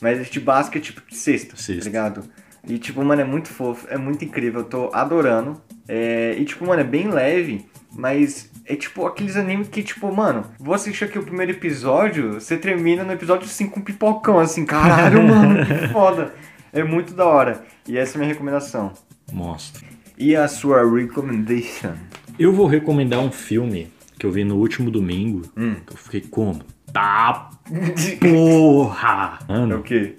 Mas 0.01 0.20
esse 0.20 0.32
de 0.32 0.41
basquete, 0.41 0.84
tipo, 0.88 1.01
de 1.10 1.16
cesta, 1.16 1.55
Cesta. 1.55 1.80
tá 1.80 1.86
ligado? 1.86 2.24
E, 2.68 2.78
tipo, 2.78 3.03
mano, 3.03 3.22
é 3.22 3.26
muito 3.26 3.47
fofo, 3.47 3.88
é 3.89 3.97
muito 3.97 4.24
incrível, 4.26 4.61
eu 4.61 4.65
tô 4.65 4.89
adorando. 4.93 5.61
É, 5.88 6.36
E, 6.38 6.43
tipo, 6.45 6.65
mano, 6.65 6.82
é 6.82 6.84
bem 6.84 7.07
leve, 7.09 7.65
mas 7.95 8.51
é, 8.65 8.76
tipo, 8.76 9.05
aqueles 9.05 9.36
animes 9.38 9.70
que, 9.70 9.82
tipo, 9.82 10.13
mano, 10.13 10.43
vou 10.59 10.74
assistir 10.76 11.05
aqui 11.05 11.18
o 11.18 11.24
primeiro 11.24 11.53
episódio, 11.53 12.34
você 12.34 12.57
termina 12.57 13.03
no 13.03 13.13
episódio 13.13 13.47
5 13.47 13.72
com 13.74 13.80
um 13.80 13.84
pipocão, 13.84 14.39
assim, 14.39 14.65
caralho, 14.65 15.24
mano, 15.26 15.65
que 15.65 15.88
foda. 15.88 16.34
É 16.74 16.84
muito 16.84 17.13
da 17.13 17.26
hora. 17.26 17.63
E 17.88 17.97
essa 17.97 18.13
é 18.13 18.15
a 18.18 18.20
minha 18.20 18.34
recomendação. 18.34 18.91
Mostra. 19.32 19.88
E 20.18 20.36
a 20.36 20.47
sua 20.47 20.84
recommendation? 20.93 21.93
Eu 22.38 22.51
vou 22.51 22.68
recomendar 22.68 23.20
um 23.20 23.32
filme 23.32 23.88
que 24.20 24.26
eu 24.26 24.32
vi 24.32 24.43
no 24.43 24.57
último 24.57 24.91
domingo. 24.91 25.43
Hum. 25.55 25.76
Que 25.86 25.93
eu 25.93 25.97
fiquei 25.97 26.22
como? 26.22 26.61
Tá 26.91 27.49
porra! 28.20 29.39
É 29.47 29.53
o 29.53 29.59
Mano, 29.59 29.84
quê? 29.84 30.15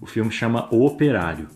o 0.00 0.06
filme 0.06 0.30
chama 0.30 0.68
O 0.70 0.84
Operário. 0.84 1.46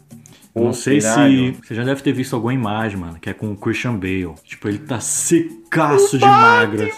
O 0.59 0.64
Não 0.64 0.72
sei 0.72 1.00
se. 1.00 1.52
Você 1.62 1.74
já 1.74 1.84
deve 1.84 2.02
ter 2.02 2.12
visto 2.12 2.34
alguma 2.34 2.52
imagem, 2.52 2.98
mano, 2.98 3.18
que 3.18 3.30
é 3.30 3.34
com 3.34 3.52
o 3.52 3.56
Christian 3.56 3.94
Bale. 3.94 4.34
Tipo, 4.44 4.68
ele 4.68 4.78
tá 4.78 5.00
secaço 5.00 6.18
de 6.18 6.24
magras. 6.24 6.94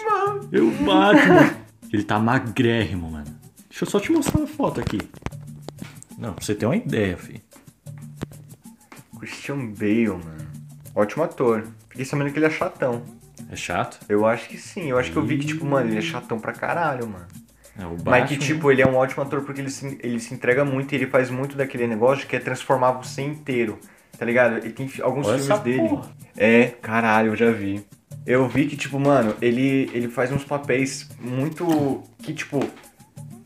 Eu 0.51 0.71
Batman. 0.71 1.55
Ele 1.91 2.03
tá 2.03 2.17
magrérrimo, 2.19 3.11
mano. 3.11 3.25
Deixa 3.69 3.85
eu 3.85 3.89
só 3.89 3.99
te 3.99 4.11
mostrar 4.11 4.39
uma 4.39 4.47
foto 4.47 4.79
aqui. 4.79 4.99
Não, 6.17 6.33
pra 6.33 6.43
você 6.43 6.55
ter 6.55 6.65
uma 6.65 6.75
ideia, 6.75 7.17
filho. 7.17 7.41
Christian 9.19 9.67
Bale, 9.67 10.09
mano. 10.09 10.51
Ótimo 10.95 11.23
ator. 11.23 11.67
Fiquei 11.89 12.05
sabendo 12.05 12.31
que 12.31 12.39
ele 12.39 12.45
é 12.45 12.49
chatão. 12.49 13.03
É 13.49 13.55
chato? 13.55 13.99
Eu 14.07 14.25
acho 14.25 14.47
que 14.47 14.57
sim. 14.57 14.89
Eu 14.89 14.97
acho 14.97 15.11
que 15.11 15.17
eu 15.17 15.25
vi 15.25 15.37
que, 15.37 15.45
tipo, 15.45 15.65
mano, 15.65 15.89
ele 15.89 15.97
é 15.97 16.01
chatão 16.01 16.39
pra 16.39 16.53
caralho, 16.53 17.07
mano. 17.07 17.27
É 17.79 17.85
o 17.85 17.95
Mas 18.05 18.27
que, 18.29 18.37
tipo, 18.37 18.71
ele 18.71 18.81
é 18.81 18.87
um 18.87 18.95
ótimo 18.95 19.23
ator 19.23 19.41
porque 19.41 19.61
ele 19.61 19.69
se, 19.69 19.97
ele 20.01 20.19
se 20.19 20.33
entrega 20.33 20.63
muito 20.65 20.91
e 20.93 20.95
ele 20.95 21.07
faz 21.07 21.29
muito 21.29 21.55
daquele 21.55 21.87
negócio 21.87 22.27
que 22.27 22.35
é 22.35 22.39
transformar 22.39 22.91
você 22.91 23.21
inteiro. 23.21 23.79
Tá 24.17 24.25
ligado? 24.25 24.57
Ele 24.57 24.71
tem 24.71 24.89
alguns 25.01 25.27
Olha 25.27 25.39
filmes 25.39 25.59
dele. 25.63 25.89
porra. 25.89 26.09
É, 26.37 26.65
caralho, 26.81 27.31
eu 27.31 27.35
já 27.35 27.49
vi. 27.51 27.83
Eu 28.25 28.47
vi 28.47 28.67
que, 28.67 28.75
tipo, 28.77 28.99
mano, 28.99 29.35
ele, 29.41 29.89
ele 29.93 30.07
faz 30.09 30.31
uns 30.31 30.43
papéis 30.43 31.09
muito. 31.19 32.03
que, 32.21 32.33
tipo, 32.33 32.59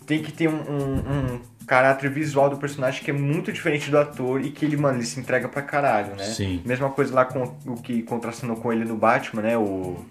tem 0.06 0.22
que 0.22 0.32
ter 0.32 0.50
um, 0.50 0.54
um- 0.56 0.98
um 1.36 1.42
caráter 1.66 2.10
visual 2.12 2.50
do 2.50 2.58
personagem 2.58 3.04
que 3.04 3.10
é 3.10 3.14
muito 3.14 3.52
diferente 3.54 3.90
do 3.90 3.98
ator 3.98 4.40
e 4.44 4.52
que 4.52 4.66
ele, 4.66 4.76
mano, 4.78 4.98
ele 4.98 5.06
se 5.06 5.20
entrega 5.20 5.48
pra 5.48 5.62
caralho, 5.62 6.16
né? 6.16 6.26
Sim. 6.26 6.62
Mesma 6.66 6.90
coisa 6.90 7.14
lá 7.14 7.26
com 7.26 7.44
o 7.66 7.76
que 7.82 8.04
contracenou 8.04 8.58
com 8.58 8.72
ele 8.74 8.84
no 8.86 8.98
Batman, 8.98 9.42
né? 9.44 9.58
O 9.58 10.04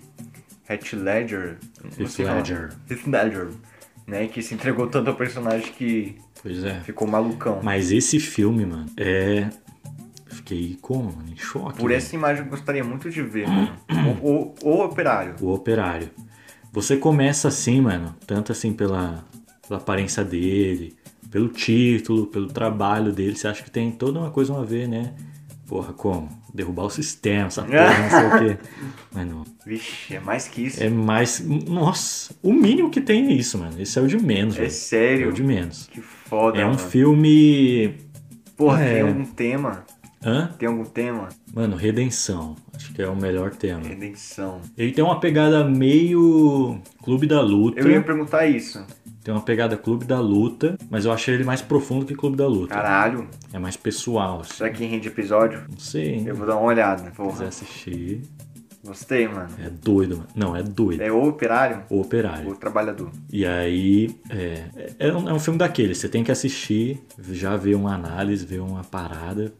Heath 0.68 0.94
Ledger. 0.94 1.58
Heath 1.98 2.10
falar. 2.16 2.36
Ledger. 2.36 2.70
Heath 2.90 3.06
Ledger. 3.06 3.48
Né? 4.06 4.26
Que 4.26 4.42
se 4.42 4.54
entregou 4.54 4.86
tanto 4.86 5.08
ao 5.10 5.16
personagem 5.16 5.72
que 5.72 6.16
Pois 6.42 6.62
é. 6.62 6.80
ficou 6.80 7.08
malucão. 7.08 7.60
Mas 7.62 7.90
esse 7.90 8.20
filme, 8.20 8.66
mano, 8.66 8.86
é. 8.96 9.48
Fiquei 10.26 10.76
como, 10.82 11.04
mano? 11.04 11.28
Em 11.32 11.36
choque. 11.36 11.78
Por 11.78 11.90
essa 11.90 12.14
imagem 12.14 12.44
eu 12.44 12.50
gostaria 12.50 12.84
muito 12.84 13.08
de 13.08 13.22
ver, 13.22 13.48
mano. 13.48 13.72
O, 14.22 14.28
o, 14.28 14.54
o 14.62 14.84
operário. 14.84 15.34
O 15.40 15.52
operário. 15.54 16.10
Você 16.72 16.96
começa 16.96 17.48
assim, 17.48 17.80
mano, 17.80 18.14
tanto 18.26 18.50
assim 18.52 18.72
pela, 18.72 19.24
pela 19.66 19.78
aparência 19.80 20.24
dele, 20.24 20.94
pelo 21.30 21.48
título, 21.48 22.26
pelo 22.26 22.48
trabalho 22.48 23.12
dele, 23.12 23.36
você 23.36 23.46
acha 23.48 23.62
que 23.62 23.70
tem 23.70 23.90
toda 23.92 24.18
uma 24.18 24.30
coisa 24.30 24.58
a 24.58 24.64
ver, 24.64 24.88
né? 24.88 25.14
Porra, 25.66 25.92
como? 25.92 26.28
Derrubar 26.54 26.84
o 26.84 26.90
sistema, 26.90 27.48
essa 27.48 27.62
porra, 27.66 27.98
não 27.98 28.10
sei 28.10 28.26
o 28.26 28.56
quê. 28.56 28.58
Mas 29.12 29.26
não. 29.26 29.44
Vixe, 29.66 30.14
é 30.14 30.20
mais 30.20 30.46
que 30.46 30.66
isso. 30.66 30.82
É 30.82 30.88
mais. 30.88 31.44
Nossa, 31.44 32.32
o 32.42 32.52
mínimo 32.52 32.90
que 32.90 33.00
tem 33.00 33.26
é 33.28 33.32
isso, 33.32 33.58
mano. 33.58 33.74
Esse 33.80 33.98
é 33.98 34.02
o 34.02 34.06
de 34.06 34.16
menos, 34.16 34.54
É 34.54 34.58
velho. 34.58 34.66
É 34.68 34.70
sério. 34.70 35.28
o 35.30 35.32
de 35.32 35.42
menos. 35.42 35.88
Que 35.92 36.00
foda, 36.00 36.58
É 36.60 36.64
um 36.64 36.68
mano. 36.68 36.78
filme. 36.78 37.94
Porra, 38.56 38.82
É. 38.84 38.94
tem 38.94 39.02
algum 39.02 39.24
tema? 39.24 39.84
Hã? 40.26 40.50
Tem 40.58 40.68
algum 40.68 40.84
tema? 40.84 41.28
Mano, 41.52 41.76
redenção. 41.76 42.56
Acho 42.74 42.92
que 42.94 43.02
é 43.02 43.08
o 43.08 43.16
melhor 43.16 43.50
tema. 43.50 43.82
Redenção. 43.82 44.60
Ele 44.78 44.92
tem 44.92 45.02
uma 45.04 45.18
pegada 45.20 45.64
meio 45.64 46.80
Clube 47.02 47.26
da 47.26 47.40
Luta. 47.42 47.80
Eu 47.80 47.90
ia 47.90 48.00
perguntar 48.00 48.46
isso. 48.46 48.82
Tem 49.24 49.32
uma 49.32 49.40
pegada 49.40 49.74
Clube 49.76 50.04
da 50.04 50.20
Luta, 50.20 50.76
mas 50.90 51.06
eu 51.06 51.10
achei 51.12 51.34
ele 51.34 51.44
mais 51.44 51.62
profundo 51.62 52.04
que 52.04 52.14
Clube 52.14 52.36
da 52.36 52.46
Luta. 52.46 52.74
Caralho. 52.74 53.26
É 53.54 53.58
mais 53.58 53.74
pessoal, 53.76 54.40
assim. 54.42 54.52
Será 54.54 54.68
que 54.70 54.84
rende 54.84 55.08
episódio? 55.08 55.62
Não 55.70 55.78
sei, 55.78 56.16
hein? 56.16 56.24
Eu 56.26 56.34
vou 56.36 56.46
dar 56.46 56.56
uma 56.56 56.66
olhada, 56.66 56.98
Se 57.04 57.10
quiser 57.10 57.16
porra. 57.16 57.46
assistir. 57.46 58.22
Gostei, 58.84 59.26
mano. 59.26 59.48
É 59.64 59.70
doido, 59.70 60.18
mano. 60.18 60.28
Não, 60.36 60.54
é 60.54 60.62
doido. 60.62 61.00
É 61.00 61.10
o 61.10 61.26
operário? 61.26 61.84
O 61.88 61.96
O 61.96 62.00
Operário. 62.02 62.54
trabalhador. 62.56 63.10
E 63.32 63.46
aí, 63.46 64.14
é, 64.28 64.64
é, 64.98 65.10
um, 65.16 65.26
é 65.26 65.32
um 65.32 65.38
filme 65.40 65.58
daquele. 65.58 65.94
Você 65.94 66.06
tem 66.06 66.22
que 66.22 66.30
assistir, 66.30 67.02
já 67.30 67.56
ver 67.56 67.76
uma 67.76 67.94
análise, 67.94 68.44
ver 68.44 68.60
uma 68.60 68.84
parada. 68.84 69.54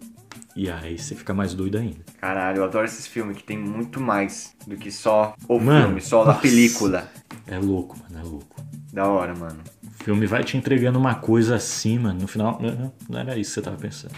E 0.55 0.71
aí 0.71 0.99
você 0.99 1.15
fica 1.15 1.33
mais 1.33 1.55
doido 1.55 1.79
ainda. 1.79 1.97
Caralho, 2.21 2.59
eu 2.59 2.65
adoro 2.65 2.85
esses 2.85 3.07
filmes 3.07 3.39
que 3.39 3.43
tem 3.45 3.59
muito 3.59 3.99
mais 3.99 4.55
do 4.67 4.77
que 4.77 4.91
só 4.93 5.35
o 5.49 5.59
Mano, 5.59 5.87
filme, 5.87 6.01
só 6.03 6.23
a 6.31 6.35
película. 6.35 7.09
É 7.47 7.59
louco, 7.59 7.97
mano. 7.99 8.21
É 8.21 8.29
louco. 8.29 8.63
Da 8.95 9.09
hora, 9.09 9.35
mano. 9.35 9.59
O 9.83 10.05
filme 10.05 10.25
vai 10.25 10.45
te 10.45 10.57
entregando 10.57 11.01
uma 11.01 11.17
coisa 11.17 11.57
assim, 11.57 11.99
mano. 11.99 12.21
No 12.21 12.29
final, 12.29 12.61
não, 12.63 12.93
não 13.09 13.19
era 13.19 13.37
isso 13.37 13.51
que 13.51 13.55
você 13.55 13.63
tava 13.63 13.77
pensando. 13.77 14.15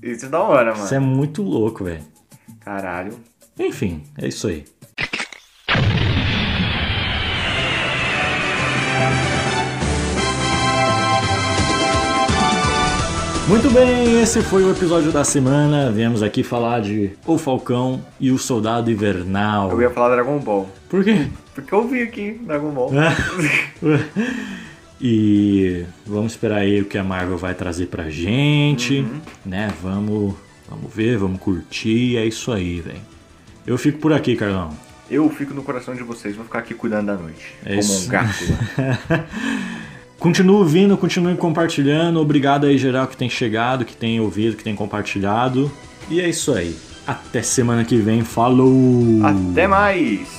Isso 0.00 0.26
é 0.26 0.28
da 0.28 0.40
hora, 0.40 0.70
mano. 0.70 0.84
Isso 0.84 0.94
é 0.94 1.00
muito 1.00 1.42
louco, 1.42 1.82
velho. 1.82 2.04
Caralho. 2.60 3.12
Enfim, 3.58 4.04
é 4.16 4.28
isso 4.28 4.46
aí. 4.46 4.64
Muito 13.48 13.70
bem, 13.70 14.20
esse 14.20 14.42
foi 14.42 14.62
o 14.62 14.70
episódio 14.70 15.10
da 15.10 15.24
semana. 15.24 15.90
Viemos 15.90 16.22
aqui 16.22 16.42
falar 16.42 16.80
de 16.80 17.12
O 17.26 17.38
Falcão 17.38 18.04
e 18.20 18.30
o 18.30 18.38
Soldado 18.38 18.90
Invernal. 18.90 19.70
Eu 19.70 19.80
ia 19.80 19.90
falar 19.90 20.14
Dragon 20.14 20.38
Ball. 20.38 20.68
Por 20.88 21.02
quê? 21.02 21.26
Porque 21.54 21.74
eu 21.74 21.88
vi 21.88 22.02
aqui 22.02 22.32
Dragon 22.42 22.70
Ball. 22.70 22.90
e 25.00 25.84
vamos 26.06 26.32
esperar 26.32 26.58
aí 26.58 26.82
o 26.82 26.84
que 26.84 26.98
a 26.98 27.04
Marvel 27.04 27.38
vai 27.38 27.54
trazer 27.54 27.86
pra 27.86 28.10
gente, 28.10 29.00
Uhum. 29.00 29.20
né? 29.46 29.70
Vamos, 29.82 30.34
vamos 30.68 30.92
ver, 30.94 31.16
vamos 31.16 31.40
curtir, 31.40 32.18
é 32.18 32.26
isso 32.26 32.52
aí, 32.52 32.80
velho. 32.80 33.00
Eu 33.66 33.78
fico 33.78 33.98
por 33.98 34.12
aqui, 34.12 34.36
Carlão. 34.36 34.70
Eu 35.10 35.28
fico 35.30 35.54
no 35.54 35.62
coração 35.62 35.94
de 35.94 36.02
vocês, 36.02 36.36
vou 36.36 36.44
ficar 36.44 36.58
aqui 36.58 36.74
cuidando 36.74 37.06
da 37.06 37.14
noite. 37.14 37.54
É 37.64 37.68
como 37.70 37.80
isso. 37.80 38.06
um 38.06 38.08
gato. 38.10 38.44
Continue 40.18 40.68
vindo, 40.68 40.96
continue 40.96 41.36
compartilhando. 41.36 42.20
Obrigado 42.20 42.66
aí 42.66 42.76
geral 42.76 43.06
que 43.06 43.16
tem 43.16 43.30
chegado, 43.30 43.84
que 43.84 43.96
tem 43.96 44.20
ouvido, 44.20 44.56
que 44.56 44.64
tem 44.64 44.74
compartilhado. 44.74 45.70
E 46.10 46.20
é 46.20 46.28
isso 46.28 46.52
aí. 46.52 46.76
Até 47.06 47.40
semana 47.40 47.84
que 47.84 47.96
vem. 47.96 48.22
Falou! 48.22 49.24
Até 49.24 49.66
mais! 49.66 50.37